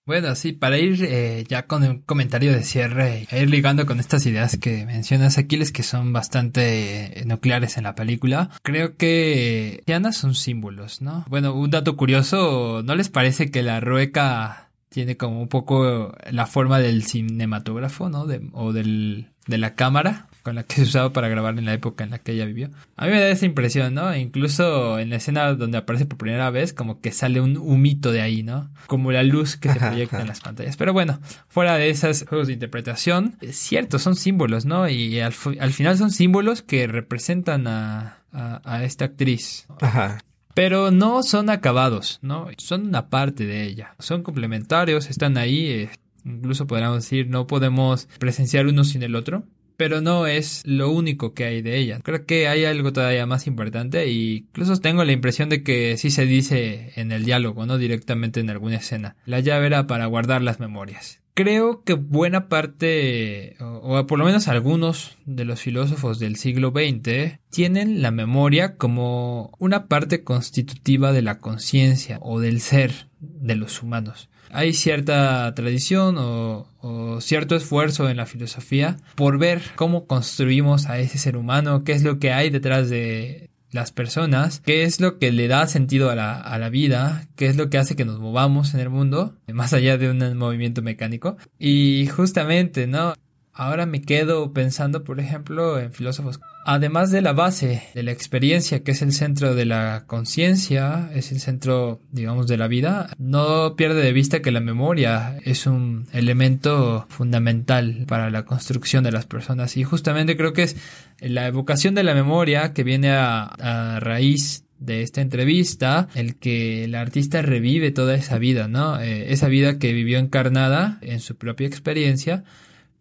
Bueno, 0.03 0.35
sí, 0.35 0.51
para 0.51 0.79
ir 0.79 1.05
eh, 1.05 1.45
ya 1.47 1.67
con 1.67 1.83
un 1.83 2.01
comentario 2.01 2.51
de 2.51 2.63
cierre, 2.63 3.27
e 3.29 3.43
ir 3.43 3.49
ligando 3.49 3.85
con 3.85 3.99
estas 3.99 4.25
ideas 4.25 4.57
que 4.57 4.85
mencionas, 4.85 5.37
Aquiles, 5.37 5.71
que 5.71 5.83
son 5.83 6.11
bastante 6.11 7.21
eh, 7.21 7.25
nucleares 7.25 7.77
en 7.77 7.83
la 7.83 7.93
película, 7.93 8.49
creo 8.63 8.97
que 8.97 9.83
Diana 9.85 10.11
son 10.11 10.33
símbolos, 10.33 11.01
¿no? 11.01 11.23
Bueno, 11.29 11.53
un 11.53 11.69
dato 11.69 11.95
curioso, 11.95 12.81
¿no 12.83 12.95
les 12.95 13.09
parece 13.09 13.51
que 13.51 13.61
la 13.61 13.79
rueca 13.79 14.70
tiene 14.91 15.15
como 15.15 15.41
un 15.41 15.47
poco 15.47 16.13
la 16.29 16.45
forma 16.47 16.79
del 16.79 17.05
cinematógrafo, 17.05 18.09
¿no? 18.09 18.27
De, 18.27 18.41
o 18.51 18.73
del, 18.73 19.29
de 19.47 19.57
la 19.57 19.73
cámara 19.73 20.27
con 20.43 20.55
la 20.55 20.63
que 20.63 20.75
se 20.75 20.81
usaba 20.81 21.13
para 21.13 21.29
grabar 21.29 21.57
en 21.57 21.65
la 21.65 21.73
época 21.73 22.03
en 22.03 22.09
la 22.09 22.19
que 22.19 22.33
ella 22.33 22.45
vivió. 22.45 22.69
A 22.97 23.05
mí 23.05 23.11
me 23.11 23.19
da 23.21 23.29
esa 23.29 23.45
impresión, 23.45 23.93
¿no? 23.93 24.15
incluso 24.15 24.99
en 24.99 25.11
la 25.11 25.17
escena 25.17 25.53
donde 25.53 25.77
aparece 25.77 26.05
por 26.05 26.17
primera 26.17 26.49
vez, 26.49 26.73
como 26.73 26.99
que 26.99 27.11
sale 27.11 27.39
un 27.39 27.57
humito 27.57 28.11
de 28.11 28.21
ahí, 28.21 28.43
¿no? 28.43 28.69
Como 28.87 29.11
la 29.11 29.23
luz 29.23 29.55
que 29.55 29.71
se 29.71 29.79
proyecta 29.79 30.19
en 30.19 30.27
las 30.27 30.41
pantallas. 30.41 30.77
Pero 30.77 30.93
bueno, 30.93 31.19
fuera 31.47 31.75
de 31.75 31.89
esos 31.89 32.25
juegos 32.27 32.47
de 32.47 32.53
interpretación, 32.53 33.35
es 33.41 33.55
cierto, 33.57 33.99
son 33.99 34.15
símbolos, 34.15 34.65
¿no? 34.65 34.89
Y 34.89 35.19
al, 35.19 35.33
al 35.59 35.73
final 35.73 35.97
son 35.97 36.11
símbolos 36.11 36.63
que 36.63 36.87
representan 36.87 37.67
a, 37.67 38.17
a, 38.33 38.61
a 38.63 38.83
esta 38.83 39.05
actriz. 39.05 39.67
Ajá. 39.79 40.17
Pero 40.53 40.91
no 40.91 41.23
son 41.23 41.49
acabados, 41.49 42.19
¿no? 42.21 42.47
Son 42.57 42.87
una 42.87 43.09
parte 43.09 43.45
de 43.45 43.63
ella. 43.63 43.95
Son 43.99 44.23
complementarios, 44.23 45.09
están 45.09 45.37
ahí. 45.37 45.67
Eh, 45.67 45.89
incluso 46.25 46.67
podríamos 46.67 47.03
decir, 47.03 47.27
no 47.27 47.47
podemos 47.47 48.07
presenciar 48.19 48.67
uno 48.67 48.83
sin 48.83 49.03
el 49.03 49.15
otro. 49.15 49.43
Pero 49.77 49.99
no 49.99 50.27
es 50.27 50.61
lo 50.63 50.91
único 50.91 51.33
que 51.33 51.45
hay 51.45 51.63
de 51.63 51.77
ella. 51.77 52.01
Creo 52.03 52.27
que 52.27 52.47
hay 52.47 52.65
algo 52.65 52.93
todavía 52.93 53.25
más 53.25 53.47
importante 53.47 54.07
y 54.07 54.37
incluso 54.37 54.77
tengo 54.77 55.03
la 55.03 55.11
impresión 55.11 55.49
de 55.49 55.63
que 55.63 55.97
sí 55.97 56.11
se 56.11 56.27
dice 56.27 56.91
en 56.97 57.11
el 57.11 57.25
diálogo, 57.25 57.65
no 57.65 57.79
directamente 57.79 58.41
en 58.41 58.51
alguna 58.51 58.75
escena. 58.75 59.15
La 59.25 59.39
llave 59.39 59.65
era 59.65 59.87
para 59.87 60.05
guardar 60.05 60.43
las 60.43 60.59
memorias 60.59 61.20
creo 61.33 61.83
que 61.83 61.93
buena 61.93 62.47
parte, 62.47 63.55
o, 63.59 64.05
por 64.07 64.19
lo 64.19 64.25
menos 64.25 64.47
algunos 64.47 65.17
de 65.25 65.45
los 65.45 65.61
filósofos 65.61 66.19
del 66.19 66.35
siglo 66.35 66.71
XX, 66.71 67.39
tienen 67.49 68.01
la 68.01 68.11
memoria 68.11 68.75
como 68.77 69.51
una 69.59 69.87
parte 69.87 70.23
constitutiva 70.23 71.11
de 71.11 71.21
la 71.21 71.39
conciencia 71.39 72.19
o 72.21 72.39
del 72.39 72.61
ser 72.61 73.07
de 73.19 73.55
los 73.55 73.81
humanos. 73.81 74.29
Hay 74.53 74.73
cierta 74.73 75.53
tradición 75.55 76.17
o, 76.17 76.67
o, 76.79 77.21
cierto 77.21 77.55
esfuerzo 77.55 78.09
en 78.09 78.17
la 78.17 78.25
filosofía 78.25 78.97
por 79.15 79.37
ver 79.37 79.61
cómo 79.75 80.07
construimos 80.07 80.87
a 80.87 80.99
ese 80.99 81.17
ser 81.17 81.37
humano, 81.37 81.85
qué 81.85 81.93
es 81.93 82.03
lo 82.03 82.19
que 82.19 82.33
hay 82.33 82.49
detrás 82.49 82.89
de, 82.89 83.50
las 83.71 83.91
personas, 83.91 84.59
qué 84.59 84.83
es 84.83 84.99
lo 84.99 85.17
que 85.17 85.31
le 85.31 85.47
da 85.47 85.67
sentido 85.67 86.09
a 86.09 86.15
la, 86.15 86.39
a 86.39 86.57
la 86.57 86.69
vida, 86.69 87.27
qué 87.35 87.47
es 87.47 87.55
lo 87.55 87.69
que 87.69 87.77
hace 87.77 87.95
que 87.95 88.05
nos 88.05 88.19
movamos 88.19 88.73
en 88.73 88.81
el 88.81 88.89
mundo, 88.89 89.35
más 89.51 89.73
allá 89.73 89.97
de 89.97 90.09
un 90.09 90.37
movimiento 90.37 90.81
mecánico. 90.81 91.37
Y 91.57 92.07
justamente, 92.07 92.87
¿no? 92.87 93.13
Ahora 93.53 93.85
me 93.85 94.01
quedo 94.01 94.53
pensando, 94.53 95.03
por 95.03 95.19
ejemplo, 95.19 95.77
en 95.77 95.91
filósofos. 95.91 96.39
Además 96.65 97.11
de 97.11 97.21
la 97.21 97.33
base 97.33 97.83
de 97.93 98.03
la 98.03 98.11
experiencia, 98.11 98.83
que 98.83 98.91
es 98.91 99.01
el 99.01 99.11
centro 99.11 99.55
de 99.55 99.65
la 99.65 100.05
conciencia, 100.07 101.09
es 101.13 101.31
el 101.31 101.39
centro, 101.39 101.99
digamos, 102.11 102.47
de 102.47 102.57
la 102.57 102.67
vida, 102.67 103.09
no 103.17 103.75
pierde 103.75 104.01
de 104.01 104.13
vista 104.13 104.41
que 104.41 104.51
la 104.51 104.61
memoria 104.61 105.37
es 105.43 105.65
un 105.65 106.07
elemento 106.13 107.07
fundamental 107.09 108.05
para 108.07 108.29
la 108.29 108.45
construcción 108.45 109.03
de 109.03 109.11
las 109.11 109.25
personas. 109.25 109.75
Y 109.75 109.83
justamente 109.83 110.37
creo 110.37 110.53
que 110.53 110.63
es 110.63 110.77
la 111.21 111.47
evocación 111.47 111.95
de 111.95 112.03
la 112.03 112.13
memoria 112.13 112.73
que 112.73 112.83
viene 112.83 113.11
a, 113.11 113.99
raíz 113.99 114.65
de 114.79 115.03
esta 115.03 115.21
entrevista, 115.21 116.07
el 116.15 116.35
que 116.35 116.85
el 116.85 116.95
artista 116.95 117.41
revive 117.41 117.91
toda 117.91 118.15
esa 118.15 118.39
vida, 118.39 118.67
¿no? 118.67 118.99
Eh, 118.99 119.31
esa 119.31 119.47
vida 119.47 119.77
que 119.77 119.93
vivió 119.93 120.17
encarnada 120.17 120.97
en 121.01 121.19
su 121.19 121.35
propia 121.35 121.67
experiencia 121.67 122.43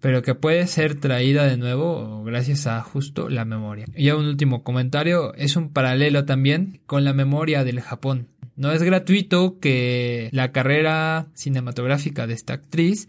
pero 0.00 0.22
que 0.22 0.34
puede 0.34 0.66
ser 0.66 0.94
traída 0.94 1.44
de 1.46 1.56
nuevo 1.56 2.24
gracias 2.24 2.66
a 2.66 2.80
justo 2.82 3.28
la 3.28 3.44
memoria. 3.44 3.86
Y 3.94 4.10
un 4.10 4.26
último 4.26 4.62
comentario, 4.62 5.34
es 5.34 5.56
un 5.56 5.70
paralelo 5.70 6.24
también 6.24 6.80
con 6.86 7.04
la 7.04 7.12
memoria 7.12 7.64
del 7.64 7.80
Japón. 7.80 8.26
No 8.56 8.72
es 8.72 8.82
gratuito 8.82 9.58
que 9.60 10.28
la 10.32 10.52
carrera 10.52 11.26
cinematográfica 11.34 12.26
de 12.26 12.34
esta 12.34 12.54
actriz 12.54 13.08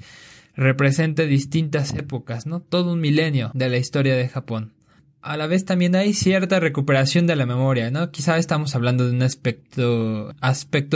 represente 0.55 1.28
distintas 1.28 1.93
épocas, 1.93 2.45
¿no? 2.45 2.59
Todo 2.59 2.93
un 2.93 2.99
milenio 2.99 3.51
de 3.53 3.70
la 3.70 3.78
historia 3.78 4.16
de 4.16 4.28
Japón. 4.28 4.74
A 5.22 5.38
la 5.38 5.47
vez 5.47 5.65
también 5.65 5.95
hay 5.95 6.13
cierta 6.13 6.59
recuperación 6.59 7.28
de 7.28 7.36
la 7.36 7.45
memoria, 7.45 7.91
¿no? 7.91 8.09
Quizá 8.11 8.38
estamos 8.38 8.76
hablando 8.76 9.07
de 9.07 9.11
un 9.11 9.22
aspecto, 9.22 10.34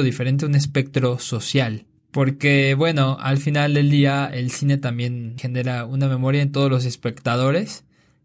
diferente, 0.02 0.46
un 0.46 0.56
espectro 0.56 1.20
social. 1.20 1.86
Porque, 2.12 2.76
bueno, 2.76 3.18
al 3.20 3.38
final 3.38 3.74
del 3.74 3.90
día 3.90 4.30
el 4.34 4.50
cine 4.50 4.78
también 4.78 5.36
genera 5.38 5.86
una 5.86 6.08
memoria 6.08 6.42
en 6.42 6.52
todos 6.52 6.72
los 6.72 6.86
espectadores. 6.86 7.84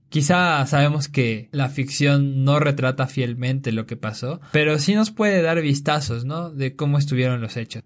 Quizá 0.09 0.65
sabemos 0.67 1.09
que 1.09 1.49
la 1.53 1.69
ficción 1.69 2.45
no 2.45 2.61
retrata 2.61 3.07
fielmente 3.07 3.71
lo 3.71 3.87
que 3.87 3.97
pasó, 3.97 4.41
pero 4.53 4.79
sí 4.79 4.95
nos 4.95 5.11
puede 5.11 5.43
dar 5.43 5.61
vistazos, 5.61 6.25
¿no? 6.25 6.51
De 6.51 6.75
cómo 6.77 6.99
estuvieron 6.99 7.41
los 7.41 7.57
hechos. 7.57 7.83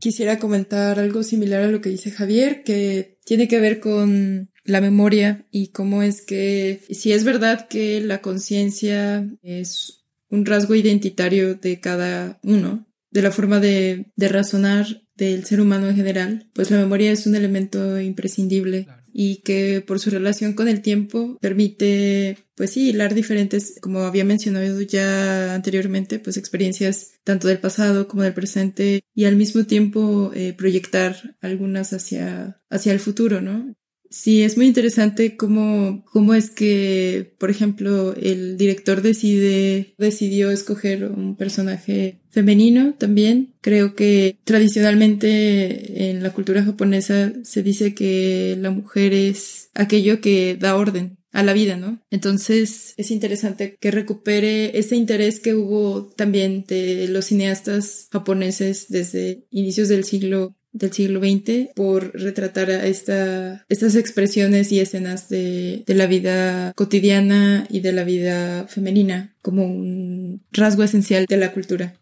Quisiera 0.00 0.38
comentar 0.38 1.00
algo 1.00 1.24
similar 1.24 1.62
a 1.62 1.68
lo 1.68 1.80
que 1.80 1.90
dice 1.90 2.12
Javier, 2.12 2.62
que 2.62 3.17
tiene 3.28 3.46
que 3.46 3.60
ver 3.60 3.78
con 3.78 4.48
la 4.64 4.80
memoria 4.80 5.46
y 5.50 5.68
cómo 5.68 6.02
es 6.02 6.22
que, 6.22 6.80
si 6.88 7.12
es 7.12 7.24
verdad 7.24 7.68
que 7.68 8.00
la 8.00 8.22
conciencia 8.22 9.28
es 9.42 10.06
un 10.30 10.46
rasgo 10.46 10.74
identitario 10.74 11.54
de 11.54 11.78
cada 11.78 12.40
uno, 12.42 12.86
de 13.10 13.20
la 13.20 13.30
forma 13.30 13.60
de, 13.60 14.06
de 14.16 14.28
razonar 14.28 15.02
del 15.14 15.44
ser 15.44 15.60
humano 15.60 15.88
en 15.88 15.96
general, 15.96 16.48
pues 16.54 16.70
la 16.70 16.78
memoria 16.78 17.12
es 17.12 17.26
un 17.26 17.34
elemento 17.34 18.00
imprescindible 18.00 18.88
y 19.12 19.36
que 19.42 19.82
por 19.86 19.98
su 19.98 20.10
relación 20.10 20.52
con 20.54 20.68
el 20.68 20.82
tiempo 20.82 21.38
permite, 21.40 22.38
pues 22.54 22.72
sí, 22.72 22.90
hilar 22.90 23.14
diferentes, 23.14 23.78
como 23.80 24.00
había 24.00 24.24
mencionado 24.24 24.80
ya 24.82 25.54
anteriormente, 25.54 26.18
pues 26.18 26.36
experiencias 26.36 27.12
tanto 27.24 27.48
del 27.48 27.58
pasado 27.58 28.08
como 28.08 28.22
del 28.22 28.34
presente 28.34 29.02
y 29.14 29.24
al 29.24 29.36
mismo 29.36 29.64
tiempo 29.64 30.32
eh, 30.34 30.54
proyectar 30.56 31.36
algunas 31.40 31.92
hacia, 31.92 32.60
hacia 32.70 32.92
el 32.92 33.00
futuro, 33.00 33.40
¿no? 33.40 33.74
Sí, 34.10 34.42
es 34.42 34.56
muy 34.56 34.66
interesante 34.66 35.36
cómo, 35.36 36.02
cómo 36.06 36.32
es 36.34 36.50
que, 36.50 37.34
por 37.38 37.50
ejemplo, 37.50 38.14
el 38.14 38.56
director 38.56 39.02
decide, 39.02 39.94
decidió 39.98 40.50
escoger 40.50 41.04
un 41.04 41.36
personaje 41.36 42.20
femenino 42.30 42.94
también. 42.94 43.54
Creo 43.60 43.94
que 43.94 44.38
tradicionalmente 44.44 46.10
en 46.10 46.22
la 46.22 46.32
cultura 46.32 46.64
japonesa 46.64 47.32
se 47.42 47.62
dice 47.62 47.94
que 47.94 48.56
la 48.58 48.70
mujer 48.70 49.12
es 49.12 49.70
aquello 49.74 50.20
que 50.22 50.56
da 50.56 50.76
orden 50.76 51.18
a 51.32 51.42
la 51.42 51.52
vida, 51.52 51.76
¿no? 51.76 52.02
Entonces 52.10 52.94
es 52.96 53.10
interesante 53.10 53.76
que 53.78 53.90
recupere 53.90 54.78
ese 54.78 54.96
interés 54.96 55.40
que 55.40 55.54
hubo 55.54 56.08
también 56.16 56.64
de 56.66 57.08
los 57.08 57.26
cineastas 57.26 58.08
japoneses 58.10 58.86
desde 58.88 59.44
inicios 59.50 59.88
del 59.88 60.04
siglo 60.04 60.56
del 60.72 60.92
siglo 60.92 61.20
XX 61.20 61.70
por 61.74 62.12
retratar 62.14 62.70
a 62.70 62.86
esta, 62.86 63.64
estas 63.68 63.94
expresiones 63.94 64.72
y 64.72 64.80
escenas 64.80 65.28
de, 65.28 65.82
de 65.86 65.94
la 65.94 66.06
vida 66.06 66.72
cotidiana 66.74 67.66
y 67.70 67.80
de 67.80 67.92
la 67.92 68.04
vida 68.04 68.66
femenina 68.68 69.34
como 69.42 69.64
un 69.64 70.42
rasgo 70.52 70.82
esencial 70.82 71.26
de 71.26 71.36
la 71.36 71.52
cultura. 71.52 71.94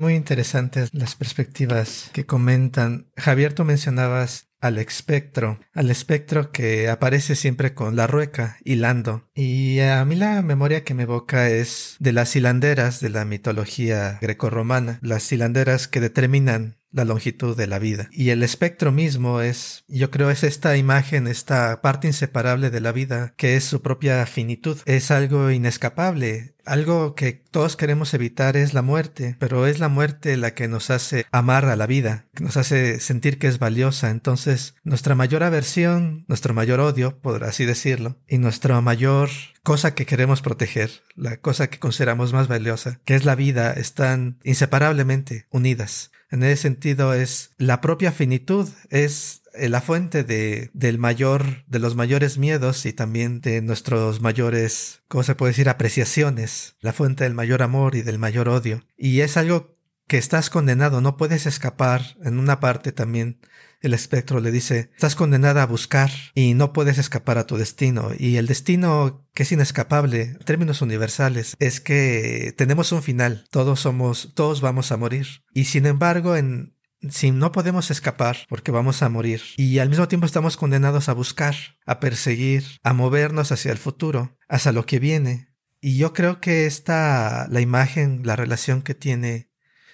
Muy 0.00 0.14
interesantes 0.14 0.88
las 0.92 1.14
perspectivas 1.14 2.10
que 2.14 2.24
comentan. 2.24 3.10
Javier, 3.18 3.52
tú 3.52 3.64
mencionabas 3.64 4.48
al 4.60 4.78
espectro, 4.78 5.60
al 5.74 5.90
espectro 5.90 6.50
que 6.50 6.88
aparece 6.88 7.34
siempre 7.34 7.74
con 7.74 7.96
la 7.96 8.06
rueca 8.06 8.56
hilando. 8.64 9.28
Y 9.34 9.80
a 9.80 10.02
mí 10.06 10.16
la 10.16 10.40
memoria 10.40 10.84
que 10.84 10.94
me 10.94 11.02
evoca 11.02 11.50
es 11.50 11.96
de 11.98 12.12
las 12.12 12.34
hilanderas 12.34 13.00
de 13.00 13.10
la 13.10 13.26
mitología 13.26 14.18
grecorromana, 14.22 14.98
las 15.02 15.30
hilanderas 15.32 15.86
que 15.86 16.00
determinan 16.00 16.79
la 16.92 17.04
longitud 17.04 17.56
de 17.56 17.66
la 17.66 17.78
vida. 17.78 18.08
Y 18.12 18.30
el 18.30 18.42
espectro 18.42 18.92
mismo 18.92 19.40
es, 19.40 19.84
yo 19.88 20.10
creo, 20.10 20.30
es 20.30 20.44
esta 20.44 20.76
imagen, 20.76 21.26
esta 21.26 21.80
parte 21.82 22.08
inseparable 22.08 22.70
de 22.70 22.80
la 22.80 22.92
vida, 22.92 23.34
que 23.36 23.56
es 23.56 23.64
su 23.64 23.82
propia 23.82 24.24
finitud. 24.26 24.78
Es 24.86 25.10
algo 25.10 25.50
inescapable. 25.50 26.54
Algo 26.64 27.14
que 27.14 27.32
todos 27.32 27.76
queremos 27.76 28.14
evitar 28.14 28.56
es 28.56 28.74
la 28.74 28.82
muerte, 28.82 29.36
pero 29.38 29.66
es 29.66 29.78
la 29.78 29.88
muerte 29.88 30.36
la 30.36 30.54
que 30.54 30.68
nos 30.68 30.90
hace 30.90 31.26
amar 31.32 31.64
a 31.66 31.76
la 31.76 31.86
vida, 31.86 32.26
que 32.34 32.44
nos 32.44 32.56
hace 32.56 33.00
sentir 33.00 33.38
que 33.38 33.48
es 33.48 33.58
valiosa. 33.58 34.10
Entonces, 34.10 34.74
nuestra 34.84 35.14
mayor 35.14 35.42
aversión, 35.42 36.24
nuestro 36.28 36.54
mayor 36.54 36.80
odio, 36.80 37.18
por 37.18 37.44
así 37.44 37.64
decirlo, 37.64 38.16
y 38.28 38.38
nuestra 38.38 38.80
mayor 38.80 39.30
cosa 39.62 39.94
que 39.94 40.06
queremos 40.06 40.42
proteger, 40.42 40.90
la 41.14 41.36
cosa 41.36 41.68
que 41.68 41.78
consideramos 41.78 42.32
más 42.32 42.48
valiosa, 42.48 43.00
que 43.04 43.14
es 43.14 43.24
la 43.24 43.34
vida, 43.34 43.72
están 43.72 44.38
inseparablemente 44.44 45.46
unidas. 45.50 46.10
En 46.30 46.44
ese 46.44 46.62
sentido 46.62 47.12
es 47.12 47.50
la 47.58 47.80
propia 47.80 48.12
finitud, 48.12 48.68
es 48.88 49.39
la 49.54 49.80
fuente 49.80 50.24
de, 50.24 50.70
del 50.72 50.98
mayor, 50.98 51.64
de 51.66 51.78
los 51.78 51.94
mayores 51.94 52.38
miedos 52.38 52.86
y 52.86 52.92
también 52.92 53.40
de 53.40 53.62
nuestros 53.62 54.20
mayores, 54.20 55.02
¿cómo 55.08 55.22
se 55.22 55.34
puede 55.34 55.52
decir? 55.52 55.68
apreciaciones, 55.68 56.76
la 56.80 56.92
fuente 56.92 57.24
del 57.24 57.34
mayor 57.34 57.62
amor 57.62 57.94
y 57.94 58.02
del 58.02 58.18
mayor 58.18 58.48
odio. 58.48 58.82
Y 58.96 59.20
es 59.20 59.36
algo 59.36 59.76
que 60.06 60.18
estás 60.18 60.50
condenado, 60.50 61.00
no 61.00 61.16
puedes 61.16 61.46
escapar. 61.46 62.16
En 62.24 62.38
una 62.38 62.58
parte 62.58 62.92
también 62.92 63.38
el 63.80 63.94
espectro 63.94 64.40
le 64.40 64.50
dice, 64.50 64.90
estás 64.94 65.14
condenada 65.14 65.62
a 65.62 65.66
buscar 65.66 66.10
y 66.34 66.54
no 66.54 66.72
puedes 66.72 66.98
escapar 66.98 67.38
a 67.38 67.46
tu 67.46 67.56
destino. 67.56 68.10
Y 68.18 68.36
el 68.36 68.46
destino 68.46 69.26
que 69.34 69.44
es 69.44 69.52
inescapable, 69.52 70.22
en 70.22 70.38
términos 70.40 70.82
universales, 70.82 71.56
es 71.60 71.80
que 71.80 72.52
tenemos 72.56 72.92
un 72.92 73.02
final. 73.02 73.46
Todos 73.50 73.80
somos, 73.80 74.32
todos 74.34 74.60
vamos 74.60 74.92
a 74.92 74.96
morir. 74.96 75.44
Y 75.54 75.66
sin 75.66 75.86
embargo, 75.86 76.36
en, 76.36 76.74
si 77.08 77.30
no 77.30 77.52
podemos 77.52 77.90
escapar 77.90 78.38
porque 78.48 78.70
vamos 78.70 79.02
a 79.02 79.08
morir 79.08 79.42
y 79.56 79.78
al 79.78 79.88
mismo 79.88 80.08
tiempo 80.08 80.26
estamos 80.26 80.56
condenados 80.56 81.08
a 81.08 81.14
buscar, 81.14 81.54
a 81.86 82.00
perseguir, 82.00 82.64
a 82.82 82.92
movernos 82.92 83.52
hacia 83.52 83.72
el 83.72 83.78
futuro, 83.78 84.36
hacia 84.48 84.72
lo 84.72 84.84
que 84.86 84.98
viene. 84.98 85.48
Y 85.80 85.96
yo 85.96 86.12
creo 86.12 86.40
que 86.40 86.66
esta, 86.66 87.46
la 87.48 87.60
imagen, 87.60 88.22
la 88.24 88.36
relación 88.36 88.82
que 88.82 88.94
tiene 88.94 89.50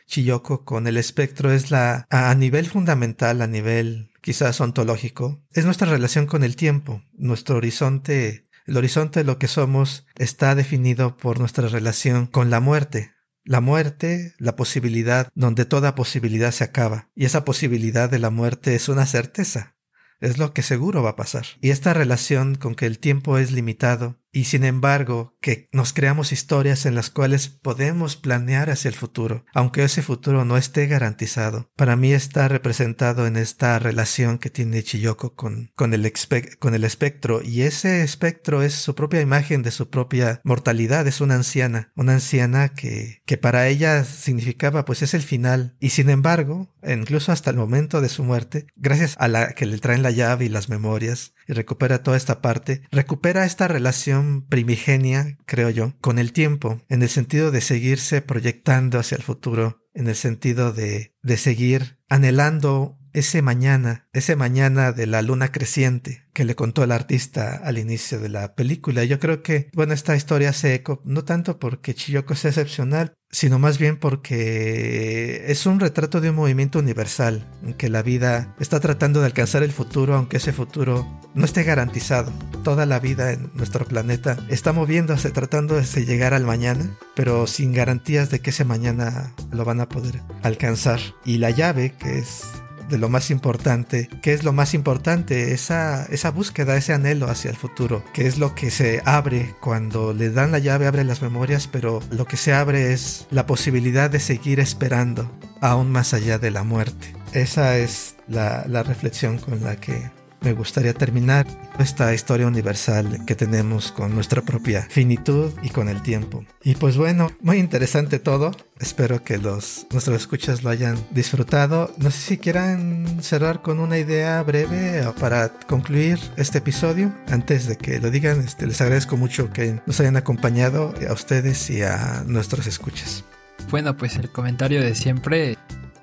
Chiyoko 0.07 0.65
con 0.65 0.87
el 0.87 0.97
espectro 0.97 1.53
es 1.53 1.71
la, 1.71 2.07
a, 2.11 2.35
nivel 2.35 2.67
fundamental, 2.67 3.43
a 3.43 3.47
nivel 3.47 4.11
quizás 4.21 4.61
ontológico, 4.61 5.45
es 5.53 5.65
nuestra 5.65 5.91
relación 5.91 6.27
con 6.27 6.43
el 6.43 6.57
tiempo, 6.57 7.03
nuestro 7.13 7.57
horizonte, 7.57 8.49
el 8.67 8.77
horizonte 8.77 9.21
de 9.21 9.25
lo 9.25 9.39
que 9.39 9.49
somos 9.49 10.07
está 10.17 10.55
definido 10.55 11.17
por 11.17 11.39
nuestra 11.39 11.69
relación 11.69 12.27
con 12.27 12.51
la 12.51 12.61
muerte. 12.61 13.16
La 13.49 13.61
muerte, 13.61 14.35
la 14.39 14.57
posibilidad 14.57 15.29
donde 15.37 15.67
toda 15.67 15.95
posibilidad 15.95 16.51
se 16.51 16.65
acaba. 16.65 17.11
Y 17.15 17.27
esa 17.27 17.45
posibilidad 17.45 18.11
de 18.11 18.19
la 18.19 18.31
muerte 18.31 18.75
es 18.75 18.89
una 18.89 19.07
certeza. 19.07 19.77
Es 20.19 20.37
lo 20.37 20.53
que 20.53 20.63
seguro 20.63 21.05
va 21.05 21.11
a 21.11 21.17
pasar. 21.17 21.47
Y 21.61 21.71
esta 21.71 21.95
relación 21.95 22.57
con 22.57 22.75
que 22.75 22.87
el 22.87 22.99
tiempo 22.99 23.39
es 23.39 23.53
limitado 23.53 24.19
y 24.37 24.45
sin 24.45 24.65
embargo 24.65 25.35
que 25.41 25.71
nos 25.73 25.95
creamos 25.95 26.31
historias 26.31 26.85
en 26.85 26.95
las 26.95 27.09
cuales 27.09 27.49
podemos 27.49 28.17
planear 28.17 28.69
hacia 28.69 28.91
el 28.91 28.95
futuro, 28.95 29.47
aunque 29.55 29.83
ese 29.83 30.03
futuro 30.03 30.45
no 30.45 30.59
esté 30.59 30.87
garantizado. 30.89 31.71
Para 31.75 31.97
mí 31.97 32.13
está 32.13 32.47
representado 32.47 33.27
en 33.27 33.39
esta 33.39 33.79
relación 33.79 34.37
que 34.37 34.51
tiene 34.51 34.83
Chiyoko 34.83 35.35
con, 35.35 35.71
con, 35.75 35.95
el, 35.95 36.13
con 36.59 36.75
el 36.75 36.85
espectro 36.85 37.41
y 37.43 37.63
ese 37.63 38.03
espectro 38.03 38.61
es 38.61 38.75
su 38.75 38.95
propia 38.95 39.23
imagen 39.23 39.63
de 39.63 39.71
su 39.71 39.89
propia 39.89 40.43
mortalidad, 40.45 41.07
es 41.07 41.23
una 41.23 41.37
anciana, 41.37 41.91
una 41.97 42.13
anciana 42.13 42.69
que, 42.69 43.23
que 43.25 43.39
para 43.39 43.69
ella 43.69 44.05
significaba 44.05 44.85
pues 44.85 45.01
es 45.01 45.15
el 45.15 45.23
final 45.23 45.77
y 45.81 45.91
sin 45.91 46.11
embargo, 46.11 46.75
incluso 46.87 47.33
hasta 47.33 47.49
el 47.49 47.57
momento 47.57 48.03
de 48.03 48.11
su 48.11 48.23
muerte, 48.23 48.67
gracias 48.77 49.15
a 49.19 49.29
la 49.29 49.55
que 49.55 49.65
le 49.65 49.79
traen 49.79 50.03
la 50.03 50.11
llave 50.11 50.45
y 50.45 50.51
las 50.51 50.69
memorias 50.69 51.33
y 51.49 51.55
recupera 51.55 52.03
toda 52.03 52.19
esta 52.19 52.43
parte, 52.43 52.83
recupera 52.91 53.47
esta 53.47 53.67
relación 53.67 54.26
primigenia, 54.49 55.39
creo 55.47 55.71
yo, 55.71 55.95
con 56.01 56.19
el 56.19 56.33
tiempo, 56.33 56.81
en 56.89 57.03
el 57.03 57.09
sentido 57.09 57.51
de 57.51 57.61
seguirse 57.61 58.23
proyectando 58.23 58.99
hacia 58.99 59.17
el 59.17 59.23
futuro, 59.23 59.83
en 59.95 60.09
el 60.09 60.17
sentido 60.17 60.73
de, 60.73 61.15
de 61.23 61.37
seguir 61.37 61.99
anhelando 62.09 62.99
ese 63.17 63.41
mañana, 63.41 64.07
ese 64.13 64.37
mañana 64.37 64.93
de 64.93 65.07
la 65.07 65.23
luna 65.23 65.51
creciente 65.51 66.27
que 66.35 66.45
le 66.45 66.55
contó 66.55 66.85
el 66.85 66.93
artista 66.93 67.57
al 67.57 67.79
inicio 67.79 68.21
de 68.21 68.29
la 68.29 68.55
película. 68.55 69.05
Yo 69.05 69.19
creo 69.19 69.43
que, 69.43 69.71
bueno, 69.73 69.95
esta 69.95 70.15
historia 70.15 70.53
se 70.53 70.75
eco 70.75 71.01
no 71.07 71.25
tanto 71.25 71.59
porque 71.59 71.95
Chiyoko 71.95 72.35
es 72.35 72.45
excepcional, 72.45 73.15
sino 73.37 73.59
más 73.59 73.77
bien 73.77 73.99
porque 73.99 75.45
es 75.49 75.67
un 75.67 75.79
retrato 75.79 76.23
de 76.23 76.31
un 76.31 76.37
movimiento 76.37 76.79
universal, 76.79 77.47
en 77.63 77.75
que 77.75 77.91
la 77.91 78.01
vida 78.01 78.55
está 78.59 78.81
tratando 78.81 79.21
de 79.21 79.27
alcanzar 79.27 79.63
el 79.63 79.73
futuro, 79.73 80.15
aunque 80.15 80.39
ese 80.39 80.55
futuro 80.55 81.07
no 81.35 81.45
esté 81.45 81.63
garantizado. 81.63 82.33
Toda 82.65 82.87
la 82.87 82.99
vida 82.99 83.33
en 83.33 83.51
nuestro 83.53 83.85
planeta 83.85 84.39
está 84.49 84.73
moviéndose, 84.73 85.33
tratando 85.33 85.75
de 85.75 86.07
llegar 86.07 86.33
al 86.33 86.45
mañana, 86.45 86.97
pero 87.15 87.47
sin 87.47 87.75
garantías 87.75 88.31
de 88.31 88.41
que 88.41 88.49
ese 88.49 88.65
mañana 88.65 89.35
lo 89.53 89.67
van 89.67 89.83
a 89.83 89.89
poder 89.91 90.23
alcanzar. 90.43 91.01
Y 91.27 91.37
la 91.37 91.51
llave, 91.51 91.93
que 91.93 92.21
es 92.21 92.41
de 92.89 92.99
lo 92.99 93.09
más 93.09 93.31
importante. 93.31 94.09
¿Qué 94.23 94.33
es 94.33 94.45
lo 94.45 94.53
más 94.53 94.75
importante? 94.75 95.53
Esa, 95.53 96.05
esa 96.07 96.31
búsqueda, 96.31 96.77
ese 96.77 96.93
anhelo 96.93 97.29
hacia 97.29 97.51
el 97.51 97.57
futuro, 97.57 98.05
que 98.13 98.27
es 98.27 98.39
lo 98.39 98.55
que 98.55 98.71
se 98.71 99.03
abre 99.05 99.55
cuando 99.61 100.13
le 100.13 100.31
dan 100.31 100.53
la 100.53 100.59
llave, 100.59 100.87
abre 100.87 101.05
las 101.05 101.23
memorias, 101.23 101.69
pero 101.69 102.01
lo 102.11 102.25
que 102.25 102.37
se 102.37 102.53
abre 102.53 102.93
es 102.93 103.27
la 103.31 103.47
posibilidad 103.47 104.11
de 104.11 104.21
seguir 104.21 104.61
esperando 104.61 105.31
aún 105.61 105.91
más 105.91 106.15
allá 106.15 106.39
de 106.39 106.51
la 106.51 106.65
muerte. 106.65 107.15
Esa 107.33 107.77
es 107.77 108.17
la, 108.29 108.65
la 108.69 108.83
reflexión 108.83 109.39
con 109.39 109.63
la 109.63 109.77
que 109.77 110.11
me 110.41 110.53
gustaría 110.53 110.95
terminar 110.95 111.47
esta 111.79 112.15
historia 112.15 112.47
universal 112.47 113.25
que 113.27 113.35
tenemos 113.35 113.93
con 113.93 114.15
nuestra 114.15 114.43
propia 114.43 114.87
finitud 114.91 115.53
y 115.63 115.71
con 115.71 115.89
el 115.89 116.03
tiempo. 116.03 116.45
Y 116.63 116.75
pues 116.75 116.97
bueno, 116.97 117.31
muy 117.41 117.59
interesante 117.59 118.19
todo. 118.19 118.53
Espero 118.79 119.25
que 119.25 119.39
los 119.39 119.87
nuestros 119.91 120.17
escuchas 120.17 120.63
lo 120.63 120.71
hayan 120.71 120.99
disfrutado. 121.11 121.93
No 121.99 122.11
sé 122.11 122.19
si 122.19 122.39
quieran 122.39 123.23
cerrar 123.23 123.63
con 123.63 123.81
una 123.81 123.99
idea 123.99 124.43
breve 124.43 125.03
para 125.19 125.49
concluir 125.49 126.19
este 126.37 126.59
episodio. 126.59 127.13
Antes 127.29 127.67
de 127.67 127.77
que 127.77 127.99
lo 128.01 128.11
digan, 128.11 128.41
este, 128.41 128.67
les 128.67 128.81
agradezco 128.81 129.17
mucho 129.17 129.53
que 129.53 129.81
nos 129.87 130.01
hayan 130.01 130.17
acompañado 130.17 130.95
a 131.09 131.13
ustedes 131.13 131.71
y 131.71 131.83
a 131.83 132.25
nuestros 132.27 132.67
escuchas. 132.67 133.25
Bueno, 133.71 133.97
pues 133.97 134.17
el 134.17 134.31
comentario 134.31 134.81
de 134.81 134.95
siempre 134.95 135.56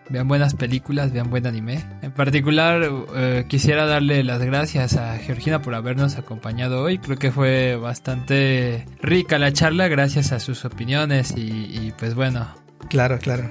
vean 0.09 0.27
buenas 0.27 0.53
películas, 0.55 1.11
vean 1.11 1.29
buen 1.29 1.47
anime. 1.47 1.83
En 2.01 2.11
particular, 2.11 2.81
eh, 3.15 3.45
quisiera 3.47 3.85
darle 3.85 4.23
las 4.23 4.41
gracias 4.41 4.95
a 4.95 5.17
Georgina 5.17 5.61
por 5.61 5.75
habernos 5.75 6.17
acompañado 6.17 6.81
hoy. 6.81 6.99
Creo 6.99 7.17
que 7.17 7.31
fue 7.31 7.75
bastante 7.75 8.85
rica 9.01 9.39
la 9.39 9.53
charla 9.53 9.87
gracias 9.87 10.31
a 10.31 10.39
sus 10.39 10.65
opiniones 10.65 11.33
y 11.35 11.93
pues 11.97 12.15
bueno. 12.15 12.47
Claro, 12.89 13.17
claro. 13.19 13.49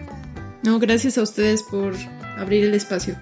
No, 0.63 0.79
gracias 0.79 1.19
a 1.19 1.23
ustedes 1.23 1.63
por 1.65 1.95
abrir 2.39 2.65
el 2.65 2.75
espacio. 2.75 3.17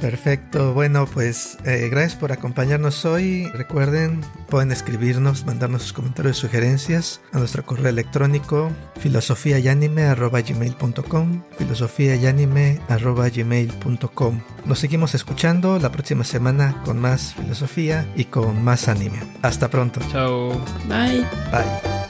Perfecto, 0.00 0.74
bueno 0.74 1.06
pues 1.06 1.56
eh, 1.64 1.88
gracias 1.90 2.16
por 2.16 2.32
acompañarnos 2.32 3.04
hoy. 3.04 3.46
Recuerden, 3.52 4.22
pueden 4.48 4.72
escribirnos, 4.72 5.44
mandarnos 5.44 5.82
sus 5.82 5.92
comentarios 5.92 6.38
y 6.38 6.40
sugerencias 6.42 7.20
a 7.32 7.38
nuestro 7.38 7.66
correo 7.66 7.88
electrónico 7.88 8.70
filosofiayanime.gmail.com 9.00 11.42
filosofiayanime.gmail.com 11.58 14.40
Nos 14.64 14.78
seguimos 14.78 15.14
escuchando 15.14 15.78
la 15.78 15.90
próxima 15.90 16.24
semana 16.24 16.80
con 16.84 17.00
más 17.00 17.34
filosofía 17.34 18.06
y 18.14 18.26
con 18.26 18.62
más 18.62 18.86
anime. 18.88 19.18
Hasta 19.42 19.68
pronto. 19.68 20.00
Chao. 20.10 20.50
Bye. 20.88 21.26
Bye. 21.50 22.07